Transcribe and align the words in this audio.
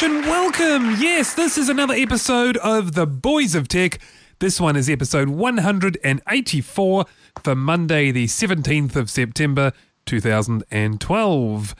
Much 0.00 0.10
and 0.10 0.24
welcome. 0.26 0.96
Yes, 0.98 1.34
this 1.34 1.58
is 1.58 1.68
another 1.68 1.94
episode 1.94 2.56
of 2.58 2.94
The 2.94 3.06
Boys 3.06 3.54
of 3.54 3.68
Tech. 3.68 3.98
This 4.38 4.60
one 4.60 4.76
is 4.76 4.88
episode 4.88 5.28
184 5.28 7.04
for 7.44 7.54
Monday, 7.54 8.10
the 8.10 8.26
17th 8.26 8.96
of 8.96 9.10
September 9.10 9.72
2012. 10.06 11.74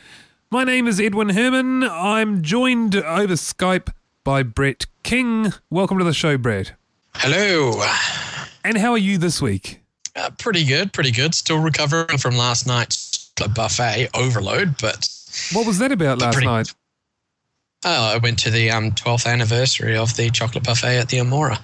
My 0.51 0.65
name 0.65 0.87
is 0.87 1.01
Edwin 1.01 1.31
Herman. 1.31 1.85
I'm 1.85 2.43
joined 2.43 2.97
over 2.97 3.35
Skype 3.35 3.91
by 4.25 4.43
Brett 4.43 4.87
King. 5.03 5.53
Welcome 5.71 5.99
to 5.99 6.05
the 6.05 6.13
show, 6.13 6.37
Brett. 6.37 6.73
Hello. 7.15 7.83
And 8.65 8.77
how 8.77 8.93
are 8.93 8.99
you 8.99 9.17
this 9.19 9.41
week? 9.41 9.81
Uh, 10.15 10.31
pretty 10.39 10.65
good, 10.65 10.93
pretty 10.93 11.13
good. 11.13 11.35
Still 11.35 11.61
recovering 11.61 12.19
from 12.19 12.37
last 12.37 12.67
night's 12.67 13.31
buffet 13.55 14.09
overload, 14.15 14.77
but 14.81 15.09
What 15.53 15.67
was 15.67 15.79
that 15.79 15.93
about 15.93 16.19
last 16.19 16.35
Pretty- 16.35 16.47
night? 16.47 16.75
Oh, 17.85 18.15
I 18.15 18.19
went 18.19 18.39
to 18.41 18.51
the 18.51 18.71
um, 18.71 18.93
12th 18.93 19.27
anniversary 19.27 19.97
of 19.97 20.17
the 20.17 20.31
chocolate 20.31 20.65
buffet 20.65 20.99
at 20.99 21.09
the 21.09 21.19
Amora. 21.19 21.59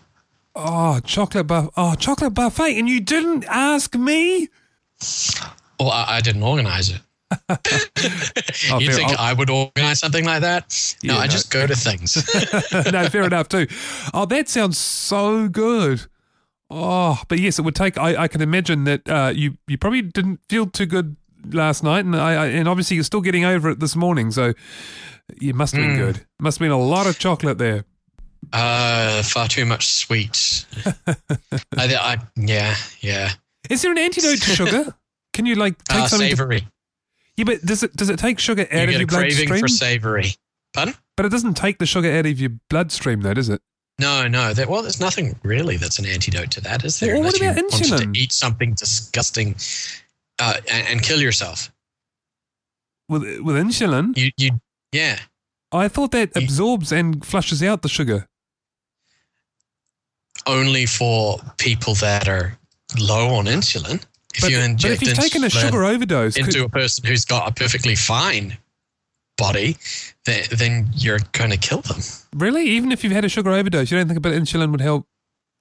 Oh, 0.55 1.00
chocolate 1.00 1.47
buff. 1.47 1.69
Oh, 1.77 1.95
chocolate 1.95 2.33
buffet, 2.34 2.78
and 2.78 2.89
you 2.89 3.00
didn't 3.00 3.45
ask 3.48 3.95
me. 3.95 4.48
Well, 5.78 5.91
I, 5.91 6.17
I 6.17 6.20
didn't 6.20 6.42
organize 6.42 6.91
it. 6.91 7.00
Oh, 8.70 8.78
you 8.78 8.92
think 8.92 9.11
I'll- 9.11 9.17
I 9.19 9.33
would 9.33 9.50
organize 9.50 9.98
something 9.98 10.25
like 10.25 10.41
that? 10.42 10.97
No, 11.05 11.14
Yeah, 11.14 11.20
I 11.20 11.25
no. 11.27 11.31
just 11.31 11.50
go 11.50 11.67
to 11.67 11.75
things. 11.77 12.17
no, 12.92 13.09
fair 13.09 13.25
enough 13.25 13.48
too. 13.48 13.67
Oh, 14.14 14.25
that 14.27 14.48
sounds 14.48 14.78
so 14.78 15.48
good. 15.48 16.03
Oh, 16.70 17.20
but 17.28 17.39
yes, 17.39 17.59
it 17.59 17.62
would 17.62 17.75
take. 17.75 17.98
I, 17.98 18.22
I 18.25 18.28
can 18.28 18.41
imagine 18.42 18.84
that 18.84 19.09
uh, 19.09 19.33
you 19.34 19.56
you 19.69 19.77
probably 19.78 20.03
didn't 20.03 20.41
feel 20.48 20.67
too 20.67 20.87
good 20.87 21.17
last 21.50 21.83
night, 21.84 22.05
and 22.05 22.17
I, 22.17 22.33
I 22.34 22.47
and 22.47 22.69
obviously 22.69 22.94
you're 22.97 23.05
still 23.05 23.20
getting 23.20 23.44
over 23.44 23.70
it 23.70 23.78
this 23.81 23.94
morning. 23.97 24.31
So 24.31 24.55
you 25.41 25.55
must 25.55 25.74
have 25.74 25.82
been 25.84 25.96
Mm. 25.96 25.98
good. 25.98 26.27
Must 26.41 26.58
have 26.58 26.64
been 26.64 26.70
a 26.72 26.78
lot 26.80 27.06
of 27.06 27.19
chocolate 27.19 27.58
there. 27.58 27.84
uh, 28.52 29.22
far 29.22 29.48
too 29.48 29.64
much 29.66 29.86
sweet. 29.86 30.66
I, 31.06 31.94
I, 31.96 32.16
yeah, 32.36 32.77
yeah. 33.00 33.32
Is 33.69 33.82
there 33.82 33.91
an 33.92 33.98
antidote 33.98 34.41
to 34.42 34.50
sugar? 34.54 34.94
Can 35.32 35.47
you 35.47 35.54
like 35.56 35.82
take 35.84 36.02
Uh, 36.02 36.08
something? 36.08 36.30
To, 36.30 36.36
savory. 36.36 36.66
yeah, 37.36 37.44
but 37.44 37.60
does 37.64 37.82
it 37.82 37.94
does 37.97 38.08
it 38.08 38.19
take 38.19 38.38
sugar 38.38 38.62
out 38.62 38.72
You 38.72 38.78
of 38.82 38.88
get 38.91 38.92
your 38.92 39.02
a 39.02 39.06
craving 39.06 39.48
bloodstream? 39.48 39.60
for 39.60 39.69
savory. 39.69 40.34
Pardon? 40.74 40.94
but 41.16 41.24
it 41.27 41.30
doesn't 41.30 41.54
take 41.54 41.78
the 41.78 41.86
sugar 41.86 42.12
out 42.12 42.27
of 42.27 42.38
your 42.38 42.50
bloodstream, 42.69 43.22
though, 43.22 43.32
does 43.34 43.48
it? 43.48 43.60
No, 43.98 44.28
no. 44.28 44.52
There, 44.52 44.69
well, 44.69 44.82
there's 44.82 45.00
nothing 45.00 45.34
really 45.42 45.78
that's 45.78 45.98
an 45.98 46.04
antidote 46.04 46.50
to 46.52 46.60
that, 46.60 46.84
is 46.84 47.00
there? 47.00 47.14
Well, 47.14 47.22
what 47.24 47.36
about 47.41 47.56
insulin? 47.56 48.12
to 48.12 48.20
eat 48.20 48.30
something 48.32 48.74
disgusting 48.74 49.56
uh, 50.38 50.60
and, 50.70 50.86
and 50.88 51.02
kill 51.02 51.20
yourself. 51.20 51.72
With 53.08 53.22
with 53.41 53.56
insulin, 53.56 54.16
You, 54.16 54.30
you, 54.36 54.50
yeah. 54.92 55.19
I 55.73 55.89
thought 55.89 56.12
that 56.12 56.31
You- 56.37 56.42
absorbs 56.42 56.92
and 56.92 57.25
flushes 57.25 57.62
out 57.62 57.83
the 57.83 57.89
sugar. 57.89 58.29
Only 60.47 60.87
for 60.87 61.39
people 61.59 61.95
that 61.97 62.28
are 62.28 62.56
low 62.99 63.34
on 63.34 63.47
insulin. 63.47 64.05
If 64.34 64.43
But, 64.43 64.50
you 64.50 64.59
but 64.59 64.65
inject 64.65 64.94
if 64.94 65.09
you've 65.09 65.16
taken 65.19 65.44
a 65.44 65.50
sugar 65.50 65.84
overdose, 65.84 66.34
could- 66.37 66.47
into 66.47 66.65
a 66.65 66.69
person 66.69 67.05
who's 67.06 67.25
got 67.25 67.49
a 67.49 67.53
perfectly 67.53 67.97
fine 67.97 68.56
body, 69.37 69.77
then, 70.25 70.44
then 70.53 70.91
you're 70.94 71.19
going 71.33 71.50
to 71.50 71.56
kill 71.56 71.81
them. 71.83 72.00
Really? 72.34 72.65
Even 72.71 72.93
if 72.93 73.03
you've 73.03 73.12
had 73.12 73.25
a 73.25 73.28
sugar 73.28 73.50
overdose, 73.50 73.91
you 73.91 73.97
don't 73.99 74.06
think 74.06 74.19
a 74.19 74.21
bit 74.21 74.34
of 74.34 74.43
insulin 74.43 74.71
would 74.71 74.81
help 74.81 75.06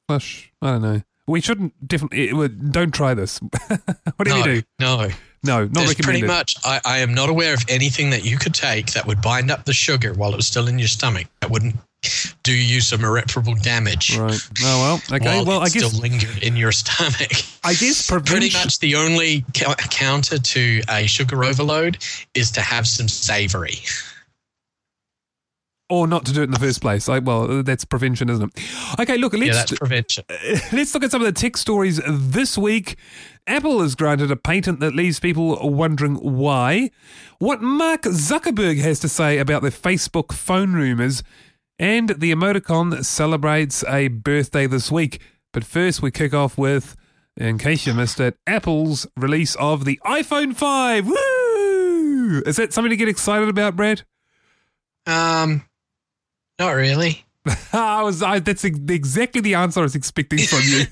flush? 0.08 0.52
I 0.62 0.72
don't 0.72 0.82
know. 0.82 1.02
We 1.28 1.42
shouldn't 1.42 1.74
definitely. 1.88 2.48
Don't 2.48 2.94
try 2.94 3.14
this. 3.14 3.40
Whatever 4.18 4.40
no, 4.40 4.46
you 4.46 4.62
do, 4.62 4.68
no. 4.80 4.98
no, 5.44 5.64
not 5.64 5.74
There's 5.74 5.90
recommended. 5.90 6.04
pretty 6.04 6.28
much, 6.28 6.56
I, 6.64 6.80
I 6.86 6.98
am 7.00 7.14
not 7.14 7.30
aware 7.30 7.54
of 7.54 7.64
anything 7.68 8.12
that 8.12 8.24
you 8.24 8.38
could 8.38 8.54
take 8.54 8.94
that 8.94 9.08
would 9.08 9.22
bind 9.22 9.50
up 9.50 9.66
the 9.66 9.74
sugar 9.74 10.14
while 10.14 10.34
it 10.34 10.36
was 10.36 10.46
still 10.46 10.68
in 10.68 10.78
your 10.78 10.88
stomach 10.88 11.28
that 11.42 11.50
wouldn't 11.50 11.76
do 12.44 12.54
you 12.54 12.82
some 12.82 13.04
irreparable 13.04 13.56
damage. 13.56 14.18
Right. 14.18 14.40
Oh 14.64 15.00
well. 15.10 15.18
Okay. 15.18 15.44
well, 15.44 15.62
I 15.62 15.70
guess 15.70 15.86
still 15.86 16.00
lingered 16.00 16.44
in 16.44 16.56
your 16.56 16.72
stomach. 16.84 17.32
I 17.64 17.74
guess 17.74 18.08
Pretty 18.08 18.52
much 18.54 18.80
the 18.80 18.96
only 18.96 19.44
counter 19.54 20.38
to 20.38 20.82
a 20.90 21.08
sugar 21.08 21.44
overload 21.44 21.98
is 22.34 22.52
to 22.52 22.62
have 22.62 22.88
some 22.88 23.08
savory. 23.08 23.80
Or 25.90 26.08
not 26.08 26.26
to 26.26 26.34
do 26.34 26.42
it 26.42 26.46
in 26.46 26.52
the 26.52 26.60
first 26.60 26.82
place. 26.82 27.08
Like, 27.08 27.26
well, 27.26 27.64
that's 27.64 27.86
prevention, 27.86 28.30
isn't 28.30 28.52
it? 28.56 29.00
Okay. 29.00 29.18
Look, 29.18 29.34
yeah, 29.34 29.40
let's 29.40 29.58
that's 29.58 29.80
prevention. 29.80 30.26
let's 30.74 30.94
look 30.94 31.04
at 31.04 31.12
some 31.12 31.22
of 31.22 31.26
the 31.26 31.40
tech 31.40 31.58
stories 31.58 32.02
this 32.08 32.58
week. 32.58 32.98
Apple 33.48 33.82
has 33.82 33.94
granted 33.96 34.32
a 34.32 34.36
patent 34.36 34.80
that 34.80 34.96
leaves 34.96 35.20
people 35.20 35.58
wondering 35.70 36.16
why. 36.16 36.90
What 37.40 37.62
Mark 37.62 38.02
Zuckerberg 38.04 38.82
has 38.82 39.00
to 39.02 39.10
say 39.10 39.38
about 39.38 39.62
the 39.62 39.70
Facebook 39.70 40.34
phone 40.34 40.74
rumors. 40.74 41.24
And 41.78 42.10
the 42.10 42.32
emoticon 42.32 43.04
celebrates 43.04 43.84
a 43.88 44.08
birthday 44.08 44.66
this 44.66 44.92
week. 44.92 45.20
But 45.52 45.66
first, 45.66 46.02
we 46.02 46.10
kick 46.10 46.34
off 46.34 46.58
with, 46.58 46.96
in 47.36 47.58
case 47.58 47.86
you 47.86 47.94
missed 47.94 48.20
it, 48.20 48.38
Apple's 48.48 49.08
release 49.18 49.56
of 49.56 49.86
the 49.86 50.00
iPhone 50.06 50.56
5. 50.56 51.08
Woo! 51.08 52.42
Is 52.46 52.56
that 52.56 52.74
something 52.74 52.90
to 52.90 52.96
get 52.96 53.10
excited 53.10 53.50
about, 53.50 53.76
Brad? 53.76 54.04
Um, 55.06 55.66
not 56.60 56.72
really. 56.72 57.26
I 57.74 58.02
was. 58.04 58.24
I, 58.24 58.40
that's 58.40 58.64
exactly 58.64 59.42
the 59.42 59.54
answer 59.56 59.80
I 59.80 59.84
was 59.84 59.96
expecting 59.96 60.40
from 60.40 60.62
you. 60.64 60.86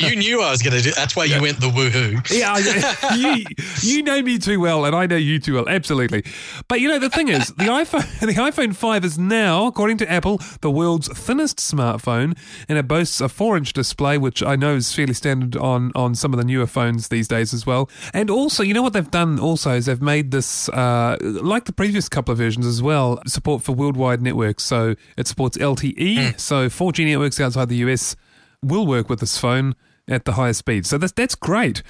you 0.08 0.16
knew 0.16 0.42
I 0.42 0.50
was 0.50 0.62
going 0.62 0.76
to 0.76 0.82
do. 0.82 0.90
That's 0.92 1.16
why 1.16 1.24
you 1.24 1.40
went 1.40 1.60
the 1.60 1.68
woohoo. 1.68 2.20
Yeah, 2.30 2.52
I- 2.52 3.14
you, 3.16 3.44
you 3.80 4.02
know 4.02 4.20
me 4.22 4.38
too 4.38 4.60
well, 4.60 4.84
and 4.84 4.94
I 4.94 5.06
know 5.06 5.16
you 5.16 5.38
too 5.38 5.54
well, 5.54 5.68
absolutely. 5.68 6.24
But 6.68 6.80
you 6.80 6.88
know 6.88 6.98
the 6.98 7.08
thing 7.10 7.28
is, 7.28 7.48
the 7.48 7.64
iPhone, 7.64 8.20
the 8.20 8.34
iPhone 8.34 8.74
five 8.76 9.04
is 9.04 9.18
now, 9.18 9.66
according 9.66 9.96
to 9.98 10.10
Apple, 10.10 10.40
the 10.60 10.70
world's 10.70 11.08
thinnest 11.08 11.58
smartphone, 11.58 12.36
and 12.68 12.78
it 12.78 12.86
boasts 12.86 13.20
a 13.20 13.28
four-inch 13.28 13.72
display, 13.72 14.18
which 14.18 14.42
I 14.42 14.56
know 14.56 14.74
is 14.74 14.92
fairly 14.94 15.14
standard 15.14 15.56
on 15.56 15.90
on 15.94 16.14
some 16.14 16.32
of 16.32 16.38
the 16.38 16.44
newer 16.44 16.66
phones 16.66 17.08
these 17.08 17.28
days 17.28 17.54
as 17.54 17.64
well. 17.66 17.88
And 18.12 18.28
also, 18.30 18.62
you 18.62 18.74
know 18.74 18.82
what 18.82 18.92
they've 18.92 19.10
done 19.10 19.38
also 19.38 19.72
is 19.72 19.86
they've 19.86 20.02
made 20.02 20.30
this 20.32 20.68
uh, 20.70 21.16
like 21.20 21.64
the 21.64 21.72
previous 21.72 22.08
couple 22.08 22.32
of 22.32 22.38
versions 22.38 22.66
as 22.66 22.82
well, 22.82 23.20
support 23.26 23.62
for 23.62 23.72
worldwide 23.72 24.20
networks. 24.20 24.64
So 24.64 24.96
it 25.16 25.26
supports 25.26 25.56
LTE, 25.56 25.93
so 26.36 26.68
4G 26.68 27.06
networks 27.06 27.40
outside 27.40 27.68
the 27.68 27.76
US 27.76 28.16
will 28.62 28.86
work 28.86 29.08
with 29.08 29.20
this 29.20 29.38
phone 29.38 29.74
at 30.08 30.24
the 30.24 30.32
highest 30.32 30.58
speed. 30.60 30.86
So 30.86 30.98
that's 30.98 31.12
that's 31.12 31.34
great. 31.34 31.82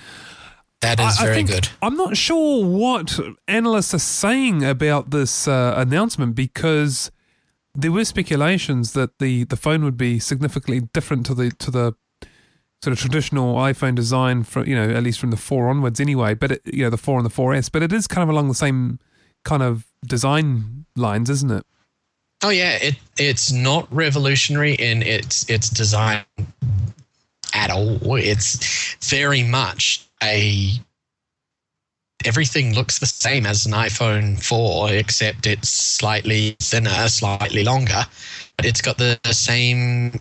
That 0.81 1.01
is 1.01 1.19
I- 1.19 1.23
I 1.23 1.25
very 1.27 1.37
think- 1.37 1.49
good. 1.51 1.69
I'm 1.83 1.97
not 1.97 2.17
sure 2.17 2.65
what 2.65 3.19
analysts 3.49 3.95
are 3.95 3.99
saying 3.99 4.65
about 4.65 5.11
this 5.11 5.49
uh, 5.49 5.75
announcement 5.77 6.35
because 6.35 7.11
there 7.75 7.91
were 7.91 8.05
speculations 8.05 8.93
that 8.93 9.19
the, 9.19 9.45
the 9.45 9.57
phone 9.57 9.83
would 9.85 9.97
be 9.97 10.19
significantly 10.21 10.81
different 10.93 11.27
to 11.27 11.35
the 11.35 11.51
to 11.53 11.71
the 11.71 11.95
sort 12.83 12.93
of 12.93 12.99
traditional 12.99 13.55
iPhone 13.57 13.95
design, 13.95 14.43
for 14.45 14.65
you 14.67 14.75
know 14.77 14.91
at 14.91 15.03
least 15.03 15.19
from 15.19 15.31
the 15.31 15.37
four 15.39 15.69
onwards 15.69 15.99
anyway. 16.01 16.35
But 16.35 16.53
it, 16.53 16.61
you 16.67 16.85
know 16.85 16.91
the 16.91 16.99
four 16.99 17.19
and 17.19 17.25
the 17.27 17.31
4S, 17.35 17.71
but 17.73 17.83
it 17.83 17.93
is 17.93 18.07
kind 18.07 18.23
of 18.23 18.29
along 18.29 18.49
the 18.49 18.55
same 18.55 18.99
kind 19.45 19.63
of 19.63 19.87
design 20.07 20.85
lines, 20.97 21.31
isn't 21.31 21.51
it? 21.51 21.65
Oh 22.45 22.51
yeah, 22.51 22.73
it 22.73 22.97
it's 23.17 23.53
not 23.53 23.89
revolutionary 23.91 24.75
in 24.75 25.03
its 25.03 25.49
its 25.49 25.71
design 25.71 26.25
at 27.55 27.71
all. 27.71 28.17
It's 28.17 28.97
very 29.03 29.43
much 29.43 30.07
a 30.23 30.73
everything 32.23 32.75
looks 32.75 32.99
the 32.99 33.07
same 33.07 33.47
as 33.47 33.65
an 33.65 33.73
iPhone 33.73 34.43
4 34.43 34.93
except 34.93 35.47
it's 35.47 35.71
slightly 35.71 36.55
thinner, 36.61 37.09
slightly 37.09 37.65
longer. 37.65 38.05
It's 38.59 38.83
got 38.83 38.99
the, 38.99 39.19
the 39.25 39.33
same 39.33 40.13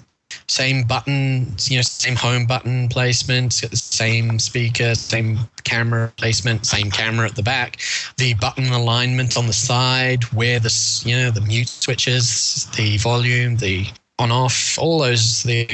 same 0.47 0.83
button, 0.83 1.55
you 1.63 1.77
know, 1.77 1.81
same 1.81 2.15
home 2.15 2.45
button 2.45 2.89
placement, 2.89 3.59
got 3.61 3.71
the 3.71 3.77
same 3.77 4.39
speaker, 4.39 4.95
same 4.95 5.39
camera 5.63 6.11
placement, 6.17 6.65
same 6.65 6.91
camera 6.91 7.27
at 7.27 7.35
the 7.35 7.43
back, 7.43 7.79
the 8.17 8.33
button 8.35 8.71
alignment 8.71 9.37
on 9.37 9.47
the 9.47 9.53
side, 9.53 10.23
where 10.33 10.59
the 10.59 11.01
you 11.05 11.15
know 11.15 11.31
the 11.31 11.41
mute 11.41 11.69
switches, 11.69 12.67
the 12.75 12.97
volume, 12.97 13.57
the 13.57 13.87
on 14.19 14.31
off, 14.31 14.77
all 14.79 14.99
those 14.99 15.43
the 15.43 15.67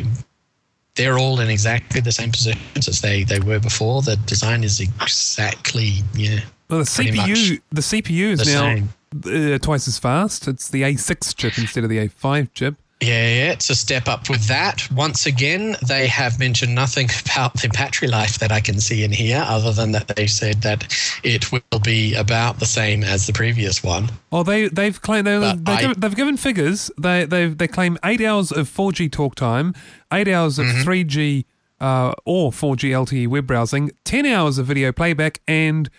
they're 0.95 1.17
all 1.17 1.39
in 1.39 1.49
exactly 1.49 2.01
the 2.01 2.11
same 2.11 2.31
positions 2.31 2.87
as 2.87 3.01
they 3.01 3.23
they 3.23 3.39
were 3.39 3.59
before. 3.59 4.01
The 4.01 4.17
design 4.17 4.63
is 4.63 4.79
exactly 4.79 6.03
yeah 6.13 6.41
Well, 6.69 6.79
the 6.79 6.85
CPU 6.85 7.61
the 7.71 7.81
CPU 7.81 8.31
is 8.31 8.45
now 8.45 8.83
uh, 9.25 9.57
twice 9.59 9.87
as 9.87 9.97
fast. 9.97 10.47
It's 10.47 10.69
the 10.69 10.83
A6 10.83 11.35
chip 11.35 11.57
instead 11.57 11.83
of 11.83 11.89
the 11.89 12.07
A5 12.07 12.49
chip. 12.53 12.75
Yeah, 13.01 13.07
yeah, 13.29 13.51
it's 13.53 13.69
a 13.69 13.75
step 13.75 14.09
up 14.09 14.29
with 14.29 14.45
that. 14.47 14.85
Once 14.91 15.25
again, 15.25 15.77
they 15.87 16.05
have 16.07 16.37
mentioned 16.37 16.75
nothing 16.75 17.07
about 17.25 17.53
the 17.53 17.69
battery 17.69 18.09
life 18.09 18.39
that 18.39 18.51
I 18.51 18.59
can 18.59 18.81
see 18.81 19.05
in 19.05 19.11
here, 19.13 19.41
other 19.47 19.71
than 19.71 19.93
that 19.93 20.09
they 20.09 20.27
said 20.27 20.61
that 20.63 20.85
it 21.23 21.49
will 21.49 21.61
be 21.81 22.13
about 22.15 22.59
the 22.59 22.65
same 22.65 23.05
as 23.05 23.25
the 23.25 23.31
previous 23.31 23.81
one. 23.81 24.09
Oh, 24.33 24.43
they 24.43 24.67
they've 24.67 25.01
claimed 25.01 25.27
they, 25.27 25.39
But 25.39 25.63
they 25.65 25.71
I- 25.71 25.81
give, 25.81 26.01
they've 26.01 26.15
given 26.15 26.35
figures. 26.35 26.91
They 26.99 27.23
they 27.23 27.47
they 27.47 27.67
claim 27.69 27.97
eight 28.03 28.19
hours 28.19 28.51
of 28.51 28.67
4G 28.69 29.09
talk 29.09 29.35
time, 29.35 29.73
eight 30.11 30.27
hours 30.27 30.59
of 30.59 30.65
Mm-hmm. 30.65 30.89
3G 30.89 31.45
uh, 31.79 32.11
or 32.25 32.51
4G 32.51 32.89
LTE 32.91 33.27
web 33.29 33.47
browsing, 33.47 33.91
ten 34.03 34.25
hours 34.25 34.57
of 34.57 34.65
video 34.65 34.91
playback, 34.91 35.39
and 35.47 35.89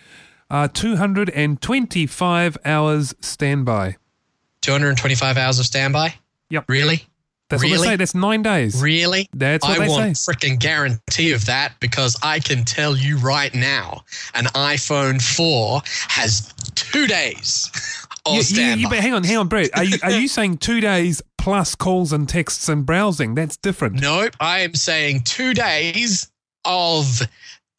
uh, 0.51 0.67
225 0.71 2.57
hours 2.63 3.15
standby. 3.21 3.97
225 4.61 5.37
hours 5.37 5.57
of 5.57 5.65
standby? 5.65 6.13
Yep. 6.51 6.65
Really? 6.67 7.05
That's 7.49 7.63
what 7.63 7.69
they 7.69 7.77
say. 7.77 7.95
That's 7.97 8.15
nine 8.15 8.43
days. 8.43 8.81
Really? 8.81 9.27
That's 9.33 9.67
what 9.67 9.77
I 9.77 9.85
they 9.85 9.89
want 9.91 10.15
say. 10.17 10.31
freaking 10.31 10.57
guarantee 10.57 11.33
of 11.33 11.45
that 11.47 11.73
because 11.81 12.15
I 12.23 12.39
can 12.39 12.63
tell 12.63 12.95
you 12.95 13.17
right 13.17 13.53
now, 13.53 14.03
an 14.35 14.45
iPhone 14.45 15.21
4 15.21 15.81
has 16.07 16.53
two 16.75 17.07
days 17.07 17.69
you- 18.31 18.41
standby. 18.41 18.79
you- 18.79 18.89
but 18.89 18.99
hang 18.99 19.13
on, 19.13 19.23
hang 19.25 19.35
on, 19.35 19.47
Brett. 19.49 19.69
Are 19.75 19.83
you, 19.83 19.97
are 20.01 20.11
you 20.11 20.27
saying 20.29 20.59
two 20.59 20.79
days 20.79 21.21
plus 21.37 21.75
calls 21.75 22.13
and 22.13 22.29
texts 22.29 22.69
and 22.69 22.85
browsing? 22.85 23.35
That's 23.35 23.57
different. 23.57 23.99
Nope, 23.99 24.33
I 24.39 24.59
am 24.61 24.73
saying 24.73 25.23
two 25.25 25.53
days 25.53 26.31
of 26.63 27.21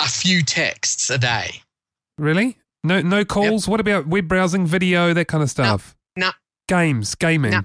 a 0.00 0.06
few 0.08 0.42
texts 0.42 1.08
a 1.08 1.16
day. 1.16 1.62
Really? 2.18 2.58
No, 2.84 3.00
no 3.00 3.25
calls. 3.25 3.66
What 3.68 3.80
about 3.80 4.06
web 4.06 4.28
browsing, 4.28 4.66
video, 4.66 5.14
that 5.14 5.28
kind 5.28 5.42
of 5.42 5.48
stuff? 5.48 5.96
no. 6.14 6.30
Games, 6.68 7.14
gaming. 7.16 7.50
No. 7.52 7.62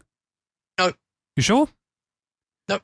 No. 0.79 0.91
You 1.35 1.43
sure? 1.43 1.67
Nope. 2.69 2.81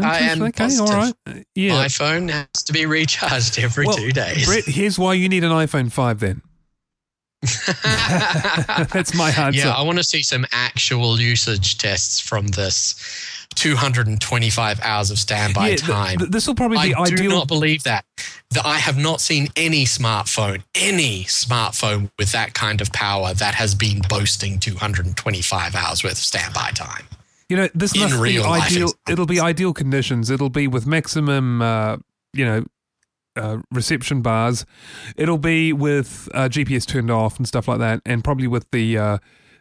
I 0.00 0.18
am 0.20 0.42
Okay, 0.42 0.64
all 0.78 0.86
right. 0.86 1.14
positive. 1.24 1.44
Yeah. 1.54 1.84
iPhone 1.84 2.30
has 2.30 2.62
to 2.64 2.72
be 2.72 2.86
recharged 2.86 3.58
every 3.58 3.86
Well, 3.86 3.96
two 3.96 4.12
days. 4.12 4.46
Brett, 4.46 4.64
here's 4.64 4.98
why 4.98 5.14
you 5.14 5.28
need 5.28 5.44
an 5.44 5.50
iPhone 5.52 5.90
5 5.92 6.20
then. 6.20 6.42
That's 8.92 9.14
my 9.14 9.30
answer. 9.30 9.58
yeah, 9.60 9.74
I 9.74 9.82
want 9.82 9.98
to 9.98 10.04
see 10.04 10.22
some 10.22 10.46
actual 10.52 11.20
usage 11.20 11.78
tests 11.78 12.18
from 12.20 12.46
this 12.48 12.94
225 13.54 14.80
hours 14.82 15.10
of 15.10 15.18
standby 15.18 15.70
Yeah, 15.70 15.76
time. 15.76 16.18
th- 16.18 16.30
this 16.30 16.46
will 16.46 16.54
probably 16.54 16.78
be 16.88 16.94
I 16.94 17.04
do 17.06 17.28
not 17.28 17.48
believe 17.48 17.82
that. 17.84 18.04
That 18.50 18.64
I 18.66 18.78
have 18.78 18.96
not 18.98 19.20
seen 19.20 19.48
any 19.56 19.84
smartphone, 19.84 20.62
any 20.74 21.24
smartphone 21.24 22.10
with 22.18 22.32
that 22.32 22.54
kind 22.54 22.80
of 22.80 22.92
power 22.92 23.34
that 23.34 23.54
has 23.54 23.74
been 23.74 24.00
boasting 24.08 24.58
225 24.58 25.74
hours 25.74 26.04
worth 26.04 26.12
of 26.12 26.18
standby 26.18 26.70
time. 26.74 27.04
You 27.48 27.56
know, 27.56 27.68
this 27.74 27.94
In 27.94 28.00
must 28.00 28.22
be 28.22 28.40
ideal. 28.42 28.92
It'll 29.08 29.26
be 29.26 29.40
ideal 29.40 29.72
conditions. 29.72 30.30
It'll 30.30 30.50
be 30.50 30.66
with 30.66 30.86
maximum, 30.86 31.60
uh, 31.60 31.98
you 32.32 32.44
know, 32.44 32.64
uh, 33.36 33.58
reception 33.70 34.22
bars. 34.22 34.64
It'll 35.16 35.38
be 35.38 35.72
with 35.72 36.28
uh, 36.32 36.48
GPS 36.48 36.86
turned 36.86 37.10
off 37.10 37.36
and 37.38 37.46
stuff 37.46 37.68
like 37.68 37.78
that, 37.80 38.00
and 38.06 38.24
probably 38.24 38.46
with 38.46 38.70
the 38.70 38.96
uh, 38.96 39.18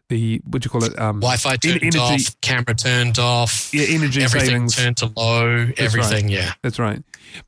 the 0.09 0.41
what 0.45 0.61
do 0.61 0.67
you 0.67 0.69
call 0.69 0.83
it? 0.83 0.97
Um, 0.99 1.19
Wi-Fi 1.19 1.55
turned 1.57 1.81
energy, 1.81 1.97
off, 1.99 2.41
camera 2.41 2.75
turned 2.75 3.19
off, 3.19 3.73
Yeah, 3.73 3.85
energy 3.89 4.21
everything 4.23 4.69
savings. 4.69 4.75
turned 4.75 4.97
to 4.97 5.11
low, 5.15 5.67
everything. 5.77 6.29
Yeah, 6.29 6.53
That's 6.61 6.79
right. 6.79 7.01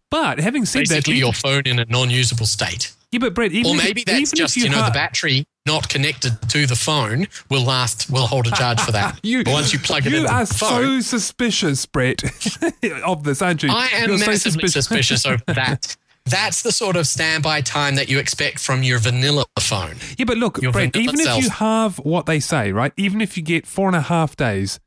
But 0.09 0.39
having 0.39 0.65
said 0.65 0.79
basically 0.87 1.13
that, 1.15 1.19
your 1.19 1.33
phone 1.33 1.63
in 1.65 1.79
a 1.79 1.85
non-usable 1.85 2.45
state. 2.45 2.93
yeah, 3.11 3.19
but 3.19 3.33
Brett, 3.33 3.51
even 3.51 3.71
Or 3.71 3.75
if- 3.77 3.83
maybe 3.83 4.03
that's 4.05 4.19
even 4.33 4.35
just 4.37 4.57
if 4.57 4.63
you 4.63 4.69
know 4.69 4.77
ha- 4.81 4.89
the 4.89 4.93
battery 4.93 5.45
not 5.65 5.89
connected 5.89 6.37
to 6.49 6.65
the 6.67 6.75
phone 6.75 7.27
will 7.49 7.63
last 7.63 8.09
will 8.09 8.27
hold 8.27 8.47
a 8.47 8.51
charge 8.51 8.79
for 8.79 8.91
that. 8.93 9.19
You, 9.23 9.43
but 9.43 9.51
once 9.53 9.73
you 9.73 9.79
plug 9.79 10.05
it 10.05 10.13
in, 10.13 10.21
you 10.21 10.27
are 10.27 10.45
phone, 10.45 11.01
so 11.01 11.17
suspicious, 11.17 11.85
Brett, 11.85 12.23
of 13.05 13.23
this, 13.23 13.41
aren't 13.41 13.63
you? 13.63 13.69
I 13.71 13.87
am 13.93 14.09
You're 14.09 14.17
so 14.19 14.27
massively 14.31 14.67
suspicious 14.69 15.25
over 15.25 15.43
that. 15.47 15.97
That's 16.25 16.63
the 16.63 16.71
sort 16.71 16.95
of 16.95 17.05
standby 17.05 17.61
time 17.61 17.95
that 17.95 18.09
you 18.09 18.17
expect 18.17 18.59
from 18.59 18.81
your 18.81 18.97
vanilla 18.97 19.45
phone. 19.59 19.95
Yeah, 20.17 20.25
but 20.25 20.37
look, 20.37 20.57
vanilla 20.57 20.89
even 20.95 21.19
if 21.19 21.43
you 21.43 21.49
have 21.51 21.97
what 21.99 22.25
they 22.25 22.39
say, 22.39 22.71
right? 22.71 22.93
Even 22.97 23.21
if 23.21 23.37
you 23.37 23.43
get 23.43 23.67
four 23.67 23.87
and 23.87 23.95
a 23.95 24.01
half 24.01 24.35
days, 24.35 24.79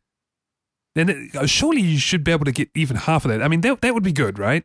then 0.96 1.08
it, 1.08 1.36
uh, 1.36 1.46
surely 1.46 1.80
you 1.80 1.98
should 1.98 2.24
be 2.24 2.32
able 2.32 2.44
to 2.44 2.52
get 2.52 2.70
even 2.74 2.96
half 2.96 3.24
of 3.24 3.30
that. 3.30 3.40
I 3.40 3.46
mean, 3.46 3.60
that 3.60 3.80
that 3.82 3.94
would 3.94 4.02
be 4.02 4.12
good, 4.12 4.38
right? 4.38 4.64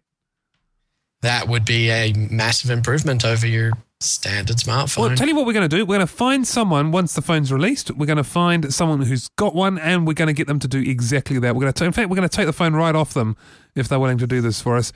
That 1.21 1.47
would 1.47 1.63
be 1.63 1.89
a 1.89 2.11
massive 2.13 2.71
improvement 2.71 3.23
over 3.23 3.47
your 3.47 3.73
standard 4.01 4.57
smartphone. 4.57 4.97
Well, 4.97 5.15
tell 5.15 5.27
you 5.27 5.35
what 5.35 5.45
we're 5.45 5.53
going 5.53 5.69
to 5.69 5.73
do. 5.73 5.85
We're 5.85 5.97
going 5.97 6.07
to 6.07 6.13
find 6.13 6.45
someone 6.45 6.91
once 6.91 7.13
the 7.13 7.21
phone's 7.21 7.53
released. 7.53 7.91
We're 7.91 8.07
going 8.07 8.17
to 8.17 8.23
find 8.23 8.73
someone 8.73 9.01
who's 9.03 9.29
got 9.37 9.55
one, 9.55 9.77
and 9.79 10.05
we're 10.05 10.13
going 10.13 10.27
to 10.27 10.33
get 10.33 10.47
them 10.47 10.59
to 10.59 10.67
do 10.67 10.79
exactly 10.79 11.39
that. 11.39 11.55
We're 11.55 11.61
going 11.61 11.73
to, 11.73 11.85
in 11.85 11.91
fact, 11.91 12.09
we're 12.09 12.17
going 12.17 12.27
to 12.27 12.35
take 12.35 12.45
the 12.45 12.53
phone 12.53 12.73
right 12.73 12.95
off 12.95 13.13
them 13.13 13.37
if 13.75 13.87
they're 13.87 13.99
willing 13.99 14.17
to 14.17 14.27
do 14.27 14.41
this 14.41 14.59
for 14.61 14.75
us. 14.75 14.91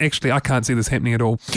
Actually, 0.00 0.32
I 0.32 0.40
can't 0.40 0.64
see 0.64 0.74
this 0.74 0.88
happening 0.88 1.14
at 1.14 1.22
all. 1.22 1.40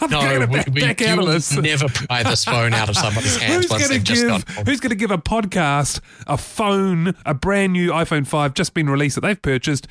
I'm 0.00 0.10
no, 0.10 0.20
gonna 0.20 0.46
we, 0.46 0.46
back, 0.46 0.66
we 0.72 0.80
back 0.80 1.02
out 1.02 1.18
of 1.18 1.26
this. 1.26 1.56
never 1.56 1.88
pry 1.88 2.22
this 2.22 2.44
phone 2.44 2.72
out 2.72 2.88
of 2.88 2.96
somebody's 2.96 3.36
hands 3.36 3.64
Who's 3.64 3.70
once 3.70 3.82
going 3.82 3.90
they've 3.92 4.04
to 4.04 4.14
just 4.14 4.46
give? 4.46 4.56
gone. 4.56 4.66
Who's 4.66 4.80
going 4.80 4.90
to 4.90 4.96
give 4.96 5.10
a 5.10 5.18
podcast, 5.18 6.00
a 6.26 6.36
phone, 6.38 7.14
a 7.26 7.34
brand 7.34 7.72
new 7.72 7.90
iPhone 7.90 8.26
five 8.26 8.54
just 8.54 8.74
been 8.74 8.88
released 8.88 9.16
that 9.16 9.22
they've 9.22 9.40
purchased, 9.40 9.88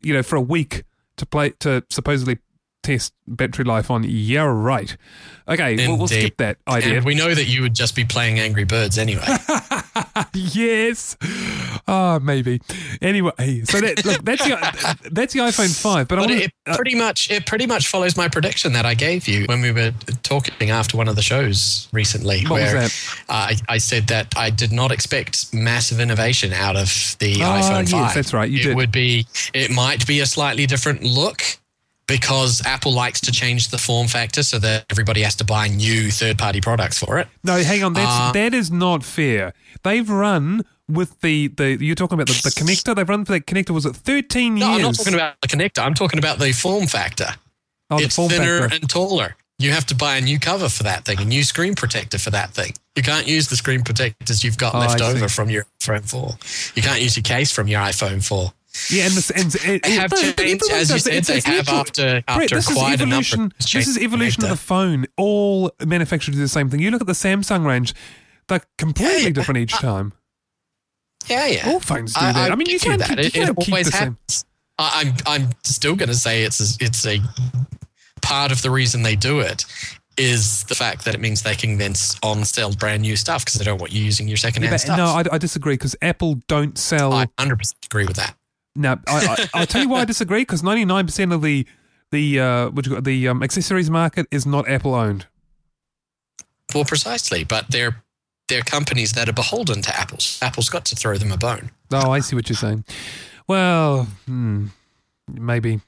you 0.00 0.14
know, 0.14 0.22
for 0.22 0.36
a 0.36 0.40
week 0.40 0.84
to 1.16 1.26
play 1.26 1.50
to 1.60 1.82
supposedly 1.90 2.38
test 2.82 3.12
battery 3.26 3.64
life 3.64 3.90
on? 3.90 4.04
Yeah, 4.06 4.42
right. 4.44 4.96
Okay, 5.48 5.76
we'll, 5.88 5.98
we'll 5.98 6.08
skip 6.08 6.36
that 6.36 6.58
idea. 6.68 6.96
And 6.98 7.04
we 7.04 7.14
know 7.14 7.34
that 7.34 7.46
you 7.46 7.62
would 7.62 7.74
just 7.74 7.96
be 7.96 8.04
playing 8.04 8.38
Angry 8.38 8.64
Birds 8.64 8.96
anyway. 8.96 9.26
yes. 10.34 11.16
Oh, 11.88 12.20
maybe. 12.20 12.60
Anyway, 13.00 13.32
so 13.64 13.80
that 13.80 14.04
look, 14.04 14.24
that's 14.24 14.44
the 14.44 15.08
that's 15.10 15.32
the 15.34 15.40
iPhone 15.40 15.74
five. 15.80 16.08
But, 16.08 16.16
But 16.16 16.28
want 16.28 16.40
it 16.42 16.52
uh, 16.66 16.76
pretty 16.76 16.94
much 16.94 17.30
it 17.30 17.46
pretty 17.46 17.66
much 17.66 17.88
follows 17.88 18.16
my 18.16 18.28
prediction 18.28 18.72
that 18.74 18.86
I 18.86 18.94
gave 18.94 19.26
you 19.26 19.44
when 19.46 19.60
we 19.60 19.72
were 19.72 19.92
talking 20.22 20.70
after 20.70 20.96
one 20.96 21.08
of 21.08 21.16
the 21.16 21.22
shows 21.22 21.88
recently, 21.92 22.44
What 22.44 22.60
was 22.62 22.72
where 22.72 22.82
that? 22.82 23.16
Uh, 23.28 23.32
I, 23.32 23.56
I 23.68 23.78
said 23.78 24.06
that 24.08 24.32
I 24.36 24.50
did 24.50 24.72
not 24.72 24.92
expect 24.92 25.52
massive 25.52 25.98
innovation 26.00 26.52
out 26.52 26.76
of 26.76 27.16
the 27.18 27.36
Ah, 27.42 27.60
iPhone 27.60 27.82
yes, 27.82 27.90
five. 27.90 28.14
that's 28.14 28.32
right, 28.32 28.48
you 28.50 28.60
it 28.60 28.62
did. 28.62 28.76
would 28.76 28.92
be 28.92 29.26
it 29.54 29.70
might 29.70 30.06
be 30.06 30.20
a 30.20 30.26
slightly 30.26 30.66
different 30.66 31.02
look 31.02 31.42
because 32.06 32.64
Apple 32.66 32.92
likes 32.92 33.20
to 33.22 33.32
change 33.32 33.68
the 33.68 33.78
form 33.78 34.06
factor 34.08 34.42
so 34.42 34.58
that 34.58 34.84
everybody 34.90 35.22
has 35.22 35.34
to 35.36 35.44
buy 35.44 35.68
new 35.68 36.10
third 36.10 36.38
party 36.38 36.60
products 36.60 36.98
for 36.98 37.18
it. 37.18 37.28
no, 37.44 37.56
hang 37.62 37.82
on. 37.82 37.92
That's 37.92 38.10
Uh, 38.10 38.32
that 38.32 38.54
is 38.54 38.70
not 38.70 39.04
fair. 39.04 39.54
They've 39.82 40.08
run 40.08 40.62
with 40.88 41.20
the 41.20 41.48
the 41.48 41.78
you're 41.80 41.94
talking 41.94 42.14
about 42.14 42.26
the, 42.26 42.40
the 42.42 42.50
connector. 42.50 42.94
They've 42.94 43.08
run 43.08 43.24
for 43.24 43.32
that 43.32 43.46
connector. 43.46 43.70
Was 43.70 43.86
it 43.86 43.94
thirteen 43.96 44.56
years? 44.56 44.68
No? 44.68 44.74
I'm 44.74 44.82
not 44.82 44.94
talking 44.96 45.14
about 45.14 45.34
the 45.40 45.48
connector. 45.48 45.84
I'm 45.84 45.94
talking 45.94 46.18
about 46.18 46.38
the 46.38 46.52
form 46.52 46.86
factor. 46.86 47.28
oh, 47.90 47.98
the 47.98 48.04
it's 48.04 48.16
form 48.16 48.28
thinner 48.30 48.60
factor. 48.62 48.76
and 48.76 48.90
taller. 48.90 49.36
You 49.58 49.70
have 49.70 49.86
to 49.86 49.94
buy 49.94 50.16
a 50.16 50.20
new 50.20 50.40
cover 50.40 50.68
for 50.68 50.82
that 50.82 51.04
thing, 51.04 51.20
a 51.20 51.24
new 51.24 51.44
screen 51.44 51.76
protector 51.76 52.18
for 52.18 52.30
that 52.30 52.50
thing. 52.50 52.72
You 52.96 53.02
can't 53.04 53.28
use 53.28 53.46
the 53.46 53.54
screen 53.54 53.82
protectors 53.82 54.42
you've 54.42 54.58
got 54.58 54.74
Oh, 54.74 54.80
left 54.80 55.00
over 55.00 55.28
from 55.28 55.50
your 55.50 55.66
iPhone 55.80 56.08
4. 56.10 56.36
You 56.74 56.82
can't 56.82 57.00
use 57.00 57.16
your 57.16 57.22
case 57.22 57.52
from 57.52 57.68
your 57.68 57.80
iPhone 57.80 58.26
4. 58.26 58.52
Yeah, 58.90 59.04
and, 59.04 59.12
this, 59.12 59.30
and, 59.30 59.54
and 59.66 59.84
have 59.84 60.10
no, 60.12 60.32
changed, 60.32 60.64
as 60.72 60.90
you 60.90 60.96
it. 60.96 61.24
said, 61.24 61.24
they 61.24 61.40
have 61.40 61.68
after, 61.68 62.22
after 62.26 62.56
is 62.56 62.66
quite 62.66 63.00
a 63.00 63.06
number. 63.06 63.50
This 63.58 63.86
is 63.86 63.98
evolution 63.98 64.42
of 64.44 64.48
the 64.48 64.56
phone. 64.56 65.06
All 65.18 65.70
manufacturers 65.84 66.36
do 66.36 66.40
the 66.42 66.48
same 66.48 66.70
thing. 66.70 66.80
You 66.80 66.90
look 66.90 67.02
at 67.02 67.06
the 67.06 67.12
Samsung 67.12 67.66
range; 67.66 67.94
they're 68.48 68.62
completely 68.78 69.24
Yeah, 69.24 69.30
different 69.30 69.58
each 69.58 69.74
time. 69.74 70.14
Yeah, 71.28 71.46
yeah. 71.46 71.68
All 71.70 71.80
phones 71.80 72.14
do 72.14 72.20
that. 72.20 72.50
I, 72.50 72.54
mean, 72.54 72.66
you 72.68 72.80
can't, 72.80 72.98
that. 73.00 73.08
keep, 73.10 73.18
you 73.18 73.24
it, 73.26 73.32
can't 73.32 73.50
it 73.50 73.56
keep 73.60 73.72
always 73.72 73.86
the 73.86 73.92
same. 73.92 74.00
happens. 74.00 74.44
I, 74.78 75.14
I'm, 75.26 75.42
I'm 75.44 75.50
still 75.64 75.94
going 75.94 76.08
to 76.08 76.14
say 76.16 76.42
it's 76.44 76.60
a, 76.80 76.84
it's 76.84 77.06
a 77.06 77.18
part 78.22 78.52
of 78.52 78.62
the 78.62 78.70
reason 78.70 79.02
they 79.02 79.16
do 79.16 79.40
it 79.40 79.64
is 80.18 80.64
the 80.64 80.74
fact 80.74 81.04
that 81.04 81.14
it 81.14 81.20
means 81.20 81.42
they 81.42 81.54
can 81.54 81.78
then 81.78 81.92
on 82.22 82.44
sell 82.44 82.72
brand 82.72 83.02
new 83.02 83.16
stuff 83.16 83.44
because 83.44 83.58
they 83.58 83.64
don't 83.64 83.80
want 83.80 83.92
you 83.92 84.02
using 84.02 84.28
your 84.28 84.36
second 84.36 84.62
Yeah, 84.62 84.76
stuff. 84.76 84.96
no, 84.98 85.06
I, 85.06 85.24
I 85.34 85.38
disagree 85.38 85.74
because 85.74 85.94
Apple 86.02 86.36
don't 86.48 86.76
sell. 86.76 87.12
I 87.12 87.26
100% 87.38 87.74
agree 87.86 88.04
with 88.06 88.16
that. 88.16 88.34
No, 88.74 88.98
I, 89.06 89.48
I, 89.54 89.60
I'll 89.60 89.66
tell 89.66 89.82
you 89.82 89.88
why 89.88 90.00
I 90.00 90.04
disagree. 90.04 90.42
Because 90.42 90.62
ninety 90.62 90.84
nine 90.84 91.06
percent 91.06 91.32
of 91.32 91.42
the 91.42 91.66
the 92.10 92.40
uh, 92.40 92.70
what 92.70 92.86
you 92.86 92.94
got, 92.94 93.04
the 93.04 93.28
um, 93.28 93.42
accessories 93.42 93.90
market 93.90 94.26
is 94.30 94.46
not 94.46 94.68
Apple 94.68 94.94
owned. 94.94 95.26
Well, 96.74 96.84
precisely, 96.84 97.44
but 97.44 97.66
they're 97.70 98.02
they're 98.48 98.62
companies 98.62 99.12
that 99.12 99.28
are 99.28 99.32
beholden 99.32 99.82
to 99.82 99.98
Apple's. 99.98 100.38
Apple's 100.42 100.68
got 100.68 100.84
to 100.86 100.96
throw 100.96 101.16
them 101.16 101.32
a 101.32 101.36
bone. 101.36 101.70
Oh, 101.92 102.10
I 102.10 102.20
see 102.20 102.36
what 102.36 102.48
you're 102.48 102.56
saying. 102.56 102.84
Well, 103.48 104.04
hmm, 104.26 104.68
maybe. 105.28 105.80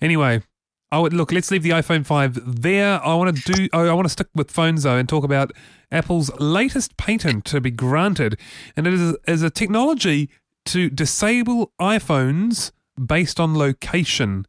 Anyway, 0.00 0.42
I 0.90 0.98
would 0.98 1.12
look. 1.12 1.32
Let's 1.32 1.50
leave 1.50 1.62
the 1.62 1.70
iPhone 1.70 2.04
five 2.04 2.60
there. 2.62 3.04
I 3.04 3.14
want 3.14 3.36
to 3.36 3.52
do. 3.52 3.68
oh, 3.72 3.88
I 3.88 3.92
want 3.92 4.06
to 4.06 4.12
stick 4.12 4.28
with 4.34 4.50
phones 4.50 4.82
though 4.82 4.96
and 4.96 5.08
talk 5.08 5.24
about 5.24 5.52
Apple's 5.92 6.30
latest 6.40 6.96
patent 6.96 7.44
to 7.46 7.60
be 7.60 7.70
granted, 7.70 8.38
and 8.76 8.86
it 8.86 8.94
is, 8.94 9.16
is 9.26 9.42
a 9.42 9.50
technology 9.50 10.30
to 10.66 10.90
disable 10.90 11.72
iPhones 11.80 12.72
based 13.04 13.40
on 13.40 13.56
location. 13.56 14.46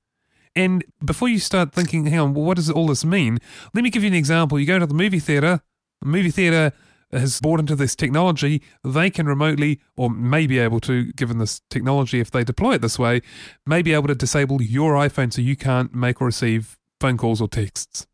And 0.55 0.83
before 1.03 1.27
you 1.27 1.39
start 1.39 1.71
thinking, 1.71 2.07
hang 2.07 2.19
on, 2.19 2.33
what 2.33 2.55
does 2.55 2.69
all 2.69 2.87
this 2.87 3.05
mean? 3.05 3.37
Let 3.73 3.83
me 3.83 3.89
give 3.89 4.03
you 4.03 4.07
an 4.07 4.15
example. 4.15 4.59
You 4.59 4.65
go 4.65 4.79
to 4.79 4.87
the 4.87 4.93
movie 4.93 5.19
theater, 5.19 5.61
the 6.01 6.07
movie 6.07 6.31
theater 6.31 6.73
has 7.11 7.39
bought 7.39 7.59
into 7.59 7.75
this 7.75 7.95
technology, 7.95 8.61
they 8.83 9.09
can 9.09 9.27
remotely, 9.27 9.79
or 9.95 10.09
may 10.09 10.45
be 10.45 10.59
able 10.59 10.79
to, 10.81 11.13
given 11.13 11.37
this 11.37 11.61
technology, 11.69 12.19
if 12.19 12.31
they 12.31 12.43
deploy 12.43 12.73
it 12.73 12.81
this 12.81 12.99
way, 12.99 13.21
may 13.65 13.81
be 13.81 13.93
able 13.93 14.07
to 14.07 14.15
disable 14.15 14.61
your 14.61 14.93
iPhone 14.93 15.31
so 15.31 15.41
you 15.41 15.55
can't 15.55 15.93
make 15.93 16.21
or 16.21 16.25
receive 16.25 16.77
phone 16.99 17.17
calls 17.17 17.39
or 17.39 17.47
texts. 17.47 18.07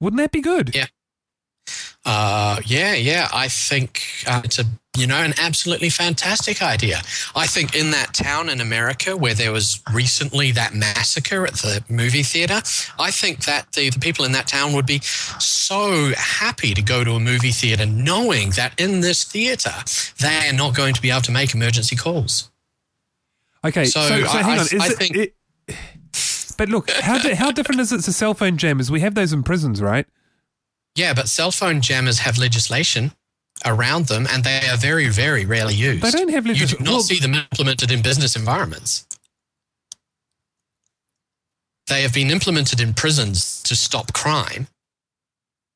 Wouldn't 0.00 0.18
that 0.18 0.32
be 0.32 0.42
good? 0.42 0.74
Yeah. 0.74 0.86
Uh, 2.04 2.60
yeah, 2.64 2.94
yeah. 2.94 3.28
I 3.32 3.48
think 3.48 4.02
uh, 4.26 4.42
it's 4.44 4.58
a 4.58 4.64
you 4.96 5.06
know 5.06 5.16
an 5.22 5.34
absolutely 5.38 5.90
fantastic 5.90 6.62
idea. 6.62 6.98
I 7.34 7.46
think 7.46 7.74
in 7.76 7.90
that 7.92 8.14
town 8.14 8.48
in 8.48 8.60
America 8.60 9.16
where 9.16 9.34
there 9.34 9.52
was 9.52 9.80
recently 9.92 10.52
that 10.52 10.74
massacre 10.74 11.46
at 11.46 11.54
the 11.54 11.84
movie 11.88 12.22
theater, 12.22 12.60
I 12.98 13.10
think 13.10 13.44
that 13.44 13.72
the, 13.72 13.90
the 13.90 13.98
people 13.98 14.24
in 14.24 14.32
that 14.32 14.46
town 14.46 14.72
would 14.74 14.86
be 14.86 15.00
so 15.00 16.12
happy 16.16 16.74
to 16.74 16.82
go 16.82 17.04
to 17.04 17.12
a 17.12 17.20
movie 17.20 17.50
theater 17.52 17.86
knowing 17.86 18.50
that 18.50 18.78
in 18.80 19.00
this 19.00 19.24
theater 19.24 19.72
they 20.20 20.48
are 20.48 20.52
not 20.52 20.74
going 20.74 20.94
to 20.94 21.02
be 21.02 21.10
able 21.10 21.22
to 21.22 21.32
make 21.32 21.54
emergency 21.54 21.96
calls. 21.96 22.50
Okay, 23.64 23.84
so, 23.84 24.00
So, 24.08 24.24
so, 24.24 24.38
I- 24.38 24.42
hang 24.42 24.58
on. 24.60 24.66
Is 24.66 24.72
I 24.74 24.86
it, 24.86 24.92
think- 24.96 25.16
it- 25.16 25.34
but 26.56 26.68
look, 26.70 26.90
how 26.90 27.18
how 27.34 27.50
different 27.50 27.80
is 27.82 27.92
it 27.92 28.00
to 28.02 28.12
cell 28.12 28.32
phone 28.32 28.56
jammers? 28.56 28.90
We 28.90 29.00
have 29.00 29.14
those 29.14 29.32
in 29.34 29.42
prisons, 29.42 29.82
right? 29.82 30.06
Yeah, 30.94 31.12
but 31.12 31.28
cell 31.28 31.50
phone 31.50 31.82
jammers 31.82 32.20
have 32.20 32.38
legislation 32.38 33.12
around 33.66 34.06
them, 34.06 34.26
and 34.30 34.44
they 34.44 34.60
are 34.70 34.76
very, 34.76 35.08
very 35.08 35.44
rarely 35.44 35.74
used. 35.74 36.02
They 36.02 36.10
don't 36.10 36.30
have 36.30 36.46
You 36.46 36.66
do 36.66 36.76
not 36.78 36.88
well- 36.88 37.00
see 37.02 37.18
them 37.18 37.34
implemented 37.34 37.90
in 37.90 38.02
business 38.02 38.36
environments. 38.36 39.06
They 41.88 42.02
have 42.02 42.14
been 42.14 42.30
implemented 42.30 42.80
in 42.80 42.94
prisons 42.94 43.62
to 43.62 43.76
stop 43.76 44.12
crime 44.12 44.66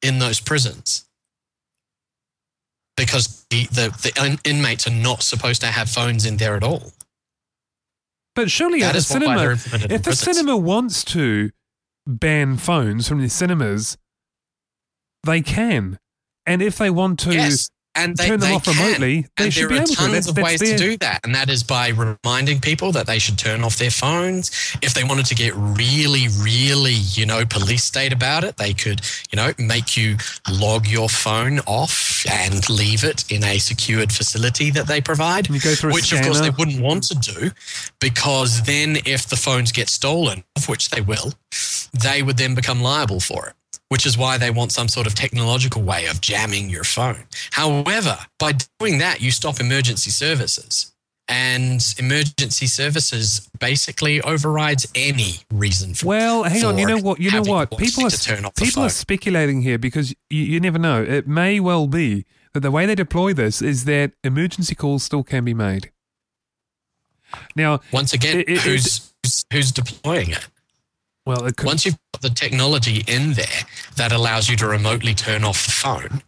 in 0.02 0.18
those 0.18 0.40
prisons 0.40 1.04
because 2.96 3.46
the, 3.50 3.66
the, 3.66 3.88
the 4.02 4.40
inmates 4.44 4.86
are 4.86 4.90
not 4.92 5.22
supposed 5.22 5.60
to 5.60 5.68
have 5.68 5.88
phones 5.88 6.26
in 6.26 6.36
there 6.36 6.56
at 6.56 6.64
all. 6.64 6.92
But 8.34 8.50
surely 8.50 8.80
That 8.80 8.94
a 8.94 8.98
is 8.98 9.06
cinema, 9.06 9.52
if 9.52 10.02
the 10.02 10.14
cinema 10.14 10.56
wants 10.56 11.04
to 11.06 11.50
ban 12.06 12.56
phones 12.56 13.08
from 13.08 13.20
the 13.20 13.28
cinemas, 13.28 13.96
they 15.24 15.42
can. 15.42 15.98
And 16.46 16.60
if 16.62 16.76
they 16.78 16.90
want 16.90 17.18
to, 17.20 17.32
yes, 17.32 17.70
and 17.94 18.16
they, 18.16 18.28
turn 18.28 18.40
them 18.40 18.48
they 18.50 18.54
off 18.54 18.64
can. 18.64 18.74
remotely, 18.76 19.26
they 19.36 19.44
and 19.44 19.52
should 19.52 19.62
there 19.62 19.68
be 19.68 19.74
are 19.74 19.78
able 19.78 19.86
to. 19.88 19.94
tons 19.96 20.12
That's- 20.12 20.28
of 20.28 20.36
ways 20.38 20.60
their- 20.60 20.78
to 20.78 20.84
do 20.84 20.96
that, 20.98 21.20
and 21.24 21.34
that 21.34 21.50
is 21.50 21.62
by 21.62 21.88
reminding 21.88 22.60
people 22.60 22.92
that 22.92 23.06
they 23.06 23.18
should 23.18 23.38
turn 23.38 23.62
off 23.64 23.76
their 23.78 23.90
phones. 23.90 24.50
If 24.82 24.94
they 24.94 25.04
wanted 25.04 25.26
to 25.26 25.34
get 25.34 25.52
really, 25.56 26.28
really, 26.40 26.94
you 26.94 27.26
know, 27.26 27.44
police 27.44 27.84
state 27.84 28.12
about 28.12 28.44
it, 28.44 28.56
they 28.56 28.72
could, 28.74 29.00
you 29.32 29.36
know, 29.36 29.52
make 29.58 29.96
you 29.96 30.16
log 30.50 30.86
your 30.86 31.08
phone 31.08 31.58
off 31.66 32.24
and 32.30 32.68
leave 32.70 33.02
it 33.04 33.24
in 33.30 33.42
a 33.44 33.58
secured 33.58 34.12
facility 34.12 34.70
that 34.70 34.86
they 34.86 35.00
provide. 35.00 35.48
You 35.48 35.58
go 35.60 35.74
through 35.74 35.90
a 35.90 35.94
which, 35.94 36.12
of 36.12 36.22
course, 36.22 36.40
they 36.40 36.50
wouldn't 36.50 36.80
want 36.80 37.04
to 37.04 37.14
do, 37.16 37.50
because 38.00 38.62
then 38.62 38.98
if 39.04 39.26
the 39.28 39.36
phones 39.36 39.72
get 39.72 39.88
stolen, 39.88 40.44
of 40.56 40.68
which 40.68 40.90
they 40.90 41.00
will, 41.00 41.34
they 41.92 42.22
would 42.22 42.36
then 42.36 42.54
become 42.54 42.80
liable 42.80 43.20
for 43.20 43.46
it 43.48 43.54
which 43.90 44.06
is 44.06 44.16
why 44.16 44.38
they 44.38 44.50
want 44.50 44.72
some 44.72 44.88
sort 44.88 45.06
of 45.06 45.14
technological 45.14 45.82
way 45.82 46.06
of 46.06 46.20
jamming 46.20 46.70
your 46.70 46.84
phone. 46.84 47.24
However, 47.50 48.16
by 48.38 48.52
doing 48.78 48.98
that, 48.98 49.20
you 49.20 49.30
stop 49.30 49.60
emergency 49.60 50.10
services. 50.10 50.92
And 51.28 51.80
emergency 51.98 52.66
services 52.66 53.48
basically 53.60 54.20
overrides 54.22 54.86
any 54.96 55.40
reason 55.52 55.94
for 55.94 56.06
Well, 56.06 56.42
hang 56.44 56.64
on. 56.64 56.78
You 56.78 56.86
know 56.86 56.98
what? 56.98 57.20
You 57.20 57.30
know 57.30 57.42
what? 57.42 57.76
People 57.78 58.04
are 58.06 58.50
people 58.56 58.82
are 58.82 58.88
speculating 58.88 59.62
here 59.62 59.78
because 59.78 60.12
you, 60.28 60.42
you 60.42 60.58
never 60.60 60.78
know. 60.78 61.02
It 61.02 61.28
may 61.28 61.60
well 61.60 61.86
be 61.86 62.26
that 62.52 62.60
the 62.60 62.70
way 62.72 62.84
they 62.86 62.96
deploy 62.96 63.32
this 63.32 63.62
is 63.62 63.84
that 63.84 64.12
emergency 64.24 64.74
calls 64.74 65.04
still 65.04 65.22
can 65.22 65.44
be 65.44 65.54
made. 65.54 65.92
Now, 67.54 67.80
Once 67.92 68.12
again, 68.12 68.40
It- 68.40 68.48
it- 68.48 68.60
who's 68.62 69.12
who's 69.52 69.70
deploying 69.70 70.30
it? 70.30 70.48
Well, 71.26 71.44
it 71.46 71.56
could, 71.56 71.66
Once 71.66 71.84
you've 71.84 71.98
got 72.12 72.22
the 72.22 72.30
technology 72.30 73.04
in 73.06 73.32
there 73.34 73.46
that 73.96 74.12
allows 74.12 74.48
you 74.48 74.56
to 74.56 74.66
remotely 74.66 75.14
turn 75.14 75.44
off 75.44 75.64
the 75.66 75.72
phone, 75.72 76.22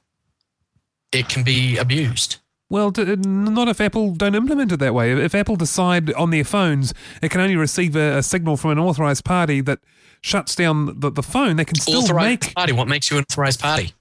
it 1.13 1.29
can 1.29 1.43
be 1.43 1.77
abused. 1.77 2.37
Well, 2.71 2.91
not 2.97 3.69
if 3.69 3.83
Apple 3.83 4.15
don't 4.15 4.35
implement 4.35 4.73
it 4.73 4.79
that 4.79 4.95
way. 4.95 5.13
If 5.13 5.35
Apple 5.35 5.57
decide 5.57 6.11
on 6.15 6.31
their 6.31 6.45
phones 6.45 6.95
it 7.21 7.31
can 7.31 7.43
only 7.43 7.55
receive 7.57 7.95
a, 7.97 8.19
a 8.19 8.23
signal 8.23 8.57
from 8.57 8.71
an 8.71 8.79
authorized 8.79 9.27
party 9.27 9.61
that 9.61 9.81
shuts 10.23 10.55
down 10.55 10.99
the, 11.01 11.11
the 11.11 11.23
phone, 11.23 11.57
they 11.57 11.67
can 11.67 11.79
still 11.79 11.99
authorized 12.03 12.45
make. 12.45 12.55
party. 12.55 12.73
What 12.73 12.89
makes 12.89 13.11
you 13.11 13.19
an 13.19 13.25
authorized 13.31 13.61
party? 13.61 13.93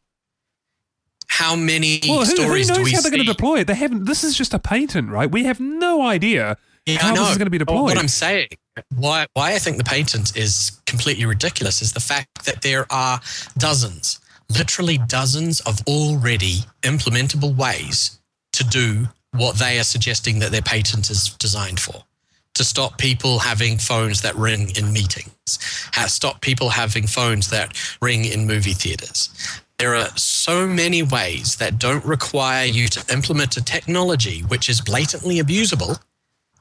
How 1.27 1.55
many 1.55 1.99
Well, 2.07 2.23
who, 2.23 2.35
who 2.35 2.47
knows 2.47 2.67
do 2.69 2.83
we 2.83 2.91
how 2.91 3.01
they're 3.01 3.11
going 3.11 3.25
to 3.25 3.31
deploy 3.31 3.59
it? 3.59 3.67
They 3.67 3.75
haven't. 3.75 4.05
This 4.05 4.23
is 4.23 4.37
just 4.37 4.53
a 4.53 4.59
patent, 4.59 5.09
right? 5.09 5.29
We 5.29 5.43
have 5.45 5.59
no 5.59 6.01
idea 6.03 6.57
Yeah, 6.85 6.99
how 6.99 7.15
this 7.15 7.29
is 7.31 7.37
going 7.37 7.47
to 7.47 7.51
be 7.51 7.57
Well, 7.57 7.65
deployed. 7.65 7.83
What 7.83 7.97
I'm 7.97 8.07
saying, 8.07 8.49
why 8.95 9.27
why 9.33 9.53
I 9.53 9.59
think 9.59 9.77
the 9.77 9.83
patent 9.83 10.37
is 10.37 10.80
completely 10.91 11.25
ridiculous, 11.25 11.81
is 11.81 11.93
the 11.93 11.99
fact 11.99 12.45
that 12.45 12.61
there 12.61 12.85
are 12.91 13.19
dozens, 13.57 14.19
literally 14.49 14.99
dozens 15.07 15.59
of 15.61 15.79
already 15.87 16.57
implementable 16.83 17.55
ways 17.55 18.19
to 18.53 18.63
do 18.63 19.07
what 19.31 19.57
they 19.57 19.79
are 19.79 19.83
suggesting 19.83 20.39
that 20.39 20.51
their 20.51 20.61
patent 20.61 21.09
is 21.09 21.29
designed 21.39 21.79
for. 21.79 22.03
To 22.55 22.63
stop 22.65 22.97
people 22.97 23.39
having 23.39 23.77
phones 23.77 24.21
that 24.21 24.35
ring 24.35 24.71
in 24.75 24.91
meetings, 24.91 25.57
stop 26.07 26.41
people 26.41 26.69
having 26.69 27.07
phones 27.07 27.49
that 27.49 27.69
ring 28.01 28.25
in 28.25 28.45
movie 28.45 28.73
theaters. 28.73 29.29
There 29.79 29.95
are 29.95 30.09
so 30.17 30.67
many 30.67 31.01
ways 31.01 31.55
that 31.55 31.79
don't 31.79 32.05
require 32.05 32.65
you 32.65 32.87
to 32.89 33.13
implement 33.13 33.57
a 33.57 33.63
technology 33.63 34.41
which 34.41 34.69
is 34.69 34.81
blatantly 34.81 35.37
abusable 35.39 35.97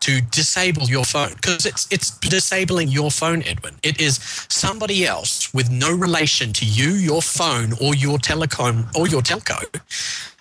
to 0.00 0.21
disable 0.23 0.85
your 0.88 1.04
phone 1.04 1.33
because 1.35 1.66
it's 1.66 1.87
it's 1.90 2.11
disabling 2.19 2.88
your 2.88 3.11
phone 3.11 3.42
edwin 3.45 3.75
it 3.83 4.00
is 4.00 4.16
somebody 4.49 5.04
else 5.07 5.52
with 5.52 5.71
no 5.71 5.95
relation 5.95 6.52
to 6.52 6.64
you 6.64 6.90
your 6.92 7.21
phone 7.23 7.73
or 7.80 7.95
your 7.95 8.19
telecom 8.19 8.85
or 8.97 9.07
your 9.07 9.21
telco 9.23 9.62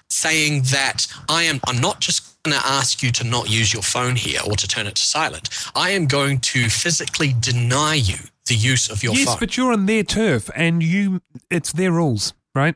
saying 0.09 0.61
that 0.63 1.05
i 1.27 1.43
am 1.43 1.59
i'm 1.67 1.79
not 1.79 1.99
just 1.99 2.41
going 2.43 2.57
to 2.57 2.65
ask 2.65 3.03
you 3.03 3.11
to 3.11 3.23
not 3.25 3.49
use 3.49 3.73
your 3.73 3.83
phone 3.83 4.15
here 4.15 4.39
or 4.47 4.55
to 4.55 4.67
turn 4.67 4.87
it 4.87 4.95
to 4.95 5.05
silent 5.05 5.49
i 5.75 5.89
am 5.89 6.07
going 6.07 6.39
to 6.39 6.69
physically 6.69 7.35
deny 7.39 7.95
you 7.95 8.15
the 8.47 8.55
use 8.55 8.89
of 8.89 9.03
your 9.03 9.13
yes, 9.13 9.25
phone 9.27 9.37
but 9.39 9.55
you're 9.57 9.71
on 9.73 9.85
their 9.85 10.01
turf, 10.03 10.49
and 10.55 10.81
you 10.81 11.21
it's 11.51 11.71
their 11.73 11.91
rules, 11.91 12.33
right? 12.55 12.73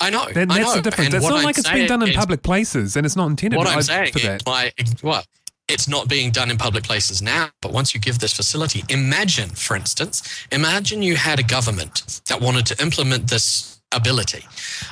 i 0.00 0.10
know 0.10 0.24
That, 0.32 0.50
I 0.50 0.58
that's 0.58 0.60
know. 0.70 0.74
the 0.74 0.82
difference. 0.82 1.06
And 1.06 1.14
It's 1.14 1.28
not 1.28 1.38
I'm 1.38 1.44
like 1.44 1.56
it's 1.56 1.70
been 1.70 1.86
done 1.86 2.02
in 2.02 2.08
is- 2.08 2.16
public 2.16 2.42
places, 2.42 2.96
and 2.96 3.06
it's 3.06 3.14
not 3.14 3.26
intended 3.30 3.58
what 3.58 3.68
I- 3.68 3.74
I'm 3.74 3.82
saying 3.82 4.12
for 4.12 4.18
is, 4.18 4.44
my, 4.44 4.72
well, 5.04 5.22
it's 5.68 5.88
not 5.88 6.08
being 6.08 6.30
done 6.30 6.50
in 6.50 6.56
public 6.56 6.84
places 6.84 7.20
now, 7.20 7.48
but 7.60 7.72
once 7.72 7.94
you 7.94 8.00
give 8.00 8.18
this 8.18 8.32
facility, 8.32 8.84
imagine, 8.88 9.50
for 9.50 9.76
instance, 9.76 10.46
imagine 10.52 11.02
you 11.02 11.16
had 11.16 11.40
a 11.40 11.42
government 11.42 12.20
that 12.28 12.40
wanted 12.40 12.66
to 12.66 12.80
implement 12.82 13.28
this 13.28 13.80
ability 13.94 14.44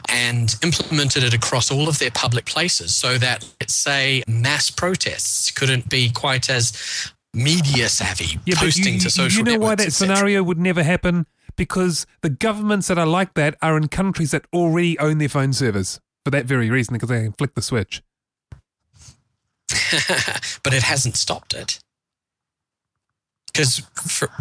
and 0.08 0.56
implemented 0.62 1.22
it 1.22 1.34
across 1.34 1.70
all 1.70 1.88
of 1.88 1.98
their 1.98 2.10
public 2.10 2.44
places 2.46 2.94
so 2.94 3.18
that, 3.18 3.44
let's 3.60 3.74
say, 3.74 4.22
mass 4.26 4.70
protests 4.70 5.50
couldn't 5.50 5.88
be 5.88 6.10
quite 6.10 6.50
as 6.50 7.12
media 7.32 7.88
savvy, 7.88 8.38
Yeah, 8.44 8.56
posting 8.56 8.94
you, 8.94 9.00
to 9.00 9.10
social 9.10 9.46
you 9.46 9.52
know 9.52 9.58
why 9.58 9.74
that 9.74 9.92
scenario 9.92 10.42
would 10.42 10.58
never 10.58 10.82
happen? 10.82 11.26
Because 11.56 12.06
the 12.22 12.30
governments 12.30 12.88
that 12.88 12.98
are 12.98 13.06
like 13.06 13.34
that 13.34 13.56
are 13.62 13.76
in 13.76 13.88
countries 13.88 14.32
that 14.32 14.44
already 14.52 14.98
own 14.98 15.18
their 15.18 15.28
phone 15.28 15.52
servers 15.52 16.00
for 16.24 16.30
that 16.30 16.46
very 16.46 16.70
reason, 16.70 16.94
because 16.94 17.08
they 17.08 17.22
can 17.22 17.32
flick 17.32 17.54
the 17.54 17.62
switch. 17.62 18.02
but 20.62 20.74
it 20.74 20.82
hasn't 20.82 21.16
stopped 21.16 21.54
it. 21.54 21.78
Because 23.52 23.82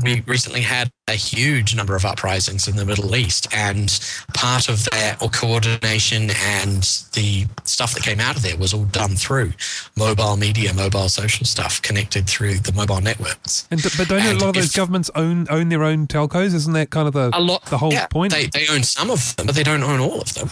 we 0.01 0.22
recently 0.22 0.62
had 0.62 0.89
a 1.07 1.13
huge 1.13 1.75
number 1.75 1.95
of 1.95 2.03
uprisings 2.03 2.67
in 2.67 2.77
the 2.77 2.83
Middle 2.83 3.15
East, 3.15 3.48
and 3.53 4.00
part 4.33 4.69
of 4.69 4.86
that 4.86 5.22
or 5.22 5.29
coordination 5.29 6.31
and 6.31 6.81
the 7.13 7.45
stuff 7.63 7.93
that 7.93 8.01
came 8.01 8.19
out 8.19 8.36
of 8.36 8.41
there 8.41 8.57
was 8.57 8.74
all 8.74 8.86
done 8.86 9.12
through 9.15 9.53
mobile 9.95 10.36
media, 10.36 10.74
mobile 10.74 11.10
social 11.10 11.45
stuff 11.45 11.79
connected 11.83 12.27
through 12.27 12.55
the 12.55 12.74
mobile 12.74 13.01
networks. 13.01 13.67
And 13.69 13.83
but 13.83 14.07
don't 14.07 14.25
a 14.25 14.33
lot 14.33 14.50
of 14.50 14.53
those 14.55 14.69
if- 14.69 14.75
governments 14.75 15.12
own 15.13 15.45
own 15.51 15.69
their 15.69 15.83
own 15.83 16.07
telcos? 16.07 16.55
Isn't 16.55 16.74
that 16.74 16.89
kind 16.89 17.07
of 17.07 17.13
the 17.13 17.29
A 17.33 17.39
lot, 17.39 17.65
the 17.65 17.77
whole 17.77 17.93
yeah, 17.93 18.07
point? 18.07 18.33
They, 18.33 18.48
they 18.48 18.67
own 18.67 18.81
some 18.81 19.12
of 19.12 19.36
them, 19.36 19.45
but 19.45 19.53
they 19.53 19.63
don't 19.63 19.83
own 19.83 20.00
all 20.00 20.22
of 20.22 20.33
them. 20.33 20.50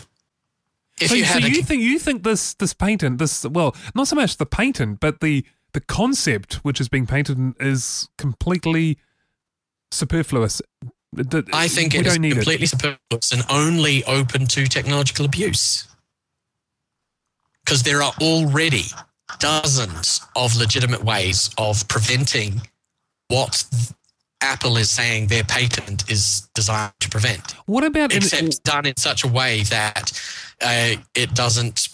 If 1.01 1.09
so 1.09 1.15
you 1.15 1.25
so 1.25 1.39
you 1.39 1.63
think 1.63 1.81
you 1.81 1.99
think 1.99 2.23
this 2.23 2.53
this 2.55 2.73
patent, 2.73 3.17
this 3.17 3.45
well, 3.45 3.75
not 3.95 4.07
so 4.07 4.15
much 4.15 4.37
the 4.37 4.45
patent, 4.45 4.99
but 4.99 5.19
the 5.19 5.45
the 5.73 5.81
concept 5.81 6.55
which 6.63 6.81
is 6.81 6.89
being 6.89 7.07
painted 7.07 7.55
is 7.59 8.09
completely 8.17 8.97
superfluous. 9.91 10.61
I 11.53 11.67
think 11.67 11.93
it 11.93 12.07
is 12.07 12.17
completely 12.17 12.67
superfluous 12.67 13.31
and 13.31 13.43
only 13.49 14.03
open 14.05 14.45
to 14.47 14.65
technological 14.67 15.25
abuse. 15.25 15.87
Because 17.65 17.83
there 17.83 18.01
are 18.01 18.13
already 18.21 18.85
dozens 19.39 20.21
of 20.35 20.55
legitimate 20.55 21.03
ways 21.03 21.49
of 21.57 21.87
preventing 21.87 22.61
what 23.27 23.63
Apple 24.41 24.77
is 24.77 24.89
saying 24.89 25.27
their 25.27 25.43
patent 25.43 26.09
is 26.09 26.49
designed 26.55 26.93
to 26.99 27.09
prevent, 27.09 27.51
What 27.65 27.83
about 27.83 28.11
in, 28.11 28.17
except 28.17 28.63
done 28.63 28.85
in 28.85 28.97
such 28.97 29.23
a 29.23 29.27
way 29.27 29.63
that 29.63 30.11
uh, 30.63 30.95
it 31.15 31.33
doesn't 31.33 31.89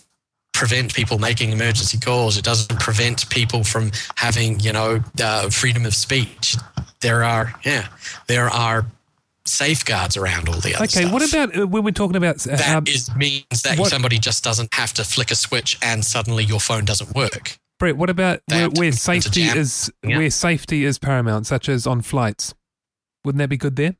prevent 0.53 0.93
people 0.93 1.19
making 1.19 1.51
emergency 1.51 1.99
calls. 1.99 2.37
It 2.37 2.43
doesn't 2.43 2.79
prevent 2.79 3.29
people 3.29 3.63
from 3.63 3.91
having, 4.15 4.59
you 4.59 4.73
know, 4.73 5.03
uh, 5.21 5.49
freedom 5.49 5.85
of 5.85 5.93
speech. 5.93 6.55
There 7.01 7.23
are, 7.23 7.53
yeah, 7.63 7.87
there 8.27 8.47
are 8.49 8.85
safeguards 9.45 10.17
around 10.17 10.49
all 10.49 10.59
the 10.59 10.75
other 10.75 10.83
Okay, 10.85 11.01
stuff. 11.01 11.13
what 11.13 11.29
about 11.33 11.57
uh, 11.57 11.67
when 11.67 11.83
we're 11.83 11.91
talking 11.91 12.17
about 12.17 12.45
uh, 12.47 12.55
that 12.57 12.75
um, 12.75 12.83
is 12.87 13.13
means 13.15 13.61
that 13.63 13.77
what- 13.79 13.89
somebody 13.89 14.17
just 14.19 14.43
doesn't 14.43 14.73
have 14.73 14.93
to 14.93 15.03
flick 15.03 15.31
a 15.31 15.35
switch 15.35 15.77
and 15.81 16.03
suddenly 16.03 16.43
your 16.43 16.59
phone 16.59 16.85
doesn't 16.85 17.15
work. 17.15 17.57
Brett? 17.79 17.95
What 17.95 18.09
about 18.09 18.41
where, 18.47 18.69
where 18.71 18.91
safety 18.91 19.43
is 19.43 19.91
Yeah. 20.03 20.17
where 20.17 20.29
safety 20.31 20.83
is 20.83 20.97
paramount, 20.97 21.45
such 21.45 21.69
as 21.69 21.85
on 21.85 22.01
flights? 22.01 22.55
Wouldn't 23.23 23.37
that 23.39 23.49
be 23.49 23.57
good 23.57 23.75
there? 23.75 23.95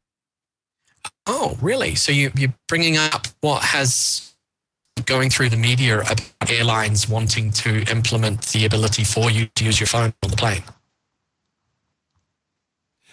Oh, 1.28 1.58
really? 1.62 1.96
So 1.96 2.12
you, 2.12 2.32
you're 2.36 2.54
bringing 2.68 2.98
up 2.98 3.28
what 3.42 3.64
has 3.64 4.27
going 5.06 5.30
through 5.30 5.50
the 5.50 5.58
media 5.58 6.00
about 6.02 6.22
airlines 6.50 7.08
wanting 7.10 7.52
to 7.52 7.84
implement 7.92 8.42
the 8.48 8.66
ability 8.66 9.04
for 9.04 9.30
you 9.32 9.48
to 9.56 9.66
use 9.66 9.80
your 9.80 9.88
phone 9.88 10.14
on 10.24 10.30
the 10.30 10.38
plane. 10.38 10.64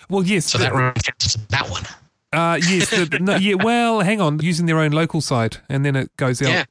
Well, 0.08 0.22
yes. 0.24 0.46
So 0.46 0.58
the- 0.58 0.64
that 0.64 1.36
that 1.50 1.70
one. 1.70 1.84
Uh, 2.32 2.58
yes. 2.68 2.90
The, 2.90 3.18
no, 3.20 3.36
yeah. 3.40 3.54
Well, 3.54 4.00
hang 4.00 4.20
on. 4.20 4.40
Using 4.40 4.66
their 4.66 4.78
own 4.78 4.92
local 4.92 5.20
site, 5.20 5.60
and 5.68 5.84
then 5.84 5.96
it 5.96 6.14
goes 6.16 6.42
out. 6.42 6.48
Yeah. 6.48 6.64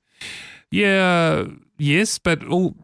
Yeah. 0.71 1.45
Yes, 1.77 2.19
but 2.19 2.45
all. 2.47 2.75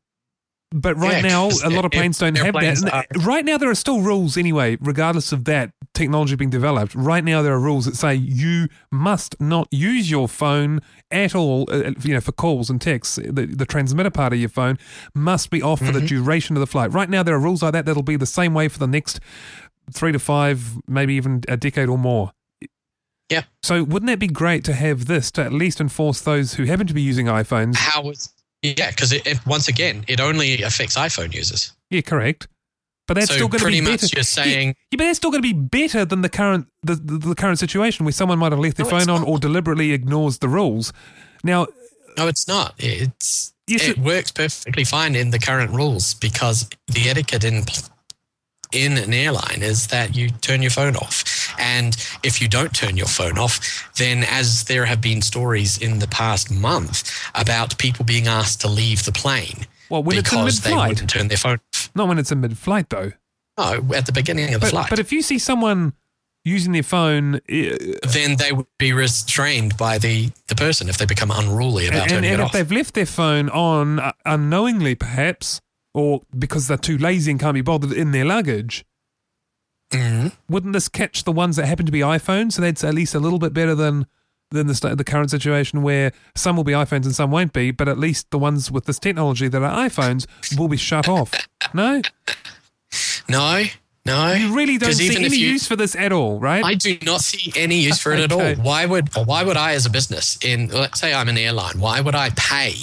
But 0.71 0.97
right 0.97 1.23
Yeah, 1.23 1.29
now, 1.29 1.49
a 1.63 1.69
lot 1.71 1.83
of 1.83 1.89
planes 1.91 2.19
don't 2.19 2.37
have 2.37 2.53
that. 2.53 2.93
are- 2.93 3.05
Right 3.21 3.43
now, 3.43 3.57
there 3.57 3.71
are 3.71 3.75
still 3.75 4.01
rules 4.01 4.37
anyway, 4.37 4.77
regardless 4.79 5.31
of 5.31 5.45
that 5.45 5.71
technology 5.95 6.35
being 6.35 6.51
developed. 6.51 6.93
Right 6.93 7.23
now, 7.23 7.41
there 7.41 7.53
are 7.53 7.59
rules 7.59 7.85
that 7.85 7.95
say 7.95 8.13
you 8.13 8.67
must 8.91 9.35
not 9.41 9.67
use 9.71 10.11
your 10.11 10.27
phone 10.27 10.81
at 11.09 11.33
all. 11.33 11.67
uh, 11.71 11.93
You 12.03 12.13
know, 12.13 12.21
for 12.21 12.31
calls 12.33 12.69
and 12.69 12.79
texts, 12.79 13.15
the, 13.15 13.47
the 13.47 13.65
transmitter 13.65 14.11
part 14.11 14.31
of 14.31 14.39
your 14.39 14.49
phone 14.49 14.77
must 15.15 15.49
be 15.49 15.59
off 15.63 15.79
for 15.79 15.85
Mm-hmm. 15.85 15.93
the 16.01 16.05
duration 16.05 16.55
of 16.55 16.59
the 16.59 16.67
flight. 16.67 16.93
Right 16.93 17.09
now, 17.09 17.23
there 17.23 17.33
are 17.33 17.39
rules 17.39 17.63
like 17.63 17.73
that 17.73 17.85
that'll 17.87 18.03
be 18.03 18.15
the 18.15 18.27
same 18.27 18.53
way 18.53 18.67
for 18.67 18.77
the 18.77 18.87
next 18.87 19.19
three 19.91 20.11
to 20.11 20.19
five, 20.19 20.77
maybe 20.87 21.15
even 21.15 21.41
a 21.47 21.57
decade 21.57 21.89
or 21.89 21.97
more. 21.97 22.31
Yeah. 23.29 23.43
So 23.63 23.83
wouldn't 23.83 24.07
that 24.07 24.19
be 24.19 24.27
great 24.27 24.63
to 24.65 24.73
have 24.73 25.05
this 25.05 25.31
to 25.31 25.43
at 25.43 25.51
least 25.51 25.81
enforce 25.81 26.21
those 26.21 26.53
who 26.55 26.65
happen 26.65 26.85
to 26.85 26.93
be 26.93 27.01
using 27.01 27.25
iPhones? 27.25 27.75
How 27.75 28.07
is 28.11 28.29
yeah? 28.61 28.89
Because 28.91 29.13
once 29.45 29.67
again, 29.67 30.05
it 30.07 30.19
only 30.19 30.61
affects 30.63 30.95
iPhone 30.97 31.33
users. 31.33 31.73
Yeah, 31.89 32.01
correct. 32.01 32.47
But 33.07 33.15
that's 33.15 33.27
So 33.29 33.33
still 33.35 33.47
going 33.47 33.63
to 33.63 33.69
be 33.71 33.81
better. 33.81 34.05
you're 34.13 34.21
saying- 34.23 34.67
yeah, 34.67 34.73
yeah, 34.91 34.97
but 34.97 35.03
that's 35.05 35.17
still 35.17 35.31
going 35.31 35.41
to 35.41 35.47
be 35.47 35.59
better 35.59 36.05
than 36.05 36.21
the 36.21 36.29
current 36.29 36.67
the, 36.83 36.93
the, 36.95 37.17
the 37.17 37.35
current 37.35 37.57
situation 37.57 38.05
where 38.05 38.11
someone 38.13 38.37
might 38.37 38.51
have 38.51 38.59
left 38.59 38.77
their 38.77 38.85
No, 38.85 38.91
phone 38.99 39.09
on 39.09 39.23
or 39.23 39.39
deliberately 39.39 39.91
ignores 39.93 40.37
the 40.39 40.47
rules. 40.47 40.93
Now, 41.43 41.65
No, 42.17 42.27
it's 42.27 42.47
not. 42.47 42.75
It's 42.77 43.53
Yes, 43.67 43.83
it 43.83 43.89
it- 43.91 43.97
works 43.99 44.31
perfectly 44.31 44.83
fine 44.83 45.15
in 45.15 45.31
the 45.31 45.39
current 45.39 45.71
rules 45.71 46.13
because 46.15 46.69
the 46.87 47.09
etiquette 47.09 47.43
in 47.43 47.63
in 48.71 48.97
an 48.97 49.13
airline 49.13 49.61
is 49.61 49.87
that 49.87 50.15
you 50.15 50.29
turn 50.29 50.61
your 50.61 50.71
phone 50.71 50.95
off, 50.95 51.53
and 51.59 51.95
if 52.23 52.41
you 52.41 52.47
don't 52.47 52.73
turn 52.73 52.97
your 52.97 53.07
phone 53.07 53.37
off, 53.37 53.89
then 53.97 54.23
as 54.29 54.65
there 54.65 54.85
have 54.85 55.01
been 55.01 55.21
stories 55.21 55.77
in 55.77 55.99
the 55.99 56.07
past 56.07 56.51
month 56.51 57.11
about 57.35 57.77
people 57.77 58.05
being 58.05 58.27
asked 58.27 58.61
to 58.61 58.67
leave 58.67 59.05
the 59.05 59.11
plane 59.11 59.65
well, 59.89 60.03
when 60.03 60.17
it's 60.17 60.31
in 60.31 60.39
because 60.39 60.61
they 60.61 60.69
mid-flight, 60.69 60.89
wouldn't 60.89 61.09
turn 61.09 61.27
their 61.29 61.37
phone 61.37 61.59
off. 61.73 61.89
not 61.95 62.07
when 62.07 62.19
it's 62.19 62.31
in 62.31 62.41
mid-flight 62.41 62.89
though. 62.89 63.11
No, 63.57 63.81
at 63.95 64.05
the 64.05 64.11
beginning 64.13 64.45
of 64.45 64.51
the 64.53 64.59
But, 64.59 64.69
flight. 64.69 64.89
but 64.89 64.99
if 64.99 65.11
you 65.11 65.21
see 65.21 65.37
someone 65.39 65.93
using 66.45 66.71
their 66.71 66.83
phone 66.83 67.41
then 67.49 68.37
they 68.37 68.51
would 68.53 68.65
be 68.77 68.93
restrained 68.93 69.75
by 69.77 69.97
the, 69.97 70.29
the 70.47 70.55
person 70.55 70.87
if 70.87 70.97
they 70.97 71.05
become 71.05 71.29
unruly 71.31 71.87
about 71.87 72.03
and, 72.03 72.09
turning 72.11 72.31
and 72.31 72.39
it 72.39 72.43
if 72.43 72.45
off. 72.47 72.51
they've 72.53 72.71
left 72.71 72.93
their 72.93 73.05
phone 73.05 73.49
on 73.49 73.99
uh, 73.99 74.11
unknowingly, 74.25 74.95
perhaps, 74.95 75.59
or 75.93 76.21
because 76.37 76.67
they're 76.67 76.77
too 76.77 76.97
lazy 76.97 77.31
and 77.31 77.39
can't 77.39 77.53
be 77.55 77.61
bothered 77.61 77.91
in 77.91 78.11
their 78.11 78.25
luggage, 78.25 78.85
Mhm. 79.91 80.33
wouldn't 80.47 80.73
this 80.73 80.87
catch 80.87 81.23
the 81.23 81.31
ones 81.31 81.55
that 81.55 81.65
happen 81.65 81.85
to 81.85 81.91
be 81.91 81.99
iPhones? 82.01 82.53
So 82.53 82.61
that's 82.61 82.83
at 82.83 82.93
least 82.93 83.15
a 83.15 83.19
little 83.19 83.39
bit 83.39 83.53
better 83.53 83.73
than 83.75 84.05
than 84.51 84.65
the 84.67 84.95
the 84.95 85.03
current 85.03 85.29
situation 85.29 85.83
where 85.83 86.11
some 86.35 86.55
will 86.55 86.63
be 86.63 86.71
iPhones 86.73 87.05
and 87.05 87.13
some 87.15 87.29
won't 87.29 87.53
be, 87.53 87.69
but 87.71 87.87
at 87.87 87.99
least 87.99 88.31
the 88.31 88.37
ones 88.39 88.71
with 88.71 88.85
this 88.85 88.97
technology 88.97 89.47
that 89.47 89.61
are 89.61 89.87
iPhones 89.87 90.25
will 90.57 90.67
be 90.67 90.77
shut 90.77 91.07
off. 91.07 91.31
No, 91.73 92.01
No, 93.27 93.63
no. 94.07 94.31
you 94.33 94.55
really 94.55 94.79
don't 94.79 94.93
see 94.93 95.15
any 95.15 95.35
you- 95.37 95.49
use 95.49 95.67
for 95.67 95.75
this 95.75 95.95
at 95.95 96.11
all, 96.11 96.39
right? 96.39 96.63
I 96.65 96.73
do 96.73 96.97
not 97.03 97.21
see 97.21 97.53
any 97.55 97.79
use 97.79 97.99
for 97.99 98.11
it 98.11 98.19
at 98.19 98.31
all. 98.31 98.55
Why 98.55 98.85
would 98.87 99.09
why 99.15 99.43
would 99.43 99.57
I 99.57 99.73
as 99.73 99.85
a 99.85 99.89
business 99.91 100.37
in 100.43 100.67
let's 100.69 100.99
say 100.99 101.13
I'm 101.13 101.29
an 101.29 101.37
airline, 101.37 101.79
why 101.79 102.01
would 102.01 102.15
I 102.15 102.31
pay 102.31 102.75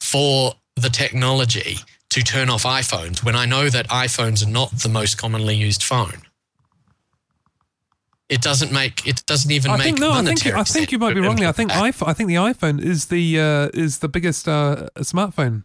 for 0.00 0.54
the 0.76 0.90
technology 0.90 1.78
to 2.12 2.22
turn 2.22 2.48
off 2.50 2.64
iPhones 2.64 3.24
when 3.24 3.36
I 3.36 3.46
know 3.46 3.68
that 3.68 3.88
iPhones 3.88 4.46
are 4.46 4.50
not 4.50 4.70
the 4.70 4.88
most 4.88 5.18
commonly 5.18 5.54
used 5.54 5.82
phone? 5.82 6.22
It 8.28 8.40
doesn't 8.40 8.72
make 8.72 9.06
it 9.06 9.26
doesn't 9.26 9.50
even 9.50 9.70
I 9.70 9.76
make 9.76 9.84
think 9.84 9.98
no. 10.00 10.12
I 10.12 10.22
think 10.24 10.46
I 10.46 10.64
think 10.64 10.90
you 10.90 10.98
might 10.98 11.14
be 11.14 11.20
wrong 11.20 11.36
there. 11.36 11.48
I 11.48 11.52
think 11.52 11.70
iPhone, 11.70 12.08
I 12.08 12.14
think 12.14 12.28
the 12.28 12.36
iPhone 12.36 12.80
is 12.82 13.06
the 13.06 13.38
uh, 13.38 13.68
is 13.74 13.98
the 13.98 14.08
biggest 14.08 14.48
uh, 14.48 14.88
smartphone. 14.98 15.64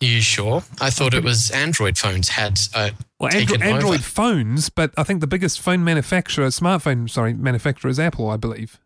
that. 0.00 0.06
you 0.06 0.20
sure? 0.20 0.62
I 0.80 0.90
thought 0.90 1.14
it 1.14 1.24
was 1.24 1.50
Android 1.50 1.96
phones 1.96 2.28
had 2.30 2.60
uh, 2.74 2.90
Well, 3.18 3.34
Android 3.34 3.84
over. 3.84 3.98
phones, 3.98 4.68
but 4.68 4.92
I 4.98 5.04
think 5.04 5.20
the 5.20 5.26
biggest 5.26 5.60
phone 5.60 5.82
manufacturer, 5.82 6.48
smartphone, 6.48 7.08
sorry, 7.08 7.32
manufacturer 7.32 7.90
is 7.90 7.98
Apple, 7.98 8.28
I 8.28 8.36
believe. 8.36 8.78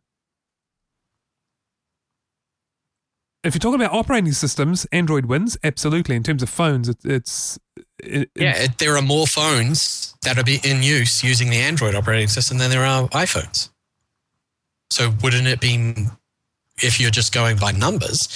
If 3.44 3.54
you're 3.54 3.60
talking 3.60 3.80
about 3.80 3.92
operating 3.92 4.32
systems, 4.32 4.86
Android 4.92 5.26
wins 5.26 5.56
absolutely. 5.64 6.14
In 6.14 6.22
terms 6.22 6.42
of 6.42 6.48
phones, 6.48 6.88
it, 6.88 6.98
it's 7.04 7.58
it, 7.98 8.30
Yeah, 8.36 8.50
it's- 8.50 8.64
it, 8.66 8.78
there 8.78 8.96
are 8.96 9.02
more 9.02 9.26
phones 9.26 10.14
that 10.22 10.38
are 10.38 10.44
be 10.44 10.60
in 10.62 10.82
use 10.82 11.24
using 11.24 11.50
the 11.50 11.56
Android 11.58 11.94
operating 11.94 12.28
system 12.28 12.58
than 12.58 12.70
there 12.70 12.84
are 12.84 13.08
iPhones. 13.08 13.70
So 14.90 15.12
wouldn't 15.22 15.46
it 15.48 15.60
be, 15.60 15.94
if 16.82 17.00
you're 17.00 17.10
just 17.10 17.32
going 17.32 17.56
by 17.56 17.72
numbers, 17.72 18.28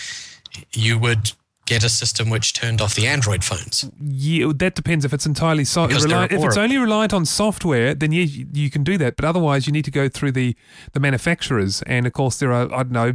you 0.73 0.99
would 0.99 1.33
get 1.67 1.85
a 1.85 1.89
system 1.89 2.31
which 2.31 2.53
turned 2.55 2.81
off 2.81 2.95
the 2.95 3.07
Android 3.07 3.45
phones? 3.45 3.89
yeah, 4.01 4.51
that 4.57 4.75
depends 4.75 5.05
if 5.05 5.13
it's 5.13 5.27
entirely 5.27 5.65
so- 5.65 5.87
reliant. 5.87 6.33
If 6.33 6.43
it's 6.43 6.57
only 6.57 6.79
reliant 6.79 7.13
on 7.13 7.25
software, 7.27 7.95
then 7.95 8.11
yeah, 8.11 8.23
you, 8.25 8.47
you 8.53 8.71
can 8.71 8.83
do 8.83 8.99
that. 8.99 9.15
But 9.17 9.25
otherwise, 9.25 9.67
you 9.69 9.73
need 9.73 9.85
to 9.85 9.91
go 9.93 10.09
through 10.09 10.33
the 10.33 10.57
the 10.95 11.01
manufacturers, 11.01 11.83
and 11.83 12.07
of 12.07 12.13
course, 12.13 12.39
there 12.39 12.53
are 12.53 12.65
I 12.73 12.83
don't 12.83 12.91
know 12.91 13.13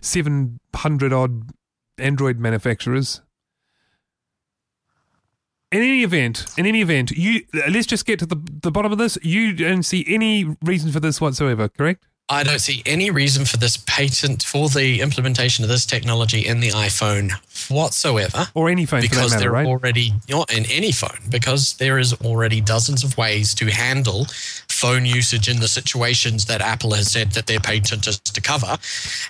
seven 0.00 0.58
hundred 0.74 1.12
odd 1.12 1.50
Android 1.98 2.38
manufacturers. 2.38 3.20
In 5.70 5.82
any 5.82 6.02
event, 6.02 6.46
in 6.56 6.64
any 6.64 6.80
event, 6.80 7.10
you 7.10 7.42
let's 7.68 7.86
just 7.86 8.06
get 8.06 8.18
to 8.20 8.26
the 8.26 8.36
the 8.62 8.70
bottom 8.70 8.90
of 8.90 8.98
this. 8.98 9.18
You 9.22 9.52
don't 9.52 9.82
see 9.82 10.04
any 10.08 10.56
reason 10.62 10.90
for 10.92 11.00
this 11.00 11.20
whatsoever, 11.20 11.68
correct? 11.68 12.06
I 12.30 12.42
don't 12.42 12.58
see 12.58 12.82
any 12.84 13.10
reason 13.10 13.46
for 13.46 13.56
this 13.56 13.78
patent 13.78 14.42
for 14.42 14.68
the 14.68 15.00
implementation 15.00 15.64
of 15.64 15.70
this 15.70 15.86
technology 15.86 16.46
in 16.46 16.60
the 16.60 16.68
iPhone 16.68 17.32
whatsoever. 17.70 18.48
Or 18.54 18.68
any 18.68 18.84
phone 18.84 19.00
because 19.00 19.30
matter, 19.30 19.44
they're 19.44 19.50
right? 19.50 19.66
already 19.66 20.12
not 20.28 20.52
in 20.52 20.66
any 20.70 20.92
phone 20.92 21.18
because 21.30 21.74
there 21.74 21.98
is 21.98 22.12
already 22.12 22.60
dozens 22.60 23.02
of 23.02 23.16
ways 23.16 23.54
to 23.54 23.66
handle 23.66 24.26
phone 24.78 25.04
usage 25.04 25.48
in 25.48 25.58
the 25.58 25.66
situations 25.66 26.44
that 26.46 26.60
Apple 26.60 26.94
has 26.94 27.10
said 27.10 27.32
that 27.32 27.46
their 27.46 27.58
patent 27.58 28.06
is 28.06 28.20
to 28.20 28.40
cover. 28.40 28.78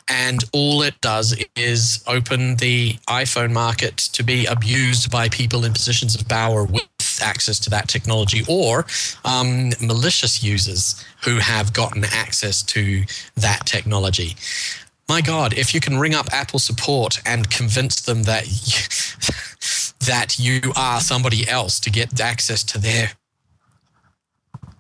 And 0.08 0.44
all 0.52 0.82
it 0.82 1.00
does 1.00 1.34
is 1.56 2.04
open 2.06 2.56
the 2.56 2.94
iPhone 3.08 3.52
market 3.52 3.96
to 3.96 4.22
be 4.22 4.44
abused 4.44 5.10
by 5.10 5.28
people 5.30 5.64
in 5.64 5.72
positions 5.72 6.14
of 6.14 6.28
power 6.28 6.64
with 6.64 6.86
access 7.22 7.58
to 7.60 7.70
that 7.70 7.88
technology 7.88 8.42
or 8.48 8.86
um, 9.24 9.70
malicious 9.80 10.42
users 10.42 11.02
who 11.24 11.38
have 11.38 11.72
gotten 11.72 12.04
access 12.04 12.62
to 12.62 13.04
that 13.36 13.64
technology. 13.64 14.36
My 15.08 15.22
God, 15.22 15.54
if 15.54 15.74
you 15.74 15.80
can 15.80 15.98
ring 15.98 16.14
up 16.14 16.26
Apple 16.32 16.58
support 16.58 17.22
and 17.24 17.48
convince 17.50 18.02
them 18.02 18.24
that 18.24 18.44
that 20.00 20.38
you 20.38 20.72
are 20.76 21.00
somebody 21.00 21.48
else 21.48 21.80
to 21.80 21.90
get 21.90 22.20
access 22.20 22.62
to 22.64 22.78
their 22.78 23.12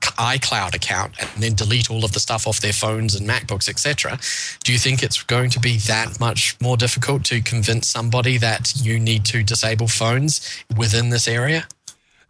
iCloud 0.00 0.74
account 0.74 1.12
and 1.20 1.42
then 1.42 1.54
delete 1.54 1.90
all 1.90 2.04
of 2.04 2.12
the 2.12 2.20
stuff 2.20 2.46
off 2.46 2.60
their 2.60 2.72
phones 2.72 3.14
and 3.14 3.28
MacBooks, 3.28 3.68
etc. 3.68 4.18
Do 4.64 4.72
you 4.72 4.78
think 4.78 5.02
it's 5.02 5.22
going 5.22 5.50
to 5.50 5.60
be 5.60 5.78
that 5.78 6.18
much 6.20 6.56
more 6.60 6.76
difficult 6.76 7.24
to 7.24 7.40
convince 7.40 7.88
somebody 7.88 8.36
that 8.38 8.74
you 8.76 8.98
need 8.98 9.24
to 9.26 9.42
disable 9.42 9.88
phones 9.88 10.40
within 10.76 11.10
this 11.10 11.26
area? 11.28 11.66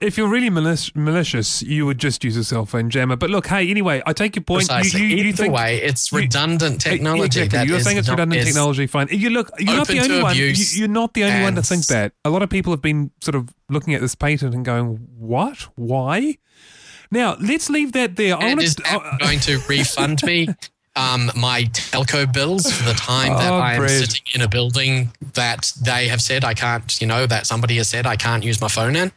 If 0.01 0.17
you're 0.17 0.29
really 0.29 0.49
malic- 0.49 0.95
malicious, 0.95 1.61
you 1.61 1.85
would 1.85 1.99
just 1.99 2.23
use 2.23 2.37
a 2.37 2.45
cell 2.45 2.65
phone 2.67 2.89
jammer. 2.89 3.17
But 3.17 3.31
look, 3.31 3.49
hey, 3.49 3.69
anyway, 3.69 4.01
I 4.07 4.13
take 4.13 4.37
your 4.37 4.45
point. 4.45 4.69
Precisely. 4.69 5.01
You, 5.01 5.07
you, 5.09 5.17
you 5.17 5.25
Either 5.25 5.43
think, 5.43 5.55
way, 5.55 5.79
it's 5.83 6.13
you- 6.13 6.19
redundant 6.19 6.81
technology. 6.81 7.41
Exactly. 7.41 7.69
You're 7.69 7.81
saying 7.81 7.97
it's 7.99 8.09
redundant 8.09 8.45
technology. 8.47 8.87
Fine. 8.87 9.09
You 9.11 9.31
look. 9.31 9.51
You're 9.59 9.75
not 9.75 9.89
the 9.89 9.99
only 9.99 10.23
one. 10.23 10.37
You're 10.37 10.87
not 10.87 11.15
the 11.15 11.25
only 11.25 11.43
one 11.43 11.57
to 11.57 11.63
think 11.65 11.87
that. 11.87 12.13
A 12.25 12.31
lot 12.31 12.43
of 12.43 12.49
people 12.49 12.73
have 12.73 12.81
been 12.81 13.11
sort 13.21 13.35
of 13.35 13.53
looking 13.69 13.93
at 13.93 14.01
this 14.01 14.15
patent 14.15 14.55
and 14.55 14.65
going, 14.65 15.09
"What? 15.19 15.67
Why?" 15.75 16.39
Now 17.11 17.37
let's 17.41 17.71
leave 17.71 17.93
that 17.93 18.17
there. 18.17 18.37
I 18.37 18.41
And 18.41 18.49
want 18.59 18.63
is 18.63 18.75
to. 18.77 18.87
Apple 18.87 19.19
going 19.19 19.41
to 19.41 19.59
refund 19.69 20.23
me 20.25 20.49
um, 20.97 21.31
my 21.37 21.63
telco 21.73 22.31
bills 22.33 22.71
for 22.73 22.85
the 22.85 22.95
time 22.95 23.33
that 23.35 23.53
Oh, 23.53 23.57
I 23.59 23.73
am 23.75 23.79
Brett. 23.81 23.91
sitting 23.91 24.23
in 24.35 24.41
a 24.43 24.49
building 24.49 25.13
that 25.35 25.73
they 25.81 26.09
have 26.09 26.21
said 26.21 26.45
I 26.45 26.55
can't, 26.55 27.01
you 27.01 27.07
know, 27.07 27.27
that 27.27 27.47
somebody 27.47 27.77
has 27.77 27.89
said 27.89 28.07
I 28.07 28.17
can't 28.17 28.45
use 28.45 28.61
my 28.61 28.69
phone 28.69 28.97
in, 28.97 29.13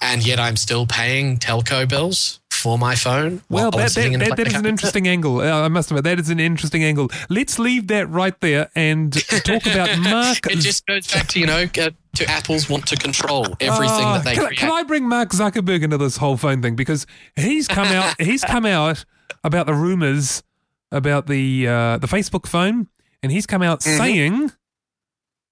and 0.00 0.26
yet 0.26 0.40
I'm 0.40 0.56
still 0.56 0.86
paying 0.86 1.38
telco 1.38 1.88
bills 1.88 2.40
for 2.50 2.78
my 2.78 2.94
phone. 2.94 3.42
Well, 3.50 3.70
that, 3.72 3.92
that, 3.92 4.18
that, 4.18 4.36
that 4.36 4.46
place 4.46 4.54
an 4.54 4.66
interesting 4.66 5.08
angle. 5.08 5.40
Uh, 5.40 5.62
I 5.62 5.68
must 5.68 5.90
admit, 5.90 6.04
that 6.04 6.18
is 6.20 6.30
an 6.30 6.38
interesting 6.40 6.84
angle. 6.84 7.10
Let's 7.28 7.58
leave 7.58 7.88
that 7.88 8.08
right 8.08 8.38
there 8.40 8.70
and 8.74 9.12
talk 9.44 9.66
about 9.66 9.98
Mark. 9.98 10.46
It 10.50 10.60
just 10.60 10.86
goes 10.86 11.06
back 11.12 11.26
to 11.28 11.40
you 11.40 11.46
know 11.46 11.66
uh, 11.78 11.90
to 12.16 12.30
Apple's 12.30 12.68
want 12.68 12.86
to 12.88 12.96
control 12.96 13.46
everything 13.60 14.04
Oh, 14.04 14.14
that 14.14 14.24
they 14.24 14.34
can, 14.34 14.42
I- 14.44 14.46
create. 14.48 14.58
can 14.58 14.70
I 14.72 14.82
bring 14.82 15.08
Mark 15.08 15.30
Zuckerberg 15.30 15.82
into 15.82 15.96
this 15.98 16.16
whole 16.18 16.36
phone 16.36 16.60
thing 16.62 16.76
because 16.76 17.06
he's 17.36 17.68
come 17.68 17.88
out. 17.88 18.14
he's 18.20 18.42
come 18.44 18.66
out 18.66 19.04
about 19.44 19.66
the 19.66 19.74
rumors 19.74 20.42
about 20.90 21.26
the 21.26 21.66
uh, 21.66 21.98
the 21.98 22.06
Facebook 22.06 22.46
phone, 22.46 22.88
and 23.22 23.32
he's 23.32 23.46
come 23.46 23.62
out 23.62 23.80
Mhm. 23.80 23.96
saying 23.96 24.52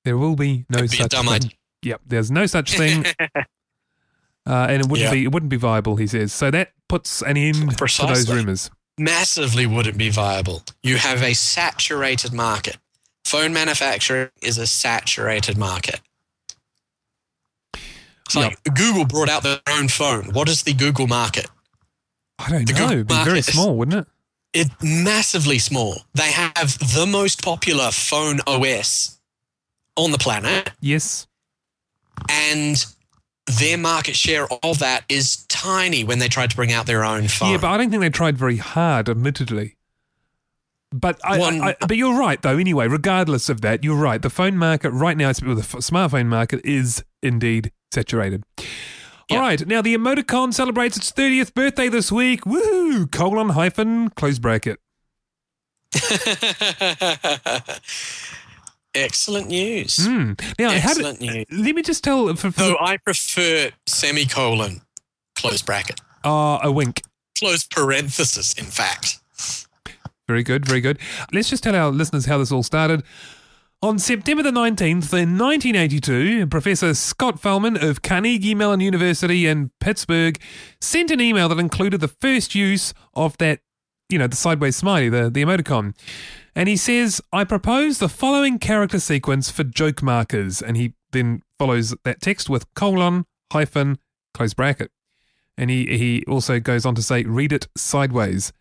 there 0.04 0.16
will 0.18 0.36
be 0.36 0.66
no 0.68 0.82
be 0.82 0.88
such 0.88 1.10
dumb 1.12 1.26
thing. 1.26 1.34
idea. 1.34 1.50
Yep, 1.82 2.00
there's 2.06 2.30
no 2.30 2.44
such 2.46 2.76
thing, 2.76 3.06
uh, 4.46 4.66
and 4.68 4.80
it 4.82 4.88
wouldn't 4.88 5.06
Yeah. 5.08 5.12
be 5.12 5.24
it 5.24 5.32
wouldn't 5.32 5.50
be 5.50 5.56
viable. 5.56 5.96
He 5.96 6.06
says 6.06 6.32
so. 6.32 6.50
That 6.50 6.72
puts 6.88 7.22
an 7.22 7.36
end 7.36 7.76
to 7.78 8.06
those 8.06 8.30
rumors. 8.30 8.70
massively 8.98 9.64
wouldn't 9.66 9.96
be 9.96 10.10
viable. 10.10 10.62
You 10.82 10.96
have 10.98 11.22
a 11.22 11.32
saturated 11.34 12.32
market. 12.34 12.76
Phone 13.24 13.52
manufacturing 13.54 14.28
is 14.42 14.58
a 14.58 14.66
saturated 14.66 15.56
market. 15.56 16.00
It's 18.38 18.64
like 18.66 18.74
Google 18.74 19.04
brought 19.04 19.28
out 19.28 19.42
their 19.42 19.60
own 19.68 19.88
phone. 19.88 20.32
What 20.32 20.48
is 20.48 20.62
the 20.62 20.72
Google 20.72 21.06
market? 21.06 21.46
I 22.38 22.48
don't 22.50 22.66
The 22.66 22.72
know. 22.72 22.78
Google 22.78 22.92
It'd 22.94 23.06
be 23.08 23.24
very 23.24 23.42
small, 23.42 23.76
wouldn't 23.76 24.06
it? 24.06 24.06
It's 24.52 24.70
massively 24.82 25.58
small. 25.58 26.02
They 26.14 26.32
have 26.32 26.78
the 26.78 27.06
most 27.06 27.42
popular 27.44 27.90
phone 27.92 28.40
OS 28.46 29.18
on 29.96 30.10
the 30.12 30.18
planet, 30.18 30.70
Yes. 30.80 31.26
and 32.28 32.84
their 33.58 33.76
market 33.78 34.16
share 34.16 34.46
of 34.62 34.78
that 34.78 35.04
is 35.08 35.44
tiny 35.48 36.04
when 36.04 36.18
they 36.20 36.28
tried 36.28 36.50
to 36.50 36.56
bring 36.56 36.72
out 36.72 36.86
their 36.86 37.04
own 37.04 37.28
phone. 37.28 37.50
Yeah, 37.52 37.58
but 37.58 37.68
I 37.70 37.76
don't 37.76 37.90
think 37.90 38.00
they 38.00 38.10
tried 38.10 38.38
very 38.38 38.56
hard, 38.58 39.08
admittedly. 39.08 39.76
But 40.92 41.20
I, 41.24 41.38
One- 41.38 41.60
I, 41.60 41.70
I- 41.80 41.86
but 41.86 41.96
you're 41.96 42.18
right 42.18 42.40
though. 42.40 42.56
Anyway, 42.58 42.88
regardless 42.88 43.48
of 43.48 43.60
that, 43.60 43.84
you're 43.84 43.96
right. 43.96 44.20
The 44.20 44.30
phone 44.30 44.56
market 44.56 44.90
right 44.90 45.16
now, 45.16 45.28
the 45.32 45.34
smartphone 45.80 46.26
market, 46.26 46.60
is 46.64 47.04
indeed 47.22 47.70
saturated. 47.92 48.44
All 48.58 48.64
Yeah. 49.36 49.40
right, 49.40 49.66
now 49.66 49.80
the 49.82 49.94
emoticon 49.96 50.52
celebrates 50.54 50.96
its 50.96 51.12
30th 51.12 51.54
birthday 51.54 51.88
this 51.88 52.10
week. 52.10 52.44
Woo! 52.46 53.06
Colon 53.06 53.50
hyphen 53.50 54.10
close 54.10 54.38
bracket. 54.38 54.78
Excellent 58.94 59.48
news. 59.48 60.04
Hmm. 60.04 60.32
Now, 60.58 60.70
did, 60.70 60.84
Excellent 60.84 61.20
news. 61.20 61.44
let 61.52 61.74
me 61.76 61.82
just 61.82 62.02
tell 62.02 62.26
for, 62.34 62.50
for 62.50 62.60
Though 62.60 62.76
I 62.80 62.96
prefer 62.96 63.70
semicolon, 63.86 64.80
close 65.36 65.62
bracket, 65.62 66.00
uh, 66.24 66.58
a 66.62 66.72
wink. 66.72 67.02
close 67.38 67.64
parenthesis, 67.64 68.52
in 68.54 68.64
fact. 68.64 69.18
Very 70.26 70.42
good, 70.42 70.66
very 70.66 70.80
good. 70.80 70.98
Let's 71.32 71.48
just 71.50 71.62
tell 71.62 71.74
our 71.76 71.90
listeners 71.90 72.26
how 72.26 72.38
this 72.38 72.50
all 72.52 72.62
started. 72.64 73.02
On 73.82 73.98
September 73.98 74.42
the 74.42 74.50
19th, 74.50 75.10
in 75.14 75.38
1982, 75.38 76.48
Professor 76.48 76.92
Scott 76.92 77.40
Fahlman 77.40 77.82
of 77.82 78.02
Carnegie 78.02 78.54
Mellon 78.54 78.80
University 78.80 79.46
in 79.46 79.70
Pittsburgh 79.80 80.38
sent 80.82 81.10
an 81.10 81.18
email 81.18 81.48
that 81.48 81.58
included 81.58 82.02
the 82.02 82.08
first 82.08 82.54
use 82.54 82.92
of 83.14 83.38
that, 83.38 83.60
you 84.10 84.18
know, 84.18 84.26
the 84.26 84.36
sideways 84.36 84.76
smiley, 84.76 85.08
the, 85.08 85.30
the 85.30 85.42
emoticon. 85.42 85.96
And 86.54 86.68
he 86.68 86.76
says, 86.76 87.22
I 87.32 87.44
propose 87.44 88.00
the 88.00 88.10
following 88.10 88.58
character 88.58 89.00
sequence 89.00 89.48
for 89.48 89.64
joke 89.64 90.02
markers. 90.02 90.60
And 90.60 90.76
he 90.76 90.92
then 91.12 91.40
follows 91.58 91.94
that 92.04 92.20
text 92.20 92.50
with 92.50 92.72
colon, 92.74 93.24
hyphen, 93.50 93.96
close 94.34 94.52
bracket. 94.52 94.90
And 95.56 95.70
he, 95.70 95.86
he 95.96 96.22
also 96.28 96.60
goes 96.60 96.84
on 96.84 96.94
to 96.96 97.02
say, 97.02 97.24
read 97.24 97.50
it 97.50 97.66
sideways. 97.78 98.52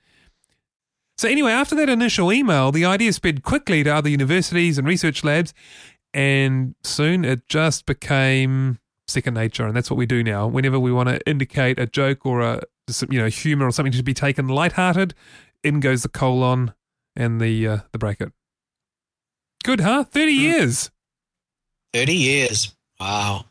So, 1.19 1.27
anyway, 1.27 1.51
after 1.51 1.75
that 1.75 1.89
initial 1.89 2.31
email, 2.31 2.71
the 2.71 2.85
idea 2.85 3.11
spread 3.11 3.43
quickly 3.43 3.83
to 3.83 3.89
other 3.93 4.07
universities 4.07 4.77
and 4.77 4.87
research 4.87 5.21
labs, 5.21 5.53
and 6.13 6.75
soon 6.81 7.25
it 7.25 7.45
just 7.45 7.85
became 7.85 8.79
second 9.05 9.33
nature. 9.33 9.67
And 9.67 9.75
that's 9.75 9.91
what 9.91 9.97
we 9.97 10.05
do 10.05 10.23
now. 10.23 10.47
Whenever 10.47 10.79
we 10.79 10.93
want 10.93 11.09
to 11.09 11.19
indicate 11.27 11.77
a 11.77 11.85
joke 11.87 12.25
or 12.25 12.39
a 12.39 12.61
you 13.09 13.19
know 13.19 13.27
humor 13.27 13.67
or 13.67 13.71
something 13.71 13.91
to 13.91 14.01
be 14.01 14.13
taken 14.13 14.47
lighthearted, 14.47 15.13
in 15.61 15.81
goes 15.81 16.03
the 16.03 16.07
colon 16.07 16.73
and 17.17 17.41
the 17.41 17.67
uh, 17.67 17.77
the 17.91 17.97
bracket. 17.97 18.31
Good, 19.65 19.81
huh? 19.81 20.05
Thirty 20.05 20.31
years. 20.31 20.89
30 21.93 22.13
years. 22.13 22.77
Wow. 22.97 23.43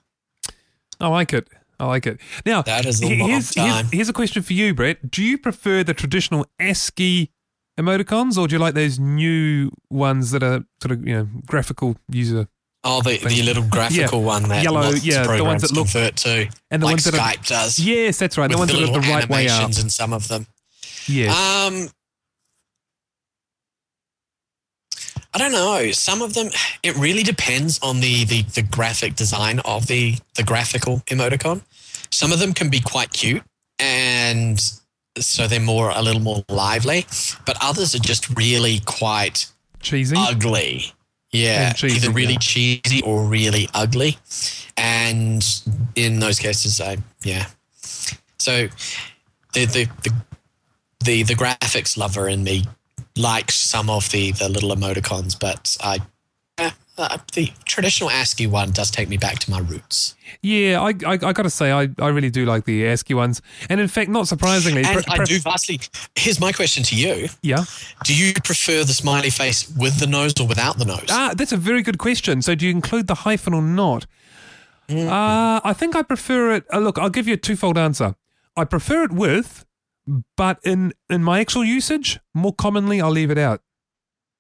I 0.98 1.09
like 1.09 1.35
it. 1.35 1.48
I 1.78 1.85
like 1.85 2.07
it. 2.07 2.18
Now, 2.46 2.62
That 2.62 2.87
is 2.87 3.02
a 3.02 3.09
here's, 3.09 3.52
time. 3.52 3.66
here's, 3.66 3.90
here's 3.90 4.09
a 4.09 4.12
question 4.14 4.42
for 4.42 4.54
you, 4.54 4.72
Brett. 4.72 5.11
Do 5.11 5.22
you 5.22 5.37
prefer 5.37 5.83
the 5.85 5.92
traditional 5.92 6.46
ASCII 6.59 7.31
emoticons, 7.79 8.37
or 8.37 8.49
do 8.49 8.55
you 8.55 8.59
like 8.59 8.75
those 8.75 8.99
new 8.99 9.71
ones 9.91 10.31
that 10.33 10.43
are 10.43 10.64
sort 10.83 10.93
of 10.93 11.07
you 11.07 11.14
know 11.14 11.29
graphical 11.47 11.97
user 12.11 12.49
Oh, 12.85 13.03
the, 13.03 13.19
the 13.19 13.43
little 13.43 13.64
graphical 13.69 14.23
one 14.23 14.45
that 14.51 14.62
Yellow, 14.62 14.91
yeah, 15.03 15.37
the 15.37 15.43
ones 15.45 15.62
that 15.62 15.73
look- 15.73 15.87
convert 15.91 16.17
to, 16.19 16.49
and 16.71 16.81
the 16.83 16.87
like 16.87 16.95
ones 16.95 17.05
that 17.05 17.14
are 17.14 17.19
Skype 17.19 17.47
does. 17.47 17.79
yes, 17.79 18.19
that's 18.19 18.38
right. 18.38 18.51
The 18.51 18.57
ones 18.59 18.71
that 18.73 18.81
are 18.83 18.93
the 18.93 19.01
right 19.09 19.29
way 19.29 19.47
out. 19.49 19.51
animations 19.62 19.83
in 19.83 19.91
some 19.91 20.12
of 20.12 20.29
them. 20.29 20.47
Yeah. 21.07 21.31
Um, 21.31 21.88
I 25.35 25.38
don't 25.38 25.53
know. 25.53 25.91
Some 25.93 26.23
of 26.23 26.35
them, 26.35 26.49
it 26.83 26.97
really 26.97 27.23
depends 27.23 27.79
on 27.81 28.01
the, 28.01 28.25
the, 28.25 28.43
the 28.43 28.62
graphic 28.62 29.14
design 29.14 29.59
of 29.61 29.87
the, 29.87 30.14
the 30.37 30.43
graphical 30.43 30.99
emoticon. 31.07 31.62
Some 32.11 32.33
of 32.33 32.38
them 32.38 32.55
can 32.55 32.71
be 32.71 32.81
quite 32.81 33.12
cute 33.12 33.43
and 33.79 34.59
so 35.20 35.46
they're 35.46 35.61
more 35.61 35.90
a 35.90 36.02
little 36.02 36.22
more 36.22 36.44
lively, 36.48 37.07
but 37.46 37.57
others 37.61 37.94
are 37.94 38.00
just 38.00 38.37
really 38.37 38.81
quite 38.85 39.46
Cheesy. 39.81 40.16
ugly. 40.16 40.92
Yeah, 41.31 41.72
cheesy, 41.74 41.96
either 41.96 42.11
really 42.11 42.35
yeah. 42.35 42.38
cheesy 42.38 43.02
or 43.02 43.24
really 43.24 43.68
ugly. 43.74 44.16
And 44.76 45.44
in 45.94 46.20
those 46.20 46.38
cases, 46.38 46.81
I 46.81 46.98
yeah. 47.22 47.46
So 48.38 48.68
the 49.52 49.66
the 49.66 49.88
the 50.02 50.14
the, 51.04 51.22
the 51.22 51.35
graphics 51.35 51.96
lover 51.96 52.28
in 52.28 52.42
me 52.44 52.64
likes 53.16 53.54
some 53.54 53.90
of 53.90 54.11
the 54.11 54.33
the 54.33 54.48
little 54.48 54.74
emoticons, 54.74 55.38
but 55.38 55.76
I. 55.83 56.00
uh, 56.99 57.19
the 57.35 57.53
traditional 57.65 58.11
ASCII 58.11 58.47
one 58.47 58.71
does 58.71 58.91
take 58.91 59.09
me 59.09 59.17
back 59.17 59.39
to 59.41 59.51
my 59.51 59.59
roots. 59.61 60.15
yeah, 60.43 60.81
I, 60.81 60.91
I 61.07 61.13
I 61.13 61.33
gotta 61.33 61.51
say, 61.51 61.71
I, 61.73 61.89
I 61.99 62.09
really 62.09 62.31
do 62.31 62.45
like 62.45 62.65
the 62.65 62.87
ASCII 62.87 63.15
ones, 63.15 63.41
and 63.69 63.81
in 63.81 63.89
fact, 63.89 64.11
not 64.11 64.29
surprisingly, 64.29 64.85
And 64.85 65.05
pre- 65.05 65.21
I 65.21 65.25
do 65.25 65.39
vastly. 65.39 65.81
Here's 66.15 66.41
my 66.41 66.53
question 66.53 66.83
to 66.85 66.95
you: 66.97 67.29
Yeah. 67.43 67.65
Do 68.05 68.15
you 68.15 68.33
prefer 68.35 68.85
the 68.85 68.93
smiley 68.95 69.31
face 69.31 69.73
with 69.77 69.99
the 70.01 70.07
nose 70.07 70.35
or 70.41 70.47
without 70.47 70.79
the 70.79 70.85
nose? 70.85 71.07
Ah, 71.11 71.33
that's 71.37 71.53
a 71.53 71.57
very 71.57 71.83
good 71.83 71.99
question. 71.99 72.43
So, 72.43 72.55
do 72.55 72.67
you 72.67 72.71
include 72.73 73.07
the 73.07 73.15
hyphen 73.27 73.55
or 73.55 73.63
not? 73.63 74.07
Mm. 74.89 75.07
Uh, 75.07 75.61
I 75.65 75.73
think 75.75 75.95
I 75.95 76.03
prefer 76.03 76.53
it. 76.55 76.65
Uh, 76.73 76.79
look, 76.79 76.99
I'll 76.99 77.11
give 77.11 77.29
you 77.29 77.35
a 77.35 77.39
twofold 77.39 77.77
answer. 77.77 78.15
I 78.57 78.65
prefer 78.65 79.05
it 79.05 79.13
with, 79.13 79.65
but 80.37 80.59
in 80.65 80.93
in 81.11 81.23
my 81.23 81.41
actual 81.41 81.65
usage, 81.65 82.19
more 82.35 82.55
commonly, 82.55 83.01
I'll 83.01 83.11
leave 83.11 83.31
it 83.31 83.39
out. 83.39 83.61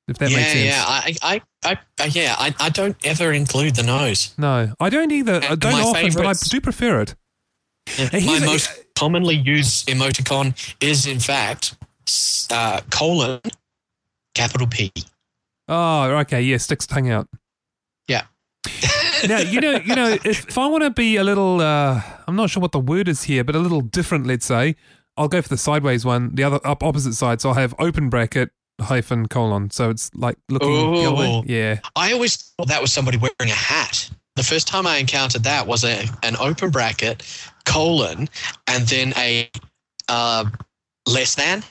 If 0.08 0.16
that 0.18 0.30
yeah, 0.30 0.36
makes 0.36 0.52
sense. 0.52 0.64
yeah. 0.64 0.84
I, 0.86 1.14
I, 1.22 1.42
I, 1.64 1.78
I 2.00 2.04
yeah. 2.06 2.34
I, 2.38 2.54
I 2.58 2.68
don't 2.70 2.96
ever 3.04 3.32
include 3.32 3.76
the 3.76 3.82
nose. 3.82 4.34
No, 4.38 4.72
I 4.80 4.88
don't 4.88 5.12
either. 5.12 5.40
I 5.42 5.54
don't 5.54 5.74
often, 5.74 6.12
but 6.14 6.26
I 6.26 6.32
do 6.32 6.60
prefer 6.60 7.02
it. 7.02 7.14
My 8.12 8.38
a- 8.38 8.46
most 8.46 8.70
commonly 8.94 9.36
used 9.36 9.86
emoticon 9.88 10.54
is, 10.80 11.06
in 11.06 11.20
fact, 11.20 11.76
uh, 12.50 12.80
colon, 12.90 13.40
capital 14.34 14.66
P. 14.66 14.92
Oh, 15.68 16.04
okay. 16.20 16.40
Yeah, 16.40 16.56
sticks 16.56 16.86
tongue 16.86 17.10
out. 17.10 17.28
Yeah. 18.08 18.22
now 19.28 19.38
you 19.38 19.60
know 19.60 19.76
you 19.76 19.94
know 19.94 20.08
if, 20.08 20.48
if 20.48 20.58
I 20.58 20.66
want 20.66 20.84
to 20.84 20.90
be 20.90 21.16
a 21.16 21.24
little 21.24 21.60
uh, 21.60 22.02
I'm 22.26 22.36
not 22.36 22.50
sure 22.50 22.60
what 22.60 22.72
the 22.72 22.80
word 22.80 23.08
is 23.08 23.24
here, 23.24 23.44
but 23.44 23.54
a 23.54 23.58
little 23.58 23.82
different. 23.82 24.26
Let's 24.26 24.46
say 24.46 24.76
I'll 25.16 25.28
go 25.28 25.42
for 25.42 25.48
the 25.48 25.58
sideways 25.58 26.04
one, 26.04 26.34
the 26.34 26.44
other 26.44 26.60
up 26.64 26.82
opposite 26.82 27.14
side. 27.14 27.40
So 27.40 27.50
I'll 27.50 27.54
have 27.56 27.74
open 27.78 28.08
bracket 28.08 28.50
hyphen 28.80 29.26
colon. 29.28 29.70
So 29.70 29.90
it's 29.90 30.10
like 30.14 30.36
looking 30.48 30.68
the 30.68 31.04
other 31.06 31.14
way. 31.16 31.26
Oh. 31.28 31.44
Yeah. 31.46 31.80
I 31.96 32.12
always 32.12 32.36
thought 32.36 32.68
that 32.68 32.80
was 32.80 32.92
somebody 32.92 33.18
wearing 33.18 33.50
a 33.50 33.54
hat. 33.54 34.08
The 34.36 34.42
first 34.44 34.68
time 34.68 34.86
I 34.86 34.98
encountered 34.98 35.42
that 35.44 35.66
was 35.66 35.84
a, 35.84 36.04
an 36.22 36.36
open 36.38 36.70
bracket, 36.70 37.24
colon, 37.64 38.28
and 38.68 38.86
then 38.86 39.12
a 39.16 39.50
uh, 40.08 40.44
less 41.06 41.34
than. 41.34 41.64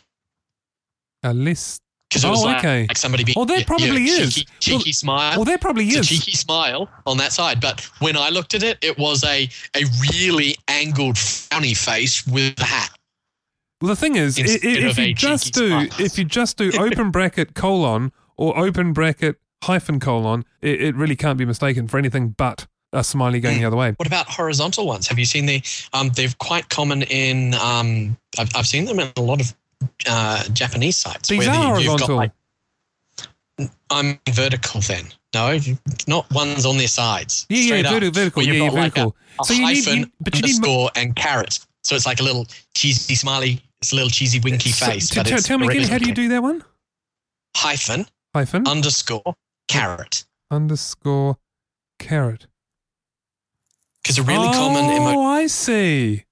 A 1.24 1.34
list. 1.34 1.82
Because 2.10 2.24
it 2.24 2.30
was 2.30 2.42
Oh, 2.42 2.46
like, 2.46 2.60
okay. 2.60 2.86
like 2.88 2.98
somebody 2.98 3.24
being 3.26 3.34
Well, 3.36 3.46
there 3.46 3.64
probably 3.66 4.04
yeah, 4.06 4.22
is. 4.22 4.36
cheeky, 4.36 4.50
cheeky 4.60 4.92
smile. 4.94 5.36
Well, 5.38 5.44
there 5.46 5.58
probably 5.58 5.86
It's 5.86 5.96
a 5.98 6.00
is. 6.00 6.08
cheeky 6.08 6.32
smile 6.34 6.90
on 7.06 7.18
that 7.18 7.34
side. 7.34 7.60
But 7.60 7.82
when 8.00 8.16
I 8.16 8.30
looked 8.30 8.54
at 8.54 8.64
it, 8.64 8.78
it 8.82 8.98
was 8.98 9.24
a, 9.26 9.50
a 9.76 9.84
really 10.12 10.56
angled, 10.70 11.16
frowny 11.16 11.76
face 11.76 12.26
with 12.26 12.58
a 12.62 12.64
hat. 12.64 12.97
Well, 13.82 13.90
the 13.90 13.96
thing 13.96 14.16
is, 14.16 14.40
i- 14.40 14.42
i- 14.42 14.60
if 14.62 14.98
you 14.98 15.14
just 15.14 15.54
do 15.54 15.88
if 16.00 16.18
you 16.18 16.26
just 16.26 16.58
do 16.58 16.72
open 16.80 17.12
bracket 17.12 17.54
colon 17.54 18.12
or 18.36 18.58
open 18.58 18.94
bracket 18.94 19.38
hyphen 19.64 20.00
colon, 20.00 20.46
it, 20.62 20.82
it 20.82 20.96
really 20.96 21.16
can't 21.16 21.38
be 21.38 21.46
mistaken 21.46 21.88
for 21.88 21.98
anything 21.98 22.30
but 22.30 22.66
a 22.94 23.04
smiley 23.04 23.40
going 23.40 23.60
the 23.60 23.66
other 23.66 23.76
way. 23.76 23.92
What 23.98 24.08
about 24.08 24.28
horizontal 24.30 24.88
ones? 24.88 25.08
Have 25.08 25.20
you 25.20 25.26
seen 25.26 25.46
the? 25.46 25.62
Um, 25.94 26.10
they're 26.16 26.30
quite 26.40 26.70
common 26.70 27.04
in. 27.04 27.54
Um, 27.56 28.18
I've, 28.40 28.50
I've 28.56 28.68
seen 28.68 28.86
them 28.86 29.00
in 29.00 29.12
a 29.16 29.22
lot 29.22 29.42
of 29.42 29.54
uh, 30.08 30.44
Japanese 30.54 30.98
sites. 30.98 31.30
These 31.30 31.40
where 31.46 31.50
are 31.56 31.76
the- 31.76 31.82
you've 31.84 32.00
got 32.00 32.08
horizontal. 32.08 32.16
like. 32.18 32.32
I'm 33.90 34.20
vertical 34.30 34.82
then. 34.82 35.06
No, 35.34 35.58
not 36.08 36.32
ones 36.32 36.66
on 36.66 36.78
their 36.78 36.88
sides. 36.88 37.46
Yeah, 37.50 37.76
yeah, 37.76 37.90
vertical, 37.92 38.12
vertical. 38.12 38.44
Yeah, 38.44 38.54
yeah, 38.54 38.62
like 38.70 38.74
a- 38.74 38.82
vertical. 38.82 39.16
A, 39.40 39.44
So 39.46 39.54
you 39.54 39.60
need- 39.68 39.86
hyphen, 39.86 40.00
you- 40.00 40.12
but 40.22 40.36
you 40.48 40.60
need 40.62 40.90
and 40.96 41.16
caret. 41.16 41.60
So 41.84 41.96
it's 41.96 42.06
like 42.06 42.20
a 42.20 42.24
little 42.24 42.46
cheesy 42.76 43.16
smiley. 43.16 43.62
It's 43.82 43.92
a 43.92 43.96
little 43.96 44.10
cheesy 44.10 44.40
winky 44.40 44.72
So, 44.72 44.86
face. 44.88 45.10
t- 45.10 45.20
but 45.20 45.28
tell- 45.28 45.38
it's 45.38 45.48
tell 45.48 45.58
me 45.58 45.68
again, 45.68 45.88
how 45.88 45.98
do 45.98 46.08
you 46.08 46.14
do 46.16 46.30
that 46.30 46.42
one? 46.42 46.64
hyphen 47.56 48.06
Hyphen 48.36 48.68
underscore 48.68 49.34
caret? 49.68 50.26
underscore 50.52 51.38
caret. 52.00 52.46
Because 54.04 54.18
a 54.20 54.24
really 54.24 54.48
oh, 54.48 54.54
common 54.54 54.86
emo- 54.86 55.22
I 55.22 55.48
see. 55.48 56.24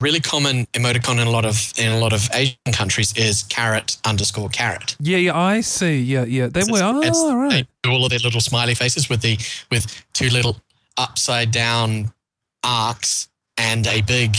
really 0.00 0.20
common 0.20 0.66
emoticon 0.74 1.20
in 1.20 1.26
a 1.26 1.30
lot 1.30 1.44
of 1.44 1.72
in 1.78 1.90
a 1.92 1.98
lot 1.98 2.12
of 2.12 2.28
Asian 2.34 2.56
countries 2.72 3.16
is 3.16 3.42
caret 3.44 3.96
underscore 4.04 4.48
caret. 4.50 4.96
Yeah, 5.00 5.16
yeah, 5.18 5.36
I 5.38 5.60
see. 5.62 6.00
Yeah, 6.02 6.24
yeah. 6.24 6.48
They 6.48 6.62
were. 6.70 6.80
Oh, 6.82 7.00
it's- 7.00 7.16
right. 7.32 7.50
They 7.82 7.88
do 7.88 7.90
all 7.90 8.04
of 8.04 8.10
their 8.10 8.18
little 8.18 8.40
smiley 8.40 8.74
faces 8.74 9.08
with 9.08 9.22
the 9.22 9.38
with 9.70 10.04
two 10.12 10.28
little 10.28 10.60
upside 10.98 11.50
down 11.52 12.12
arcs 12.62 13.28
and 13.56 13.86
a 13.86 14.02
big 14.02 14.36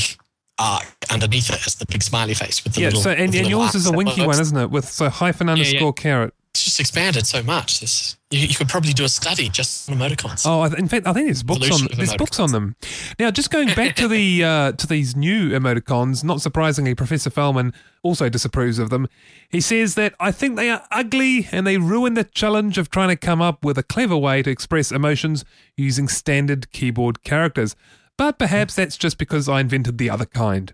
arc 0.59 0.85
underneath 1.09 1.49
it 1.49 1.65
is 1.65 1.75
the 1.75 1.85
big 1.85 2.03
smiley 2.03 2.33
face 2.33 2.63
with 2.63 2.73
the 2.73 2.81
Yeah. 2.81 2.87
little. 2.87 3.01
So, 3.01 3.11
and, 3.11 3.33
and 3.33 3.47
yours 3.47 3.75
is 3.75 3.87
a 3.87 3.91
winky 3.91 4.25
one, 4.25 4.39
isn't 4.39 4.57
it? 4.57 4.71
With 4.71 4.89
so 4.89 5.09
hyphen 5.09 5.47
yeah. 5.47 5.53
underscore 5.53 5.93
caret. 5.93 6.33
It's 6.51 6.63
just 6.63 6.79
expanded 6.79 7.27
so 7.27 7.43
much. 7.43 7.81
This 7.81 8.17
you, 8.31 8.39
you 8.39 8.55
could 8.55 8.67
probably 8.67 8.91
do 8.91 9.05
a 9.05 9.09
study 9.09 9.47
just 9.47 9.89
on 9.91 9.97
emoticons. 9.97 10.43
Oh, 10.43 10.63
in 10.63 10.87
fact, 10.87 11.05
I 11.05 11.13
think 11.13 11.27
there's 11.27 11.43
books 11.43 11.67
on 11.67 11.73
Evolution 11.73 11.97
there's 11.97 12.15
books 12.15 12.39
on 12.39 12.51
them. 12.51 12.75
Now, 13.19 13.29
just 13.29 13.51
going 13.51 13.67
back 13.75 13.95
to 13.97 14.07
the 14.07 14.43
uh, 14.43 14.71
to 14.71 14.87
these 14.87 15.15
new 15.15 15.51
emoticons, 15.51 16.23
not 16.23 16.41
surprisingly, 16.41 16.95
Professor 16.95 17.29
Fahlman 17.29 17.75
also 18.01 18.27
disapproves 18.27 18.79
of 18.79 18.89
them. 18.89 19.07
He 19.49 19.61
says 19.61 19.93
that 19.95 20.15
I 20.19 20.31
think 20.31 20.55
they 20.55 20.71
are 20.71 20.83
ugly 20.89 21.47
and 21.51 21.67
they 21.67 21.77
ruin 21.77 22.15
the 22.15 22.23
challenge 22.23 22.79
of 22.79 22.89
trying 22.89 23.09
to 23.09 23.15
come 23.15 23.41
up 23.41 23.63
with 23.63 23.77
a 23.77 23.83
clever 23.83 24.17
way 24.17 24.41
to 24.41 24.49
express 24.49 24.91
emotions 24.91 25.45
using 25.75 26.07
standard 26.07 26.71
keyboard 26.71 27.23
characters. 27.23 27.75
But 28.17 28.39
perhaps 28.39 28.75
that's 28.75 28.97
just 28.97 29.17
because 29.17 29.47
I 29.47 29.59
invented 29.59 29.97
the 29.97 30.09
other 30.09 30.25
kind. 30.25 30.73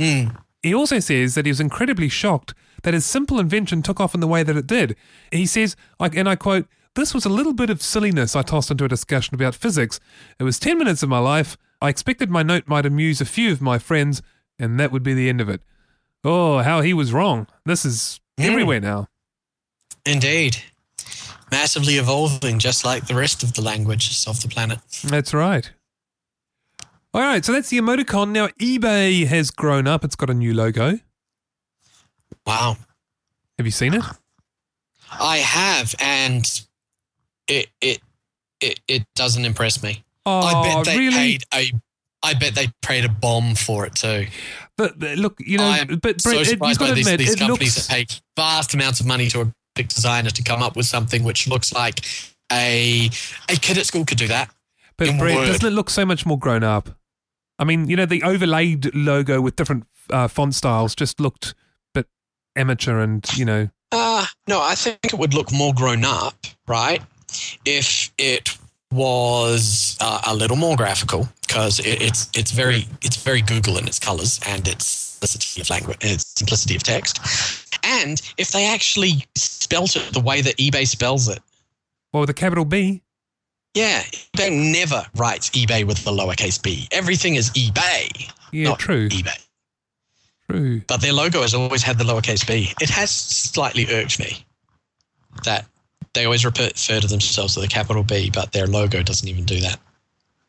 Mm. 0.00 0.36
He 0.62 0.74
also 0.74 0.98
says 1.00 1.34
that 1.34 1.46
he 1.46 1.50
was 1.50 1.60
incredibly 1.60 2.08
shocked 2.08 2.54
that 2.82 2.94
his 2.94 3.04
simple 3.04 3.38
invention 3.40 3.82
took 3.82 4.00
off 4.00 4.14
in 4.14 4.20
the 4.20 4.26
way 4.26 4.42
that 4.42 4.56
it 4.56 4.66
did. 4.66 4.96
He 5.30 5.46
says, 5.46 5.76
and 6.00 6.28
I 6.28 6.36
quote, 6.36 6.66
This 6.94 7.12
was 7.14 7.24
a 7.24 7.28
little 7.30 7.52
bit 7.52 7.70
of 7.70 7.82
silliness 7.82 8.36
I 8.36 8.42
tossed 8.42 8.70
into 8.70 8.84
a 8.84 8.88
discussion 8.88 9.34
about 9.34 9.54
physics. 9.54 9.98
It 10.38 10.44
was 10.44 10.58
10 10.58 10.78
minutes 10.78 11.02
of 11.02 11.08
my 11.08 11.18
life. 11.18 11.56
I 11.82 11.88
expected 11.88 12.30
my 12.30 12.42
note 12.42 12.68
might 12.68 12.86
amuse 12.86 13.20
a 13.20 13.24
few 13.26 13.52
of 13.52 13.60
my 13.60 13.78
friends, 13.78 14.22
and 14.58 14.78
that 14.80 14.92
would 14.92 15.02
be 15.02 15.14
the 15.14 15.28
end 15.28 15.40
of 15.40 15.48
it. 15.48 15.60
Oh, 16.22 16.58
how 16.58 16.80
he 16.80 16.94
was 16.94 17.12
wrong. 17.12 17.46
This 17.66 17.84
is 17.84 18.20
Mm. 18.38 18.44
everywhere 18.46 18.80
now. 18.80 19.08
Indeed, 20.06 20.56
massively 21.50 21.96
evolving, 21.98 22.58
just 22.58 22.84
like 22.84 23.06
the 23.06 23.14
rest 23.14 23.42
of 23.42 23.54
the 23.54 23.62
languages 23.62 24.26
of 24.26 24.40
the 24.42 24.48
planet. 24.48 24.80
That's 25.04 25.32
right. 25.34 25.70
All 27.14 27.20
right, 27.20 27.44
so 27.44 27.52
that's 27.52 27.70
the 27.70 27.78
emoticon. 27.78 28.30
Now, 28.30 28.48
eBay 28.60 29.24
has 29.28 29.52
grown 29.52 29.86
up. 29.86 30.04
It's 30.04 30.16
got 30.16 30.30
a 30.30 30.34
new 30.34 30.52
logo. 30.52 30.98
Wow. 32.44 32.76
Have 33.56 33.66
you 33.66 33.70
seen 33.70 33.94
it? 33.94 34.02
I 35.12 35.36
have, 35.36 35.94
and 36.00 36.44
it 37.46 37.68
it 37.80 38.00
it, 38.60 38.80
it 38.88 39.04
doesn't 39.14 39.44
impress 39.44 39.80
me. 39.80 40.02
Oh, 40.26 40.40
I 40.40 40.62
bet 40.64 40.86
they 40.86 40.98
really? 40.98 41.14
paid 41.14 41.44
a. 41.54 41.72
I 42.24 42.34
bet 42.34 42.56
they 42.56 42.68
paid 42.82 43.04
a 43.04 43.08
bomb 43.08 43.54
for 43.54 43.86
it 43.86 43.94
too. 43.94 44.26
But, 44.76 44.98
but 44.98 45.16
look, 45.16 45.36
you 45.38 45.58
know, 45.58 45.68
I'm 45.68 45.98
but 46.02 46.20
so 46.20 46.30
it, 46.30 46.46
surprised 46.46 46.80
got 46.80 46.88
by 46.88 46.94
these, 46.94 47.06
admit, 47.06 47.18
these 47.20 47.36
companies 47.36 47.76
looks. 47.76 47.86
that 47.86 47.94
pay 47.94 48.06
vast 48.34 48.74
amounts 48.74 48.98
of 48.98 49.06
money 49.06 49.28
to 49.28 49.42
a 49.42 49.52
big 49.76 49.88
designer 49.88 50.30
to 50.30 50.42
come 50.42 50.62
up 50.62 50.74
with 50.74 50.86
something 50.86 51.22
which 51.22 51.46
looks 51.46 51.72
like 51.72 52.00
a 52.50 53.08
a 53.48 53.54
kid 53.54 53.78
at 53.78 53.86
school 53.86 54.04
could 54.04 54.18
do 54.18 54.26
that. 54.26 54.50
But 54.96 55.16
Brett, 55.16 55.46
doesn't 55.46 55.68
it 55.68 55.72
look 55.72 55.90
so 55.90 56.04
much 56.04 56.26
more 56.26 56.38
grown 56.38 56.64
up? 56.64 56.88
I 57.58 57.64
mean, 57.64 57.88
you 57.88 57.96
know, 57.96 58.06
the 58.06 58.22
overlaid 58.22 58.94
logo 58.94 59.40
with 59.40 59.56
different 59.56 59.86
uh, 60.10 60.28
font 60.28 60.54
styles 60.54 60.94
just 60.94 61.20
looked 61.20 61.54
a 61.94 62.00
bit 62.00 62.06
amateur 62.56 63.00
and, 63.00 63.24
you 63.36 63.44
know, 63.44 63.68
Uh, 63.92 64.26
no, 64.48 64.60
I 64.60 64.74
think 64.74 64.98
it 65.04 65.14
would 65.14 65.34
look 65.34 65.52
more 65.52 65.72
grown 65.72 66.04
up, 66.04 66.34
right? 66.66 67.00
If 67.64 68.12
it 68.18 68.56
was 68.92 69.96
uh, 70.00 70.20
a 70.26 70.34
little 70.34 70.56
more 70.56 70.76
graphical, 70.76 71.28
because 71.46 71.78
it, 71.80 72.02
it's 72.02 72.28
it's 72.34 72.52
very 72.52 72.86
it's 73.02 73.16
very 73.16 73.40
Google 73.42 73.76
in 73.78 73.86
its 73.86 73.98
colors 73.98 74.40
and 74.46 74.66
its 74.68 74.86
simplicity 74.86 75.60
of 75.60 75.70
language, 75.70 75.98
its 76.00 76.24
simplicity 76.36 76.76
of 76.76 76.82
text, 76.82 77.20
and 77.82 78.20
if 78.36 78.50
they 78.50 78.66
actually 78.66 79.26
spelt 79.36 79.96
it 79.96 80.12
the 80.12 80.20
way 80.20 80.40
that 80.42 80.56
eBay 80.56 80.86
spells 80.86 81.28
it. 81.28 81.40
well, 82.12 82.20
with 82.22 82.30
a 82.30 82.34
capital 82.34 82.64
B. 82.64 83.02
Yeah, 83.74 84.02
eBay 84.02 84.72
never 84.72 85.04
writes 85.16 85.50
eBay 85.50 85.84
with 85.84 86.04
the 86.04 86.10
lowercase 86.12 86.62
b. 86.62 86.86
Everything 86.92 87.34
is 87.34 87.50
eBay, 87.50 88.30
Yeah, 88.52 88.68
not 88.68 88.78
true, 88.78 89.08
eBay. 89.08 89.44
true. 90.48 90.80
But 90.86 91.00
their 91.00 91.12
logo 91.12 91.42
has 91.42 91.54
always 91.54 91.82
had 91.82 91.98
the 91.98 92.04
lowercase 92.04 92.46
b. 92.46 92.72
It 92.80 92.90
has 92.90 93.10
slightly 93.10 93.86
irked 93.90 94.18
me 94.20 94.44
that 95.44 95.66
they 96.12 96.24
always 96.24 96.44
refer 96.44 96.66
refer 96.66 97.00
to 97.00 97.06
themselves 97.08 97.56
with 97.56 97.64
a 97.64 97.68
capital 97.68 98.04
B, 98.04 98.30
but 98.32 98.52
their 98.52 98.68
logo 98.68 99.02
doesn't 99.02 99.28
even 99.28 99.44
do 99.44 99.60
that. 99.60 99.80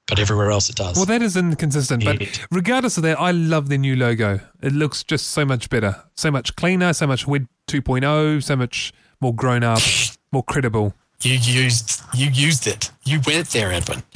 But 0.07 0.19
everywhere 0.19 0.51
else 0.51 0.69
it 0.69 0.75
does. 0.75 0.95
Well, 0.95 1.07
that 1.07 1.23
is 1.23 1.35
inconsistent. 1.35 2.05
But 2.05 2.21
regardless 2.51 2.97
of 2.97 3.03
that, 3.03 3.19
I 3.19 3.31
love 3.31 3.69
their 3.69 3.79
new 3.79 3.95
logo. 3.95 4.39
It 4.61 4.71
looks 4.71 5.03
just 5.03 5.27
so 5.27 5.43
much 5.45 5.67
better, 5.71 6.03
so 6.15 6.29
much 6.29 6.55
cleaner, 6.55 6.93
so 6.93 7.07
much 7.07 7.25
Web 7.25 7.47
2.0, 7.67 8.43
so 8.43 8.55
much 8.55 8.93
more 9.19 9.33
grown 9.33 9.63
up, 9.63 9.81
more 10.31 10.43
credible. 10.43 10.93
You 11.25 11.33
used 11.35 12.01
you 12.13 12.27
used 12.29 12.67
it. 12.67 12.91
You 13.03 13.19
went 13.25 13.49
there, 13.49 13.71
Edwin. 13.71 14.03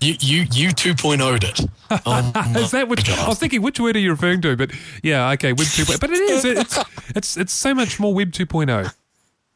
you 0.00 0.14
you 0.20 0.40
you 0.52 0.68
2.0'd 0.70 1.44
it. 1.44 1.60
Oh 2.06 2.32
Is 2.60 2.70
that 2.72 2.88
which 2.88 3.08
I 3.10 3.16
God. 3.16 3.28
was 3.28 3.38
thinking? 3.38 3.62
Which 3.62 3.80
word 3.80 3.96
are 3.96 4.00
you 4.00 4.10
referring 4.10 4.40
to? 4.42 4.56
But 4.56 4.70
yeah, 5.02 5.30
okay, 5.32 5.52
Web 5.52 5.66
2.0. 5.66 6.00
But 6.00 6.10
it 6.10 6.20
is. 6.20 6.44
It's 6.44 6.78
it's 7.14 7.36
it's 7.36 7.52
so 7.52 7.74
much 7.74 7.98
more 7.98 8.12
Web 8.14 8.30
2.0. 8.32 8.92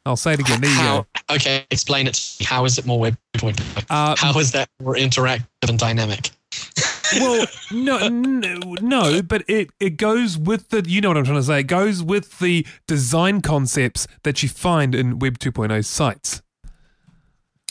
I'll 0.06 0.16
say 0.16 0.34
it 0.34 0.40
again. 0.40 0.60
There 0.60 0.70
you 0.70 0.76
How, 0.76 1.06
go. 1.28 1.34
okay, 1.36 1.64
explain 1.70 2.06
it. 2.06 2.14
to 2.14 2.42
me. 2.42 2.46
How 2.46 2.64
is 2.66 2.76
it 2.76 2.84
more 2.84 3.00
web 3.00 3.16
2.0? 3.38 3.86
Uh, 3.88 4.14
How 4.18 4.38
is 4.38 4.52
that 4.52 4.68
more 4.82 4.94
interactive 4.96 5.46
and 5.68 5.78
dynamic? 5.78 6.30
well, 7.14 7.46
no, 7.72 8.08
no, 8.08 8.74
no, 8.80 9.22
but 9.22 9.44
it 9.48 9.70
it 9.80 9.96
goes 9.96 10.38
with 10.38 10.70
the. 10.70 10.84
You 10.86 11.00
know 11.00 11.08
what 11.10 11.16
I'm 11.18 11.24
trying 11.24 11.38
to 11.38 11.42
say. 11.42 11.60
It 11.60 11.64
goes 11.64 12.02
with 12.02 12.38
the 12.38 12.66
design 12.86 13.40
concepts 13.40 14.06
that 14.22 14.42
you 14.42 14.48
find 14.48 14.94
in 14.94 15.18
Web 15.18 15.38
2.0 15.38 15.84
sites. 15.84 16.42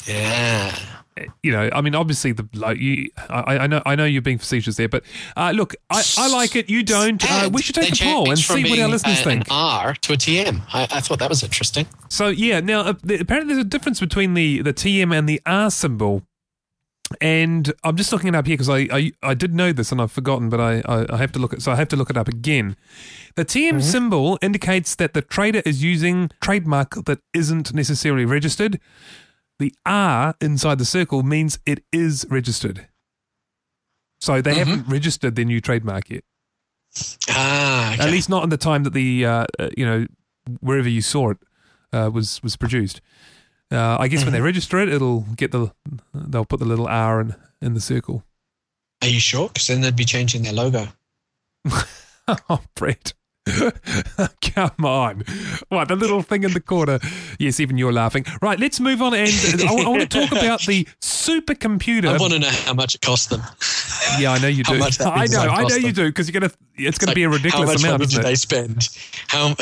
Yeah. 0.05 0.77
you 1.43 1.51
know, 1.51 1.69
I 1.71 1.81
mean, 1.81 1.95
obviously 1.95 2.31
the 2.31 2.47
like 2.53 2.79
you, 2.79 3.09
I, 3.29 3.57
I 3.59 3.67
know, 3.67 3.81
I 3.85 3.95
know 3.95 4.05
you're 4.05 4.21
being 4.21 4.39
facetious 4.39 4.75
there, 4.77 4.89
but 4.89 5.03
uh, 5.37 5.51
look, 5.55 5.75
I, 5.89 6.03
I 6.17 6.27
like 6.29 6.55
it. 6.55 6.69
You 6.69 6.83
don't. 6.83 7.23
Uh, 7.29 7.49
we 7.51 7.61
should 7.61 7.75
take 7.75 7.93
a 7.93 8.03
poll 8.03 8.29
and 8.29 8.39
see 8.39 8.69
what 8.69 8.79
our 8.79 8.87
listeners 8.87 9.19
a- 9.19 9.23
think. 9.23 9.41
An 9.43 9.47
R 9.51 9.93
to 9.93 10.13
a 10.13 10.17
TM. 10.17 10.61
I, 10.73 10.83
I 10.83 10.99
thought 11.01 11.19
that 11.19 11.29
was 11.29 11.43
interesting. 11.43 11.87
So 12.09 12.27
yeah, 12.27 12.59
now 12.59 12.81
uh, 12.81 12.93
the, 13.03 13.19
apparently 13.19 13.53
there's 13.53 13.65
a 13.65 13.69
difference 13.69 13.99
between 13.99 14.33
the 14.33 14.61
the 14.61 14.73
TM 14.73 15.15
and 15.17 15.29
the 15.29 15.41
R 15.45 15.69
symbol. 15.71 16.23
And 17.21 17.71
I'm 17.83 17.95
just 17.95 18.11
looking 18.11 18.29
it 18.29 18.35
up 18.35 18.47
here 18.47 18.55
because 18.55 18.69
I, 18.69 18.87
I 18.91 19.11
I 19.21 19.33
did 19.33 19.53
know 19.53 19.71
this 19.71 19.91
and 19.91 20.01
I've 20.01 20.11
forgotten, 20.11 20.49
but 20.49 20.59
I, 20.59 20.81
I 20.85 21.05
I 21.13 21.17
have 21.17 21.31
to 21.33 21.39
look 21.39 21.53
at 21.53 21.61
so 21.61 21.71
I 21.71 21.75
have 21.75 21.89
to 21.89 21.95
look 21.95 22.09
it 22.09 22.17
up 22.17 22.27
again. 22.27 22.75
The 23.35 23.45
TM 23.45 23.81
symbol 23.81 24.39
indicates 24.41 24.95
that 24.95 25.13
the 25.13 25.21
trader 25.21 25.61
is 25.65 25.83
using 25.83 26.31
trademark 26.41 27.05
that 27.05 27.19
isn't 27.33 27.73
necessarily 27.73 28.25
registered. 28.25 28.79
The 29.59 29.73
R 29.85 30.33
inside 30.41 30.79
the 30.79 30.85
circle 30.85 31.23
means 31.23 31.59
it 31.65 31.83
is 31.91 32.25
registered. 32.29 32.87
So 34.19 34.41
they 34.41 34.55
haven't 34.55 34.87
registered 34.87 35.35
their 35.35 35.45
new 35.45 35.59
trademark 35.59 36.09
yet. 36.09 36.23
Ah, 37.29 37.93
okay. 37.93 38.03
At 38.03 38.09
least 38.11 38.29
not 38.29 38.43
in 38.43 38.49
the 38.49 38.57
time 38.57 38.83
that 38.83 38.93
the 38.93 39.25
uh, 39.25 39.45
uh, 39.59 39.69
you 39.77 39.85
know 39.85 40.07
wherever 40.61 40.89
you 40.89 41.01
saw 41.01 41.31
it 41.31 41.37
uh, 41.91 42.09
was 42.13 42.41
was 42.41 42.55
produced. 42.55 43.01
Uh, 43.73 43.97
I 43.99 44.07
guess 44.07 44.23
when 44.23 44.33
they 44.33 44.41
register 44.41 44.77
it, 44.79 44.87
it'll 44.89 45.21
get 45.35 45.51
the 45.51 45.71
they'll 46.13 46.45
put 46.45 46.59
the 46.59 46.65
little 46.65 46.87
R 46.87 47.19
in 47.21 47.35
in 47.61 47.73
the 47.73 47.81
circle. 47.81 48.23
Are 49.01 49.07
you 49.07 49.19
sure? 49.19 49.47
Because 49.47 49.67
then 49.67 49.81
they'd 49.81 49.95
be 49.95 50.05
changing 50.05 50.43
their 50.43 50.53
logo. 50.53 50.87
oh, 52.27 52.61
Brett. 52.75 53.13
Come 54.41 54.85
on. 54.85 55.23
What, 55.67 55.89
the 55.89 55.97
little 55.97 56.21
thing 56.21 56.43
in 56.43 56.53
the 56.53 56.61
corner? 56.61 56.99
Yes, 57.39 57.59
even 57.59 57.77
you're 57.77 57.91
laughing. 57.91 58.25
Right, 58.41 58.57
let's 58.57 58.79
move 58.79 59.01
on. 59.01 59.13
And 59.13 59.29
I, 59.29 59.83
I 59.83 59.89
want 59.89 60.01
to 60.01 60.07
talk 60.07 60.31
about 60.39 60.61
the 60.61 60.87
supercomputer. 61.01 62.07
I 62.07 62.17
want 62.17 62.31
to 62.33 62.39
know 62.39 62.49
how 62.49 62.73
much 62.73 62.95
it 62.95 63.01
cost 63.01 63.29
them. 63.29 63.41
yeah, 64.17 64.31
I 64.31 64.39
know 64.39 64.47
you 64.47 64.63
do. 64.63 64.75
I 64.75 64.77
know, 64.79 65.05
I 65.05 65.25
know 65.25 65.63
cost 65.63 65.81
you 65.81 65.91
do 65.91 66.07
because 66.07 66.29
you're 66.29 66.39
gonna. 66.39 66.53
It's 66.75 66.97
gonna 66.97 67.09
Like, 67.09 67.15
be 67.15 67.23
a 67.23 67.27
how 67.27 67.35
ridiculous 67.35 67.69
much 67.71 67.83
amount, 67.83 67.99
money 67.99 68.11
did 68.13 68.23
they 68.23 68.35
spend? 68.35 68.87
How? 69.27 69.55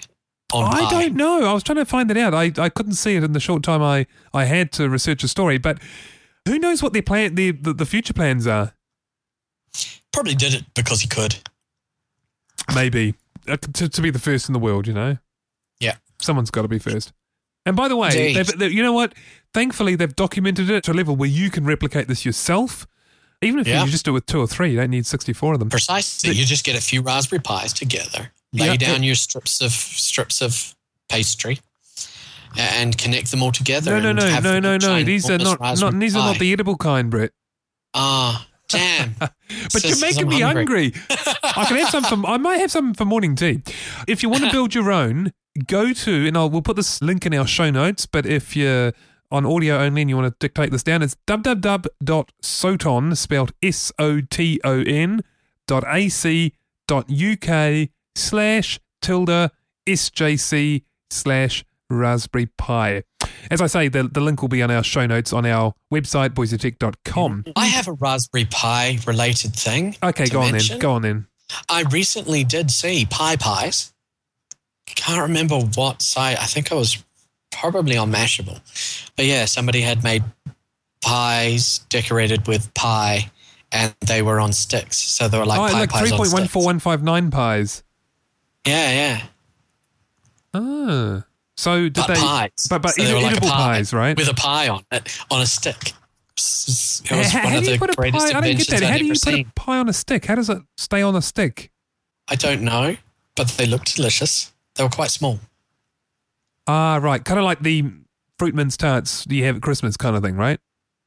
On 0.52 0.64
I 0.64 0.80
Pi? 0.80 0.90
don't 0.90 1.14
know. 1.14 1.48
I 1.48 1.52
was 1.52 1.62
trying 1.62 1.76
to 1.76 1.84
find 1.84 2.10
that 2.10 2.16
out. 2.16 2.34
I, 2.34 2.50
I 2.58 2.70
couldn't 2.70 2.94
see 2.94 3.14
it 3.14 3.22
in 3.22 3.34
the 3.34 3.40
short 3.40 3.62
time 3.62 3.80
I, 3.80 4.06
I 4.32 4.46
had 4.46 4.72
to 4.72 4.90
research 4.90 5.22
a 5.22 5.28
story, 5.28 5.58
but 5.58 5.78
who 6.44 6.58
knows 6.58 6.82
what 6.82 6.92
their 6.92 7.02
plan, 7.02 7.36
their, 7.36 7.52
the, 7.52 7.72
the 7.72 7.86
future 7.86 8.14
plans 8.14 8.48
are? 8.48 8.74
Probably 10.12 10.34
did 10.34 10.54
it 10.54 10.64
because 10.74 11.02
he 11.02 11.08
could. 11.08 11.36
Maybe 12.74 13.14
uh, 13.46 13.58
to, 13.58 13.88
to 13.88 14.02
be 14.02 14.10
the 14.10 14.18
first 14.18 14.48
in 14.48 14.52
the 14.52 14.58
world, 14.58 14.88
you 14.88 14.92
know? 14.92 15.18
Yeah. 16.24 16.26
Someone's 16.26 16.50
got 16.50 16.62
to 16.62 16.68
be 16.68 16.78
first. 16.78 17.12
And 17.66 17.76
by 17.76 17.88
the 17.88 17.96
way, 17.96 18.34
they've, 18.34 18.58
they, 18.58 18.68
you 18.68 18.82
know 18.82 18.92
what? 18.92 19.14
Thankfully, 19.54 19.94
they've 19.96 20.14
documented 20.14 20.68
it 20.70 20.84
to 20.84 20.92
a 20.92 20.94
level 20.94 21.16
where 21.16 21.28
you 21.28 21.50
can 21.50 21.64
replicate 21.64 22.08
this 22.08 22.24
yourself. 22.26 22.86
Even 23.40 23.60
if 23.60 23.66
Yeah. 23.66 23.84
you 23.84 23.90
just 23.90 24.04
do 24.04 24.10
it 24.10 24.14
with 24.14 24.26
two 24.26 24.40
or 24.40 24.46
three, 24.46 24.70
you 24.72 24.76
don't 24.76 24.90
need 24.90 25.06
64 25.06 25.54
of 25.54 25.58
them. 25.60 25.70
Precisely. 25.70 26.32
You 26.34 26.44
just 26.44 26.64
get 26.64 26.76
a 26.76 26.80
few 26.80 27.00
Raspberry 27.02 27.40
Pis 27.40 27.72
together, 27.72 28.32
lay 28.52 28.66
Yeah. 28.66 28.76
down 28.76 29.02
your 29.02 29.14
strips 29.14 29.60
of 29.62 29.70
strips 29.72 30.40
of 30.42 30.74
pastry, 31.08 31.58
and 32.56 32.96
connect 32.96 33.30
them 33.30 33.42
all 33.42 33.52
together. 33.52 33.98
No, 34.00 34.12
no, 34.12 34.12
no, 34.12 34.40
no, 34.40 34.60
no, 34.60 34.76
no. 34.76 35.02
These 35.04 35.28
are 35.30 35.38
not, 35.38 35.60
not 35.60 35.98
these 35.98 36.14
are 36.16 36.32
not 36.32 36.38
the 36.38 36.52
edible 36.52 36.76
kind, 36.76 37.10
Brett. 37.10 37.30
Ah, 37.94 38.46
damn. 38.68 39.14
But 39.72 39.84
you're 39.84 39.98
making 40.00 40.28
me 40.28 40.40
hungry. 40.40 40.92
I 41.10 41.64
can 41.66 41.76
have 41.76 41.90
some 41.90 42.04
for. 42.04 42.26
I 42.26 42.36
might 42.38 42.58
have 42.60 42.70
some 42.70 42.92
for 42.94 43.04
morning 43.04 43.36
tea. 43.36 43.62
If 44.08 44.22
you 44.22 44.28
want 44.28 44.44
to 44.44 44.50
build 44.52 44.74
your 44.74 44.90
own, 44.90 45.32
go 45.66 45.92
to 45.92 46.26
and 46.26 46.36
I'll 46.36 46.50
we'll 46.50 46.62
put 46.62 46.76
this 46.76 47.00
link 47.02 47.26
in 47.26 47.34
our 47.34 47.46
show 47.46 47.70
notes. 47.70 48.06
But 48.06 48.26
if 48.26 48.56
you're 48.56 48.92
on 49.30 49.46
audio 49.46 49.78
only 49.78 50.02
and 50.02 50.10
you 50.10 50.16
want 50.16 50.32
to 50.32 50.36
dictate 50.38 50.70
this 50.70 50.82
down, 50.82 51.02
it's 51.02 51.16
www.soton 51.26 53.16
spelled 53.16 53.52
S 53.62 53.92
O 53.98 54.20
T 54.20 54.60
O 54.64 54.80
N 54.80 55.22
dot 55.66 55.84
A 55.86 56.08
C 56.08 56.52
dot 56.86 57.10
UK 57.10 57.88
slash 58.14 58.78
tilde 59.00 59.50
SJC 59.86 60.82
slash 61.10 61.64
Raspberry 61.90 62.46
Pi. 62.46 63.02
As 63.50 63.60
I 63.60 63.66
say, 63.66 63.88
the, 63.88 64.04
the 64.04 64.20
link 64.20 64.40
will 64.42 64.48
be 64.48 64.62
on 64.62 64.70
our 64.70 64.82
show 64.82 65.06
notes 65.06 65.32
on 65.32 65.46
our 65.46 65.74
website, 65.92 66.30
boysoftech.com. 66.30 67.44
I 67.56 67.66
have 67.66 67.88
a 67.88 67.92
Raspberry 67.92 68.46
Pi 68.46 68.98
related 69.06 69.54
thing. 69.54 69.96
Okay, 70.02 70.26
go 70.26 70.40
on 70.40 70.52
mention. 70.52 70.74
then. 70.74 70.80
Go 70.80 70.92
on 70.92 71.02
then. 71.02 71.26
I 71.68 71.82
recently 71.90 72.44
did 72.44 72.70
see 72.70 73.06
Pi 73.06 73.36
Pies. 73.36 73.93
Can't 74.86 75.20
remember 75.20 75.58
what 75.58 76.02
site. 76.02 76.40
I 76.40 76.46
think 76.46 76.70
I 76.72 76.74
was 76.74 77.02
probably 77.50 77.96
on 77.96 78.12
Mashable. 78.12 78.60
But 79.16 79.26
yeah, 79.26 79.44
somebody 79.44 79.80
had 79.80 80.02
made 80.04 80.22
pies 81.02 81.80
decorated 81.88 82.46
with 82.46 82.72
pie 82.74 83.30
and 83.72 83.94
they 84.06 84.22
were 84.22 84.40
on 84.40 84.52
sticks. 84.52 84.96
So 84.96 85.28
they 85.28 85.38
were 85.38 85.46
like 85.46 85.58
oh, 85.58 85.72
pie 85.72 85.80
like 85.80 85.90
pies 85.90 86.12
on 86.12 86.18
3.14159 86.20 87.30
pies. 87.30 87.82
Yeah, 88.66 88.90
yeah. 88.92 89.22
Ah. 90.54 91.24
So 91.56 91.82
did 91.82 91.94
But 91.94 92.06
they 92.08 92.14
pies. 92.14 92.66
But 92.68 92.82
but 92.82 92.94
So 92.94 93.02
they 93.02 93.12
like 93.12 93.32
edible 93.32 93.48
pie 93.48 93.76
pies, 93.76 93.92
right? 93.92 94.16
With 94.16 94.28
a 94.28 94.34
pie 94.34 94.68
on 94.68 94.84
it, 94.90 95.18
on 95.30 95.42
a 95.42 95.46
stick. 95.46 95.92
It 96.36 96.36
was 96.36 97.02
how, 97.04 97.16
one 97.16 97.52
how 97.52 97.58
of 97.58 97.64
do 97.64 97.72
you 97.72 97.78
the 97.78 97.94
greatest 97.94 98.32
pie? 98.32 98.38
I 98.38 98.40
don't 98.40 98.56
get 98.56 98.68
that. 98.68 98.82
I'd 98.82 98.90
How 98.90 98.98
do 98.98 99.04
you 99.04 99.14
put 99.14 99.34
a 99.34 99.44
pie 99.54 99.78
on 99.78 99.88
a 99.88 99.92
stick? 99.92 100.24
How 100.24 100.34
does 100.34 100.50
it 100.50 100.62
stay 100.76 101.02
on 101.02 101.14
a 101.14 101.22
stick? 101.22 101.70
I 102.28 102.36
don't 102.36 102.62
know, 102.62 102.96
but 103.36 103.48
they 103.48 103.66
look 103.66 103.84
delicious. 103.84 104.52
They 104.76 104.84
were 104.84 104.90
quite 104.90 105.10
small. 105.10 105.38
Ah, 106.66 106.98
right. 107.02 107.24
Kind 107.24 107.38
of 107.38 107.44
like 107.44 107.60
the 107.60 107.84
fruit 108.38 108.54
mince 108.54 108.76
tarts 108.76 109.26
you 109.28 109.44
have 109.44 109.56
at 109.56 109.62
Christmas 109.62 109.96
kind 109.96 110.16
of 110.16 110.22
thing, 110.22 110.36
right? 110.36 110.58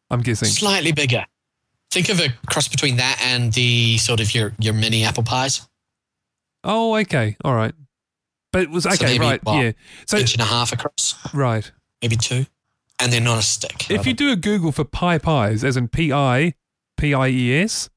I'm 0.09 0.21
guessing. 0.21 0.47
Slightly 0.47 0.91
bigger. 0.91 1.25
Think 1.91 2.09
of 2.09 2.19
a 2.19 2.29
cross 2.47 2.67
between 2.67 2.97
that 2.97 3.19
and 3.21 3.53
the 3.53 3.97
sort 3.97 4.19
of 4.19 4.33
your, 4.33 4.53
your 4.59 4.73
mini 4.73 5.03
apple 5.03 5.23
pies. 5.23 5.67
Oh, 6.63 6.95
okay. 6.97 7.37
All 7.43 7.55
right. 7.55 7.73
But 8.53 8.63
it 8.63 8.69
was 8.69 8.85
okay, 8.85 9.05
maybe, 9.05 9.19
right? 9.19 9.43
what, 9.43 9.63
yeah. 9.63 9.71
So 10.05 10.17
inch 10.17 10.33
and 10.33 10.41
a 10.41 10.45
half 10.45 10.71
across, 10.71 11.15
right. 11.33 11.69
maybe 12.01 12.15
two. 12.15 12.45
And 12.99 13.11
they're 13.11 13.21
not 13.21 13.37
a 13.37 13.41
stick. 13.43 13.91
If 13.91 14.07
you 14.07 14.13
do 14.13 14.31
a 14.31 14.35
Google 14.35 14.71
for 14.71 14.83
pie 14.83 15.17
pies, 15.17 15.63
as 15.63 15.77
in 15.77 15.87
P 15.87 16.11
I 16.11 16.53
P 16.97 17.13
I 17.13 17.27
E 17.27 17.61
S, 17.61 17.89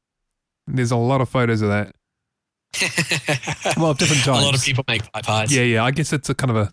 there's 0.66 0.90
a 0.90 0.96
lot 0.96 1.20
of 1.20 1.28
photos 1.28 1.62
of 1.62 1.68
that. 1.68 1.94
Well, 3.76 3.94
different 3.94 4.22
times. 4.22 4.42
a 4.42 4.44
lot 4.44 4.54
of 4.54 4.62
people 4.62 4.84
make 4.86 5.10
pie 5.12 5.22
pies. 5.22 5.54
Yeah, 5.54 5.62
yeah. 5.62 5.84
I 5.84 5.90
guess 5.90 6.12
it's 6.12 6.28
a 6.28 6.34
kind 6.34 6.50
of 6.50 6.56
a 6.56 6.72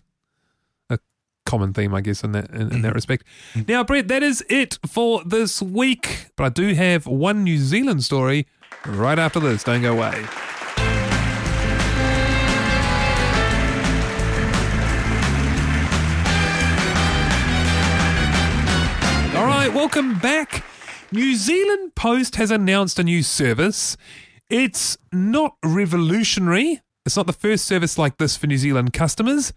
a 0.90 0.98
common 1.44 1.72
theme, 1.72 1.94
I 1.94 2.00
guess, 2.00 2.22
in 2.22 2.32
that 2.32 2.50
in, 2.50 2.72
in 2.72 2.82
that 2.82 2.92
mm. 2.92 2.94
respect. 2.94 3.24
Mm. 3.54 3.68
Now, 3.68 3.84
Brett, 3.84 4.08
that 4.08 4.22
is 4.22 4.44
it 4.48 4.78
for 4.86 5.22
this 5.24 5.60
week. 5.60 6.30
But 6.36 6.44
I 6.44 6.48
do 6.50 6.74
have 6.74 7.06
one 7.06 7.44
New 7.44 7.58
Zealand 7.58 8.04
story 8.04 8.46
right 8.86 9.18
after 9.18 9.40
this. 9.40 9.64
Don't 9.64 9.82
go 9.82 9.92
away. 9.92 10.24
All 19.36 19.46
right, 19.46 19.72
welcome 19.72 20.18
back. 20.18 20.64
New 21.10 21.34
Zealand 21.34 21.94
Post 21.94 22.36
has 22.36 22.50
announced 22.50 22.98
a 22.98 23.04
new 23.04 23.22
service. 23.22 23.96
It's 24.50 24.96
not 25.12 25.56
revolutionary. 25.64 26.80
It's 27.04 27.16
not 27.16 27.26
the 27.26 27.32
first 27.32 27.64
service 27.64 27.98
like 27.98 28.18
this 28.18 28.36
for 28.36 28.46
New 28.46 28.58
Zealand 28.58 28.92
customers, 28.92 29.52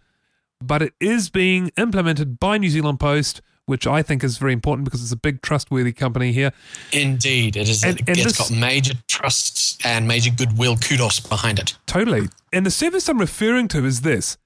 but 0.61 0.81
it 0.81 0.93
is 0.99 1.29
being 1.29 1.71
implemented 1.77 2.39
by 2.39 2.57
New 2.57 2.69
Zealand 2.69 2.99
Post, 2.99 3.41
which 3.65 3.87
I 3.87 4.01
think 4.03 4.23
is 4.23 4.37
very 4.37 4.53
important 4.53 4.85
because 4.85 5.01
it's 5.01 5.11
a 5.11 5.17
big, 5.17 5.41
trustworthy 5.41 5.93
company 5.93 6.31
here. 6.33 6.51
Indeed. 6.91 7.55
It 7.55 7.69
is. 7.69 7.83
And- 7.83 7.99
and 8.01 8.09
it's 8.09 8.23
this- 8.23 8.37
got 8.37 8.51
major 8.51 8.93
trusts 9.07 9.77
and 9.83 10.07
major 10.07 10.29
goodwill 10.31 10.77
kudos 10.77 11.19
behind 11.19 11.59
it. 11.59 11.77
Totally. 11.85 12.27
And 12.51 12.65
the 12.65 12.71
service 12.71 13.07
I'm 13.07 13.19
referring 13.19 13.67
to 13.69 13.85
is 13.85 14.01
this. 14.01 14.37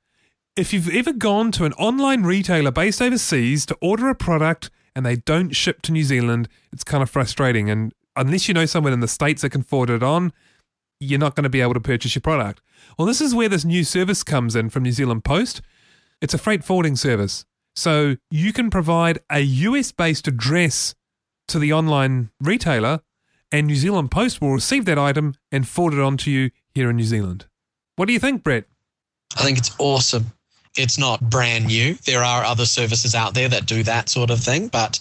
If 0.55 0.73
you've 0.73 0.89
ever 0.89 1.11
gone 1.11 1.51
to 1.53 1.65
an 1.65 1.73
online 1.73 2.23
retailer 2.23 2.71
based 2.71 3.01
overseas 3.01 3.65
to 3.65 3.75
order 3.81 4.09
a 4.09 4.15
product 4.15 4.69
and 4.95 5.05
they 5.05 5.17
don't 5.17 5.55
ship 5.55 5.81
to 5.83 5.91
New 5.91 6.03
Zealand, 6.03 6.47
it's 6.71 6.83
kind 6.83 7.03
of 7.03 7.09
frustrating. 7.09 7.69
And 7.69 7.93
unless 8.15 8.47
you 8.47 8.53
know 8.53 8.65
someone 8.65 8.93
in 8.93 8.99
the 8.99 9.07
States 9.07 9.41
that 9.41 9.49
can 9.49 9.63
forward 9.63 9.89
it 9.89 10.03
on, 10.03 10.33
you're 10.99 11.19
not 11.19 11.35
going 11.35 11.43
to 11.43 11.49
be 11.49 11.61
able 11.61 11.73
to 11.73 11.79
purchase 11.79 12.15
your 12.15 12.21
product. 12.21 12.61
Well, 12.97 13.05
this 13.05 13.21
is 13.21 13.35
where 13.35 13.49
this 13.49 13.65
new 13.65 13.83
service 13.83 14.23
comes 14.23 14.55
in 14.55 14.69
from 14.69 14.83
New 14.83 14.91
Zealand 14.91 15.23
Post. 15.23 15.61
It's 16.21 16.33
a 16.33 16.37
freight 16.37 16.63
forwarding 16.63 16.95
service. 16.95 17.45
So 17.75 18.15
you 18.31 18.53
can 18.53 18.69
provide 18.69 19.19
a 19.29 19.41
US 19.41 19.91
based 19.91 20.27
address 20.27 20.95
to 21.49 21.59
the 21.59 21.73
online 21.73 22.29
retailer, 22.39 23.01
and 23.51 23.67
New 23.67 23.75
Zealand 23.75 24.11
Post 24.11 24.41
will 24.41 24.53
receive 24.53 24.85
that 24.85 24.97
item 24.97 25.35
and 25.51 25.67
forward 25.67 25.93
it 25.93 25.99
on 25.99 26.17
to 26.17 26.31
you 26.31 26.51
here 26.73 26.89
in 26.89 26.95
New 26.95 27.03
Zealand. 27.03 27.45
What 27.97 28.07
do 28.07 28.13
you 28.13 28.19
think, 28.19 28.43
Brett? 28.43 28.65
I 29.37 29.43
think 29.43 29.57
it's 29.57 29.75
awesome. 29.77 30.31
It's 30.77 30.97
not 30.97 31.21
brand 31.29 31.67
new. 31.67 31.95
There 32.05 32.23
are 32.23 32.43
other 32.43 32.65
services 32.65 33.15
out 33.15 33.33
there 33.33 33.47
that 33.47 33.65
do 33.65 33.83
that 33.83 34.09
sort 34.09 34.29
of 34.29 34.39
thing, 34.41 34.67
but 34.67 34.99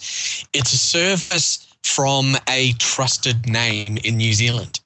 it's 0.53 0.73
a 0.73 0.77
service 0.77 1.64
from 1.85 2.35
a 2.49 2.73
trusted 2.73 3.47
name 3.47 3.97
in 4.03 4.17
New 4.17 4.33
Zealand. 4.33 4.81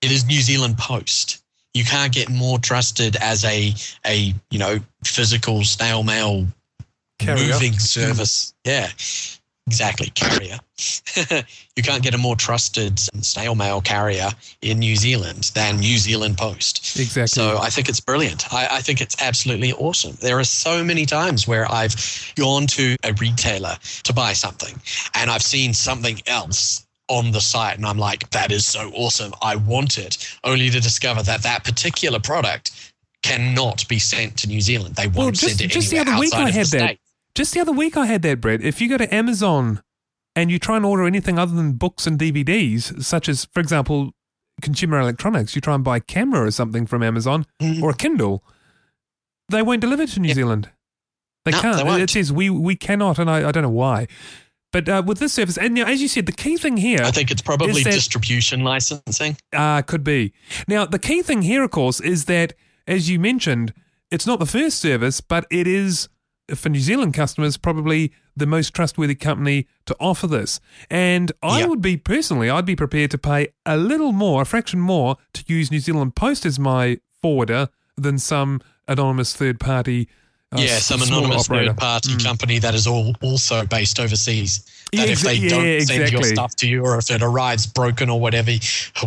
It 0.00 0.12
is 0.12 0.24
New 0.24 0.40
Zealand 0.40 0.78
Post. 0.78 1.42
You 1.74 1.84
can't 1.84 2.12
get 2.12 2.30
more 2.30 2.58
trusted 2.58 3.16
as 3.16 3.44
a 3.44 3.74
a 4.06 4.34
you 4.50 4.58
know 4.58 4.78
physical 5.04 5.64
snail 5.64 6.02
mail 6.02 6.46
Carrier. 7.18 7.52
moving 7.52 7.72
hmm. 7.72 7.78
service. 7.78 8.54
Yeah, 8.64 8.88
exactly. 9.70 10.10
Carrier. 10.16 10.58
you 11.76 11.82
can't 11.82 12.02
get 12.02 12.12
a 12.12 12.18
more 12.18 12.34
trusted 12.34 12.98
snail 13.24 13.54
mail 13.54 13.80
carrier 13.80 14.30
in 14.62 14.80
New 14.80 14.96
Zealand 14.96 15.52
than 15.54 15.78
New 15.78 15.96
Zealand 15.96 16.36
Post. 16.36 16.98
Exactly. 16.98 17.28
So 17.28 17.58
I 17.58 17.70
think 17.70 17.88
it's 17.88 18.00
brilliant. 18.00 18.52
I, 18.52 18.66
I 18.78 18.80
think 18.80 19.00
it's 19.00 19.16
absolutely 19.22 19.72
awesome. 19.74 20.16
There 20.20 20.40
are 20.40 20.44
so 20.44 20.82
many 20.82 21.06
times 21.06 21.46
where 21.46 21.70
I've 21.70 21.94
gone 22.36 22.66
to 22.68 22.96
a 23.04 23.12
retailer 23.12 23.76
to 24.02 24.12
buy 24.12 24.32
something 24.32 24.74
and 25.14 25.30
I've 25.30 25.42
seen 25.42 25.72
something 25.72 26.20
else 26.26 26.84
on 27.06 27.30
the 27.30 27.40
site 27.40 27.76
and 27.76 27.86
I'm 27.86 27.98
like, 27.98 28.28
that 28.30 28.50
is 28.50 28.66
so 28.66 28.90
awesome. 28.94 29.32
I 29.40 29.54
want 29.56 29.98
it, 29.98 30.18
only 30.42 30.68
to 30.70 30.80
discover 30.80 31.22
that 31.22 31.42
that 31.44 31.62
particular 31.62 32.18
product 32.18 32.92
cannot 33.22 33.86
be 33.88 33.98
sent 34.00 34.36
to 34.38 34.48
New 34.48 34.60
Zealand. 34.60 34.96
They 34.96 35.06
won't 35.06 35.16
Well, 35.16 35.30
just, 35.30 35.58
send 35.58 35.60
it 35.60 35.68
just 35.74 35.90
the 35.90 35.98
anywhere 35.98 36.14
other 36.14 36.20
week 36.20 36.32
outside 36.34 36.44
I 36.44 36.48
of 36.48 36.54
had 36.54 36.66
the 36.66 36.78
that. 36.78 36.86
state. 36.88 37.00
Just 37.34 37.54
the 37.54 37.60
other 37.60 37.72
week 37.72 37.96
I 37.96 38.06
had 38.06 38.22
that, 38.22 38.40
Brett. 38.40 38.60
If 38.62 38.80
you 38.80 38.88
go 38.88 38.96
to 38.98 39.12
Amazon 39.14 39.82
and 40.36 40.50
you 40.50 40.58
try 40.58 40.76
and 40.76 40.84
order 40.84 41.06
anything 41.06 41.38
other 41.38 41.54
than 41.54 41.72
books 41.72 42.06
and 42.06 42.18
DVDs, 42.18 43.02
such 43.02 43.28
as, 43.28 43.44
for 43.46 43.60
example, 43.60 44.12
consumer 44.62 44.98
electronics, 45.00 45.54
you 45.54 45.60
try 45.60 45.74
and 45.74 45.84
buy 45.84 45.98
a 45.98 46.00
camera 46.00 46.44
or 46.46 46.50
something 46.50 46.86
from 46.86 47.02
Amazon 47.02 47.46
Mhm. 47.60 47.82
or 47.82 47.90
a 47.90 47.94
Kindle, 47.94 48.44
they 49.48 49.62
won't 49.62 49.80
deliver 49.80 50.06
to 50.06 50.20
New 50.20 50.28
Yeah. 50.28 50.34
Zealand. 50.34 50.70
They 51.44 51.52
No, 51.52 51.60
can't. 51.60 51.86
they. 51.86 52.02
It 52.02 52.10
says 52.10 52.32
we 52.32 52.50
we 52.50 52.76
cannot, 52.76 53.18
and 53.18 53.30
I, 53.30 53.48
I 53.48 53.52
don't 53.52 53.62
know 53.62 53.70
why. 53.70 54.06
But 54.72 54.88
uh, 54.88 55.02
with 55.04 55.18
this 55.18 55.32
service, 55.32 55.56
and 55.56 55.76
you 55.78 55.84
know, 55.84 55.90
as 55.90 56.00
you 56.02 56.06
said, 56.08 56.26
the 56.26 56.32
key 56.32 56.56
thing 56.56 56.76
here 56.76 57.00
I 57.02 57.10
think 57.10 57.30
it's 57.30 57.42
probably 57.42 57.82
that- 57.82 57.92
distribution 57.92 58.62
licensing. 58.62 59.36
Uh, 59.52 59.82
could 59.82 60.04
be. 60.04 60.32
Now, 60.68 60.84
the 60.84 60.98
key 60.98 61.22
thing 61.22 61.42
here, 61.42 61.64
of 61.64 61.70
course, 61.70 61.98
is 62.00 62.26
that, 62.26 62.52
as 62.86 63.08
you 63.08 63.18
mentioned, 63.18 63.72
it's 64.10 64.26
not 64.26 64.38
the 64.38 64.46
first 64.46 64.78
service, 64.78 65.20
but 65.20 65.46
it 65.50 65.66
is, 65.66 66.08
for 66.56 66.68
New 66.68 66.80
Zealand 66.80 67.14
customers, 67.14 67.56
probably 67.56 68.12
the 68.36 68.46
most 68.46 68.74
trustworthy 68.74 69.14
company 69.14 69.66
to 69.86 69.96
offer 70.00 70.26
this. 70.26 70.60
And 70.90 71.32
I 71.42 71.60
Yeah. 71.60 71.66
would 71.66 71.82
be, 71.82 71.96
personally, 71.96 72.48
I'd 72.50 72.64
be 72.66 72.76
prepared 72.76 73.10
to 73.12 73.18
pay 73.18 73.48
a 73.66 73.76
little 73.76 74.12
more, 74.12 74.42
a 74.42 74.44
fraction 74.46 74.80
more, 74.80 75.16
to 75.34 75.44
use 75.46 75.70
New 75.70 75.80
Zealand 75.80 76.14
Post 76.16 76.46
as 76.46 76.58
my 76.58 76.98
forwarder 77.20 77.68
than 77.96 78.18
some 78.18 78.60
anonymous 78.88 79.34
third 79.34 79.60
party. 79.60 80.08
Uh, 80.52 80.60
yeah, 80.60 80.80
some 80.80 81.00
anonymous 81.00 81.48
operator. 81.48 81.68
third 81.68 81.76
party 81.78 82.16
company 82.16 82.58
that 82.58 82.74
is 82.74 82.84
all 82.84 83.14
also 83.22 83.64
based 83.66 84.00
overseas. 84.00 84.64
Yeah, 84.92 85.02
That 85.02 85.10
if 85.10 85.20
they 85.20 85.46
don't 85.48 85.64
yeah, 85.64 85.78
send 85.78 86.10
your 86.10 86.24
stuff 86.24 86.56
to 86.56 86.66
you, 86.68 86.82
or 86.84 86.98
if 86.98 87.08
it 87.08 87.22
arrives 87.22 87.68
broken 87.68 88.10
or 88.10 88.18
whatever, 88.18 88.50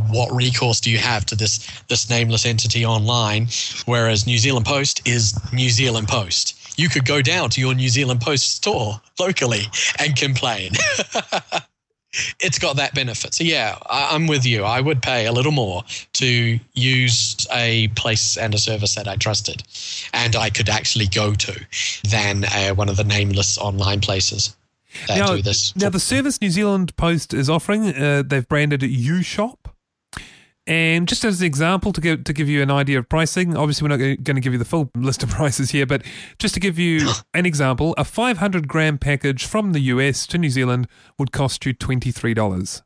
what 0.07 0.33
recourse 0.33 0.79
do 0.79 0.89
you 0.89 0.99
have 0.99 1.25
to 1.25 1.35
this 1.35 1.67
this 1.89 2.09
nameless 2.09 2.45
entity 2.45 2.85
online? 2.85 3.49
Whereas 3.85 4.25
New 4.25 4.37
Zealand 4.37 4.65
Post 4.65 5.01
is 5.05 5.33
New 5.51 5.69
Zealand 5.69 6.07
Post. 6.07 6.55
You 6.75 6.89
could 6.89 7.05
go 7.05 7.21
down 7.21 7.49
to 7.51 7.61
your 7.61 7.73
New 7.73 7.89
Zealand 7.89 8.21
Post 8.21 8.55
store 8.55 9.01
locally 9.19 9.63
and 9.99 10.15
complain. 10.15 10.71
it's 12.39 12.59
got 12.59 12.75
that 12.75 12.93
benefit. 12.93 13.33
So 13.33 13.43
yeah, 13.43 13.77
I, 13.89 14.15
I'm 14.15 14.27
with 14.27 14.45
you. 14.45 14.63
I 14.63 14.81
would 14.81 15.01
pay 15.01 15.25
a 15.25 15.31
little 15.31 15.51
more 15.51 15.83
to 16.13 16.59
use 16.73 17.47
a 17.51 17.87
place 17.89 18.37
and 18.37 18.53
a 18.53 18.57
service 18.57 18.95
that 18.95 19.07
I 19.07 19.15
trusted, 19.15 19.63
and 20.13 20.35
I 20.35 20.49
could 20.49 20.69
actually 20.69 21.07
go 21.07 21.33
to, 21.33 21.65
than 22.03 22.45
uh, 22.45 22.73
one 22.75 22.89
of 22.89 22.97
the 22.97 23.03
nameless 23.03 23.57
online 23.57 24.01
places 24.01 24.55
that 25.07 25.17
now, 25.17 25.35
do 25.35 25.41
this. 25.41 25.75
Now, 25.75 25.89
the 25.89 25.99
service 25.99 26.39
New 26.41 26.49
Zealand 26.49 26.95
Post 26.95 27.33
is 27.33 27.49
offering, 27.49 27.95
uh, 27.95 28.23
they've 28.25 28.47
branded 28.47 28.83
it 28.83 28.91
YouShop. 28.91 29.57
And 30.65 31.09
just 31.09 31.25
as 31.25 31.41
an 31.41 31.45
example, 31.45 31.91
to 31.91 31.99
give 31.99 32.23
to 32.23 32.31
give 32.31 32.47
you 32.47 32.61
an 32.61 32.71
idea 32.71 32.97
of 32.97 33.09
pricing, 33.09 33.57
obviously 33.57 33.83
we're 33.85 33.97
not 33.97 34.23
going 34.23 34.35
to 34.35 34.41
give 34.41 34.53
you 34.53 34.59
the 34.59 34.65
full 34.65 34.89
list 34.95 35.21
of 35.21 35.29
prices 35.29 35.71
here, 35.71 35.85
but 35.85 36.03
just 36.39 36.53
to 36.53 36.59
give 36.59 36.79
you 36.79 37.09
an 37.33 37.45
example, 37.45 37.93
a 37.97 38.05
500 38.05 38.67
gram 38.67 38.97
package 38.97 39.45
from 39.45 39.73
the 39.73 39.81
US 39.81 40.25
to 40.27 40.37
New 40.37 40.49
Zealand 40.49 40.87
would 41.19 41.31
cost 41.33 41.65
you 41.65 41.73
twenty 41.73 42.11
three 42.11 42.33
dollars. 42.33 42.81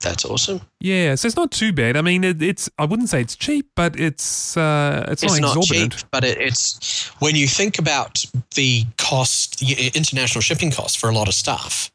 That's 0.00 0.24
awesome. 0.24 0.60
Yeah, 0.80 1.14
so 1.14 1.26
it's 1.26 1.36
not 1.36 1.50
too 1.50 1.72
bad. 1.72 1.96
I 1.96 2.02
mean, 2.02 2.24
it, 2.24 2.42
it's 2.42 2.68
I 2.78 2.84
wouldn't 2.84 3.08
say 3.08 3.20
it's 3.22 3.36
cheap, 3.36 3.70
but 3.74 3.98
it's 3.98 4.56
uh, 4.56 5.06
it's, 5.08 5.22
It's 5.22 5.40
not 5.40 5.54
not 5.54 5.56
exorbitant. 5.56 5.96
cheap, 5.98 6.08
but 6.10 6.24
it, 6.24 6.38
it's 6.38 7.06
when 7.20 7.34
you 7.36 7.46
think 7.46 7.78
about 7.78 8.24
the 8.54 8.84
cost, 8.98 9.62
international 9.94 10.42
shipping 10.42 10.70
costs 10.70 10.96
for 10.96 11.08
a 11.08 11.14
lot 11.14 11.26
of 11.28 11.34
stuff, 11.34 11.90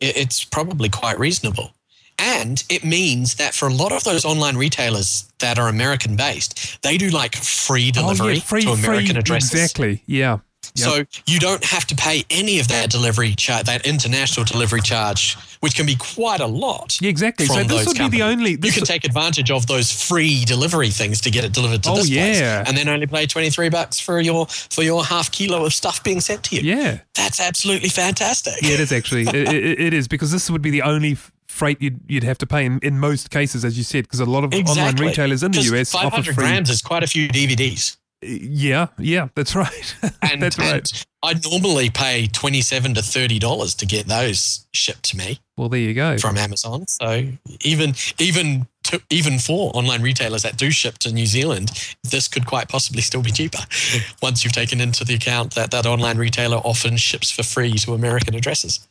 it, 0.00 0.16
it's 0.16 0.44
probably 0.44 0.88
quite 0.90 1.18
reasonable. 1.18 1.72
And 2.20 2.62
it 2.68 2.84
means 2.84 3.36
that 3.36 3.54
for 3.54 3.66
a 3.66 3.72
lot 3.72 3.92
of 3.92 4.04
those 4.04 4.24
online 4.26 4.56
retailers 4.56 5.32
that 5.38 5.58
are 5.58 5.68
American 5.68 6.16
based, 6.16 6.82
they 6.82 6.98
do 6.98 7.08
like 7.08 7.34
free 7.34 7.90
delivery 7.90 8.26
oh, 8.26 8.34
yeah, 8.34 8.40
free, 8.40 8.62
to 8.62 8.72
American 8.72 9.14
free, 9.14 9.20
addresses. 9.20 9.52
Exactly. 9.52 10.02
Yeah. 10.06 10.38
Yep. 10.74 10.88
So 10.88 11.04
you 11.26 11.40
don't 11.40 11.64
have 11.64 11.84
to 11.86 11.96
pay 11.96 12.24
any 12.30 12.60
of 12.60 12.68
that 12.68 12.90
delivery 12.90 13.34
charge, 13.34 13.64
that 13.64 13.86
international 13.86 14.44
delivery 14.44 14.82
charge, 14.82 15.36
which 15.60 15.74
can 15.74 15.84
be 15.84 15.96
quite 15.96 16.40
a 16.40 16.46
lot. 16.46 17.00
Yeah, 17.00 17.08
exactly. 17.08 17.46
So 17.46 17.64
this 17.64 17.86
would 17.86 17.96
be 17.96 18.08
the 18.08 18.18
companies. 18.18 18.22
only. 18.22 18.50
You 18.52 18.70
can 18.70 18.84
take 18.84 19.04
advantage 19.04 19.50
of 19.50 19.66
those 19.66 19.90
free 19.90 20.44
delivery 20.44 20.90
things 20.90 21.22
to 21.22 21.30
get 21.30 21.44
it 21.44 21.52
delivered 21.52 21.82
to 21.84 21.90
Oh, 21.90 21.96
this 21.96 22.10
place, 22.10 22.40
and 22.40 22.76
then 22.76 22.88
only 22.88 23.06
pay 23.06 23.26
twenty 23.26 23.50
three 23.50 23.68
bucks 23.68 23.98
for 23.98 24.20
your 24.20 24.46
for 24.46 24.82
your 24.82 25.02
half 25.02 25.32
kilo 25.32 25.64
of 25.64 25.72
stuff 25.74 26.04
being 26.04 26.20
sent 26.20 26.44
to 26.44 26.56
you. 26.56 26.62
yeah. 26.62 26.98
That's 27.16 27.40
absolutely 27.40 27.88
fantastic. 27.88 28.62
Yeah, 28.62 28.74
it 28.74 28.80
is 28.80 28.92
actually. 28.92 29.22
it, 29.22 29.34
it, 29.34 29.80
it 29.80 29.94
is 29.94 30.06
because 30.06 30.30
this 30.30 30.50
would 30.50 30.62
be 30.62 30.70
the 30.70 30.82
only 30.82 31.16
freight 31.50 31.82
you'd, 31.82 32.00
you'd 32.08 32.24
have 32.24 32.38
to 32.38 32.46
pay 32.46 32.64
in, 32.64 32.78
in 32.82 32.98
most 32.98 33.30
cases, 33.30 33.64
as 33.64 33.76
you 33.76 33.84
said, 33.84 34.04
because 34.04 34.20
a 34.20 34.24
lot 34.24 34.44
of 34.44 34.54
online 34.54 34.96
retailers 34.96 35.42
in 35.42 35.52
the 35.52 35.60
US 35.74 35.94
offer 35.94 36.08
500 36.10 36.34
free. 36.34 36.44
grams 36.44 36.70
is 36.70 36.80
quite 36.80 37.02
a 37.02 37.06
few 37.06 37.28
DVDs. 37.28 37.96
Yeah, 38.22 38.88
yeah, 38.98 39.28
that's 39.34 39.54
right. 39.54 39.94
And, 40.22 40.42
that's 40.42 40.58
right. 40.58 40.92
and 40.92 41.06
I 41.22 41.48
normally 41.48 41.88
pay 41.90 42.26
twenty 42.26 42.60
seven 42.60 42.92
to 42.94 43.02
thirty 43.02 43.38
dollars 43.38 43.74
to 43.76 43.86
get 43.86 44.06
those 44.06 44.66
shipped 44.72 45.04
to 45.10 45.16
me. 45.16 45.40
well, 45.56 45.68
there 45.70 45.80
you 45.80 45.94
go. 45.94 46.18
from 46.18 46.36
Amazon. 46.36 46.86
So 46.86 47.26
even 47.62 47.94
even 48.18 48.66
to, 48.84 49.00
even 49.10 49.38
for 49.38 49.70
online 49.74 50.02
retailers 50.02 50.42
that 50.42 50.56
do 50.58 50.70
ship 50.70 50.98
to 50.98 51.12
New 51.12 51.26
Zealand, 51.26 51.70
this 52.04 52.28
could 52.28 52.46
quite 52.46 52.68
possibly 52.68 53.00
still 53.02 53.22
be 53.22 53.32
cheaper 53.32 53.58
once 54.22 54.44
you've 54.44 54.52
taken 54.52 54.80
into 54.80 55.04
the 55.04 55.14
account 55.14 55.54
that 55.54 55.70
that 55.70 55.86
online 55.86 56.18
retailer 56.18 56.58
often 56.58 56.96
ships 56.98 57.30
for 57.30 57.42
free 57.42 57.72
to 57.72 57.94
American 57.94 58.34
addresses. 58.34 58.86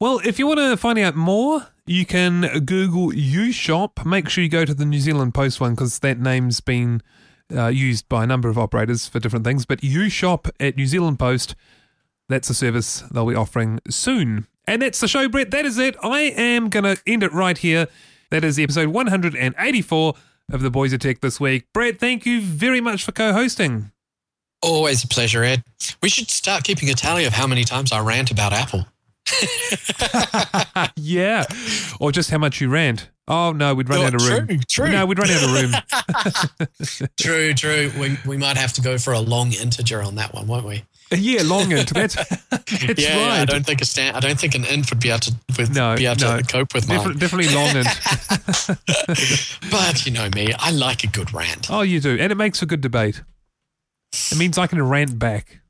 Well, 0.00 0.18
if 0.24 0.38
you 0.38 0.46
want 0.46 0.60
to 0.60 0.78
find 0.78 0.98
out 0.98 1.14
more, 1.14 1.66
you 1.84 2.06
can 2.06 2.64
Google 2.64 3.10
YouShop. 3.10 4.06
Make 4.06 4.30
sure 4.30 4.42
you 4.42 4.48
go 4.48 4.64
to 4.64 4.72
the 4.72 4.86
New 4.86 4.98
Zealand 4.98 5.34
Post 5.34 5.60
one 5.60 5.74
because 5.74 5.98
that 5.98 6.18
name's 6.18 6.60
been 6.60 7.02
uh, 7.54 7.66
used 7.66 8.08
by 8.08 8.24
a 8.24 8.26
number 8.26 8.48
of 8.48 8.56
operators 8.56 9.06
for 9.06 9.20
different 9.20 9.44
things. 9.44 9.66
But 9.66 9.82
YouShop 9.82 10.50
at 10.58 10.78
New 10.78 10.86
Zealand 10.86 11.18
Post, 11.18 11.54
that's 12.30 12.48
a 12.48 12.54
service 12.54 13.02
they'll 13.12 13.26
be 13.26 13.34
offering 13.34 13.78
soon. 13.90 14.46
And 14.66 14.80
that's 14.80 15.00
the 15.00 15.08
show, 15.08 15.28
Brett. 15.28 15.50
That 15.50 15.66
is 15.66 15.76
it. 15.76 15.96
I 16.02 16.20
am 16.20 16.70
going 16.70 16.84
to 16.84 17.02
end 17.06 17.22
it 17.22 17.32
right 17.34 17.58
here. 17.58 17.86
That 18.30 18.42
is 18.42 18.58
episode 18.58 18.88
184 18.88 20.14
of 20.50 20.62
The 20.62 20.70
Boys 20.70 20.94
of 20.94 21.00
Tech 21.00 21.20
this 21.20 21.38
week. 21.38 21.66
Brett, 21.74 21.98
thank 22.00 22.24
you 22.24 22.40
very 22.40 22.80
much 22.80 23.04
for 23.04 23.12
co 23.12 23.34
hosting. 23.34 23.90
Always 24.62 25.04
a 25.04 25.08
pleasure, 25.08 25.44
Ed. 25.44 25.62
We 26.02 26.08
should 26.08 26.30
start 26.30 26.64
keeping 26.64 26.88
a 26.88 26.94
tally 26.94 27.26
of 27.26 27.34
how 27.34 27.46
many 27.46 27.64
times 27.64 27.92
I 27.92 28.00
rant 28.00 28.30
about 28.30 28.54
Apple. 28.54 28.86
yeah. 30.96 31.44
Or 32.00 32.12
just 32.12 32.30
how 32.30 32.38
much 32.38 32.60
you 32.60 32.68
rant. 32.68 33.10
Oh, 33.28 33.52
no, 33.52 33.74
we'd 33.74 33.88
run 33.88 34.00
Oh, 34.00 34.06
out 34.06 34.14
of 34.14 34.26
room. 34.26 34.46
true, 34.48 34.58
true. 34.68 34.90
No, 34.90 35.06
we'd 35.06 35.18
run 35.18 35.30
out 35.30 35.42
of 35.42 35.52
room. 35.52 35.72
True, 37.20 37.54
true. 37.54 37.92
We, 37.98 38.18
we 38.26 38.36
might 38.36 38.56
have 38.56 38.72
to 38.72 38.80
go 38.80 38.98
for 38.98 39.12
a 39.12 39.20
long 39.20 39.52
integer 39.52 40.02
on 40.02 40.16
that 40.16 40.34
one, 40.34 40.48
won't 40.48 40.66
we? 40.66 40.82
Yeah, 41.12 41.42
long 41.44 41.70
int. 41.70 41.90
That's, 41.94 42.14
that's 42.16 43.00
yeah, 43.00 43.28
right. 43.28 43.40
I 43.40 43.44
don't 43.44 43.64
think 43.64 43.80
a 43.82 43.84
stand, 43.84 44.16
I 44.16 44.20
don't 44.20 44.38
think 44.38 44.54
an 44.56 44.64
int 44.64 44.90
would 44.90 44.98
be 45.00 45.10
able 45.10 45.20
to 45.20 45.34
with, 45.58 45.72
No, 45.74 45.94
be 45.96 46.06
able 46.06 46.20
no. 46.20 46.38
to 46.38 46.42
cope 46.44 46.74
with 46.74 46.88
mine. 46.88 46.98
Defi- 46.98 47.18
definitely 47.18 47.54
long 47.54 47.76
int. 47.76 47.86
But 49.70 50.06
you 50.06 50.12
know 50.12 50.28
me, 50.34 50.52
I 50.58 50.70
like 50.72 51.04
a 51.04 51.08
good 51.08 51.32
rant. 51.32 51.70
oh, 51.70 51.82
you 51.82 52.00
do, 52.00 52.16
and 52.18 52.32
it 52.32 52.36
makes 52.36 52.62
a 52.62 52.66
good 52.66 52.80
debate. 52.80 53.22
It 54.32 54.38
means 54.38 54.58
I 54.58 54.66
can 54.66 54.82
rant 54.82 55.18
back 55.18 55.60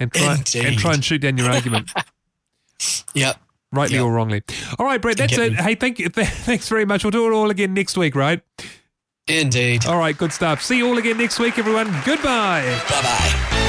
and 0.00 0.12
try 0.12 0.34
and 0.34 0.78
try 0.78 0.92
and 0.94 1.02
shoot 1.04 1.18
down 1.22 1.38
your 1.38 1.50
argument, 1.50 1.90
Yep. 3.14 3.36
rightly 3.72 3.96
Yeah. 3.96 4.02
or 4.02 4.12
wrongly. 4.12 4.42
All 4.78 4.86
right, 4.86 5.00
Brett, 5.00 5.16
that's 5.16 5.36
it. 5.36 5.52
me. 5.52 5.58
Hey, 5.58 5.74
thank 5.74 5.98
you. 5.98 6.08
Thanks 6.10 6.68
very 6.68 6.84
much. 6.84 7.04
We'll 7.04 7.10
do 7.10 7.26
it 7.26 7.34
all 7.34 7.50
again 7.50 7.74
next 7.74 7.96
week, 7.96 8.14
right? 8.14 8.40
Indeed. 9.28 9.86
All 9.86 9.98
right, 9.98 10.16
good 10.16 10.32
stuff. 10.32 10.62
See 10.62 10.78
you 10.78 10.86
all 10.88 10.98
again 10.98 11.18
next 11.18 11.38
week, 11.38 11.58
everyone. 11.58 11.88
Goodbye. 12.04 12.80
Bye 12.88 13.02
bye. 13.02 13.62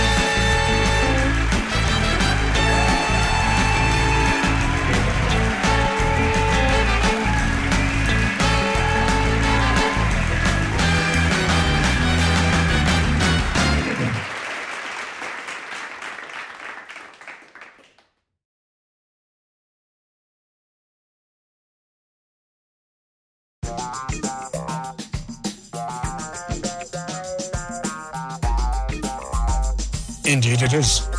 Indeed, 30.27 30.61
it 30.61 30.73
is. 30.73 31.09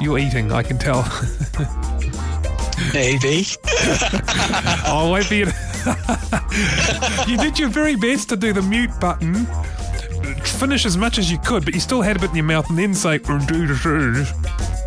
You're 0.00 0.18
eating, 0.18 0.50
I 0.50 0.64
can 0.64 0.78
tell. 0.78 1.02
Maybe. 2.92 3.46
oh, 4.84 5.10
wait 5.12 5.26
for 5.26 5.34
you. 5.34 5.46
you 7.28 7.36
did 7.38 7.58
your 7.58 7.68
very 7.68 7.94
best 7.94 8.28
to 8.30 8.36
do 8.36 8.52
the 8.52 8.62
mute 8.62 8.90
button, 9.00 9.46
finish 10.44 10.84
as 10.84 10.96
much 10.96 11.18
as 11.18 11.30
you 11.30 11.38
could, 11.38 11.64
but 11.64 11.74
you 11.74 11.80
still 11.80 12.02
had 12.02 12.16
a 12.16 12.18
bit 12.18 12.30
in 12.30 12.36
your 12.36 12.44
mouth, 12.44 12.68
and 12.68 12.78
then 12.78 12.94
say, 12.94 13.18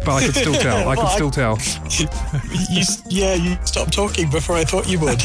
but 0.03 0.15
I 0.15 0.25
could 0.25 0.35
still 0.35 0.53
tell. 0.53 0.89
I 0.89 0.95
could 0.95 1.03
Well, 1.03 1.07
I- 1.07 1.15
still 1.15 1.31
tell. 1.31 1.57
you, 2.69 2.83
yeah, 3.09 3.33
you 3.35 3.57
stopped 3.65 3.93
talking 3.93 4.29
before 4.29 4.55
I 4.55 4.63
thought 4.63 4.87
you 4.89 4.99
would. 4.99 5.19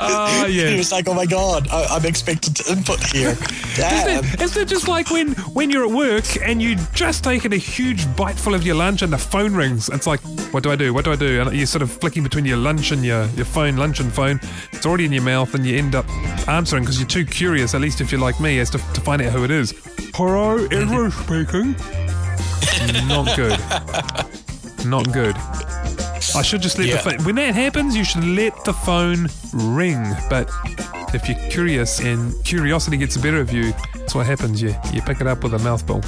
Oh, 0.00 0.44
He 0.48 0.62
yeah. 0.62 0.76
was 0.76 0.92
like, 0.92 1.08
"Oh 1.08 1.14
my 1.14 1.26
god, 1.26 1.68
I, 1.70 1.84
I'm 1.96 2.04
expected 2.06 2.56
to 2.56 2.72
input 2.72 3.00
here." 3.12 3.36
Damn. 3.76 4.08
Isn't 4.24 4.34
it, 4.34 4.40
isn't 4.42 4.62
it 4.62 4.68
just 4.68 4.88
like 4.88 5.10
when, 5.10 5.32
when 5.54 5.70
you're 5.70 5.84
at 5.86 5.90
work 5.92 6.24
and 6.42 6.60
you 6.60 6.76
just 6.94 7.24
taken 7.24 7.52
a 7.52 7.56
huge 7.56 8.04
bite 8.16 8.36
full 8.38 8.54
of 8.54 8.64
your 8.64 8.74
lunch 8.74 9.02
and 9.02 9.12
the 9.12 9.18
phone 9.18 9.54
rings? 9.54 9.88
It's 9.88 10.06
like, 10.06 10.20
what 10.52 10.62
do 10.62 10.70
I 10.70 10.76
do? 10.76 10.92
What 10.92 11.04
do 11.04 11.12
I 11.12 11.16
do? 11.16 11.40
And 11.40 11.52
you're 11.56 11.66
sort 11.66 11.82
of 11.82 11.90
flicking 11.90 12.22
between 12.22 12.44
your 12.44 12.58
lunch 12.58 12.90
and 12.92 13.04
your, 13.04 13.26
your 13.28 13.44
phone, 13.46 13.76
lunch 13.76 14.00
and 14.00 14.12
phone. 14.12 14.40
It's 14.72 14.84
already 14.86 15.06
in 15.06 15.12
your 15.12 15.22
mouth 15.22 15.54
and 15.54 15.64
you 15.66 15.76
end 15.78 15.94
up 15.94 16.06
answering 16.48 16.82
because 16.84 16.98
you're 17.00 17.08
too 17.08 17.24
curious, 17.24 17.74
at 17.74 17.80
least 17.80 18.00
if 18.00 18.12
you're 18.12 18.20
like 18.20 18.40
me, 18.40 18.58
as 18.58 18.68
to, 18.70 18.78
to 18.78 19.00
find 19.00 19.22
out 19.22 19.32
who 19.32 19.44
it 19.44 19.50
is. 19.50 19.72
Hello, 20.14 20.66
Edward 20.70 21.12
speaking. 21.24 21.74
Not 23.06 23.36
good. 23.36 23.58
Not 24.86 25.12
good. 25.12 25.36
I 26.34 26.42
should 26.42 26.62
just 26.62 26.78
let 26.78 26.86
Yeah. 26.88 26.96
the 26.96 27.10
phone. 27.10 27.24
When 27.24 27.34
that 27.36 27.54
happens, 27.54 27.96
you 27.96 28.04
should 28.04 28.24
let 28.24 28.64
the 28.64 28.72
phone 28.72 29.28
ring. 29.52 30.02
But 30.30 30.50
if 31.14 31.28
you're 31.28 31.38
curious 31.50 32.00
and 32.00 32.32
curiosity 32.44 32.96
gets 32.96 33.14
the 33.16 33.22
better 33.22 33.40
of 33.40 33.52
you, 33.52 33.72
that's 33.94 34.14
what 34.14 34.26
happens. 34.26 34.62
You 34.62 34.74
you 34.92 35.02
pick 35.02 35.20
it 35.20 35.26
up 35.26 35.42
with 35.44 35.54
a 35.54 35.58
mouthful. 35.58 36.00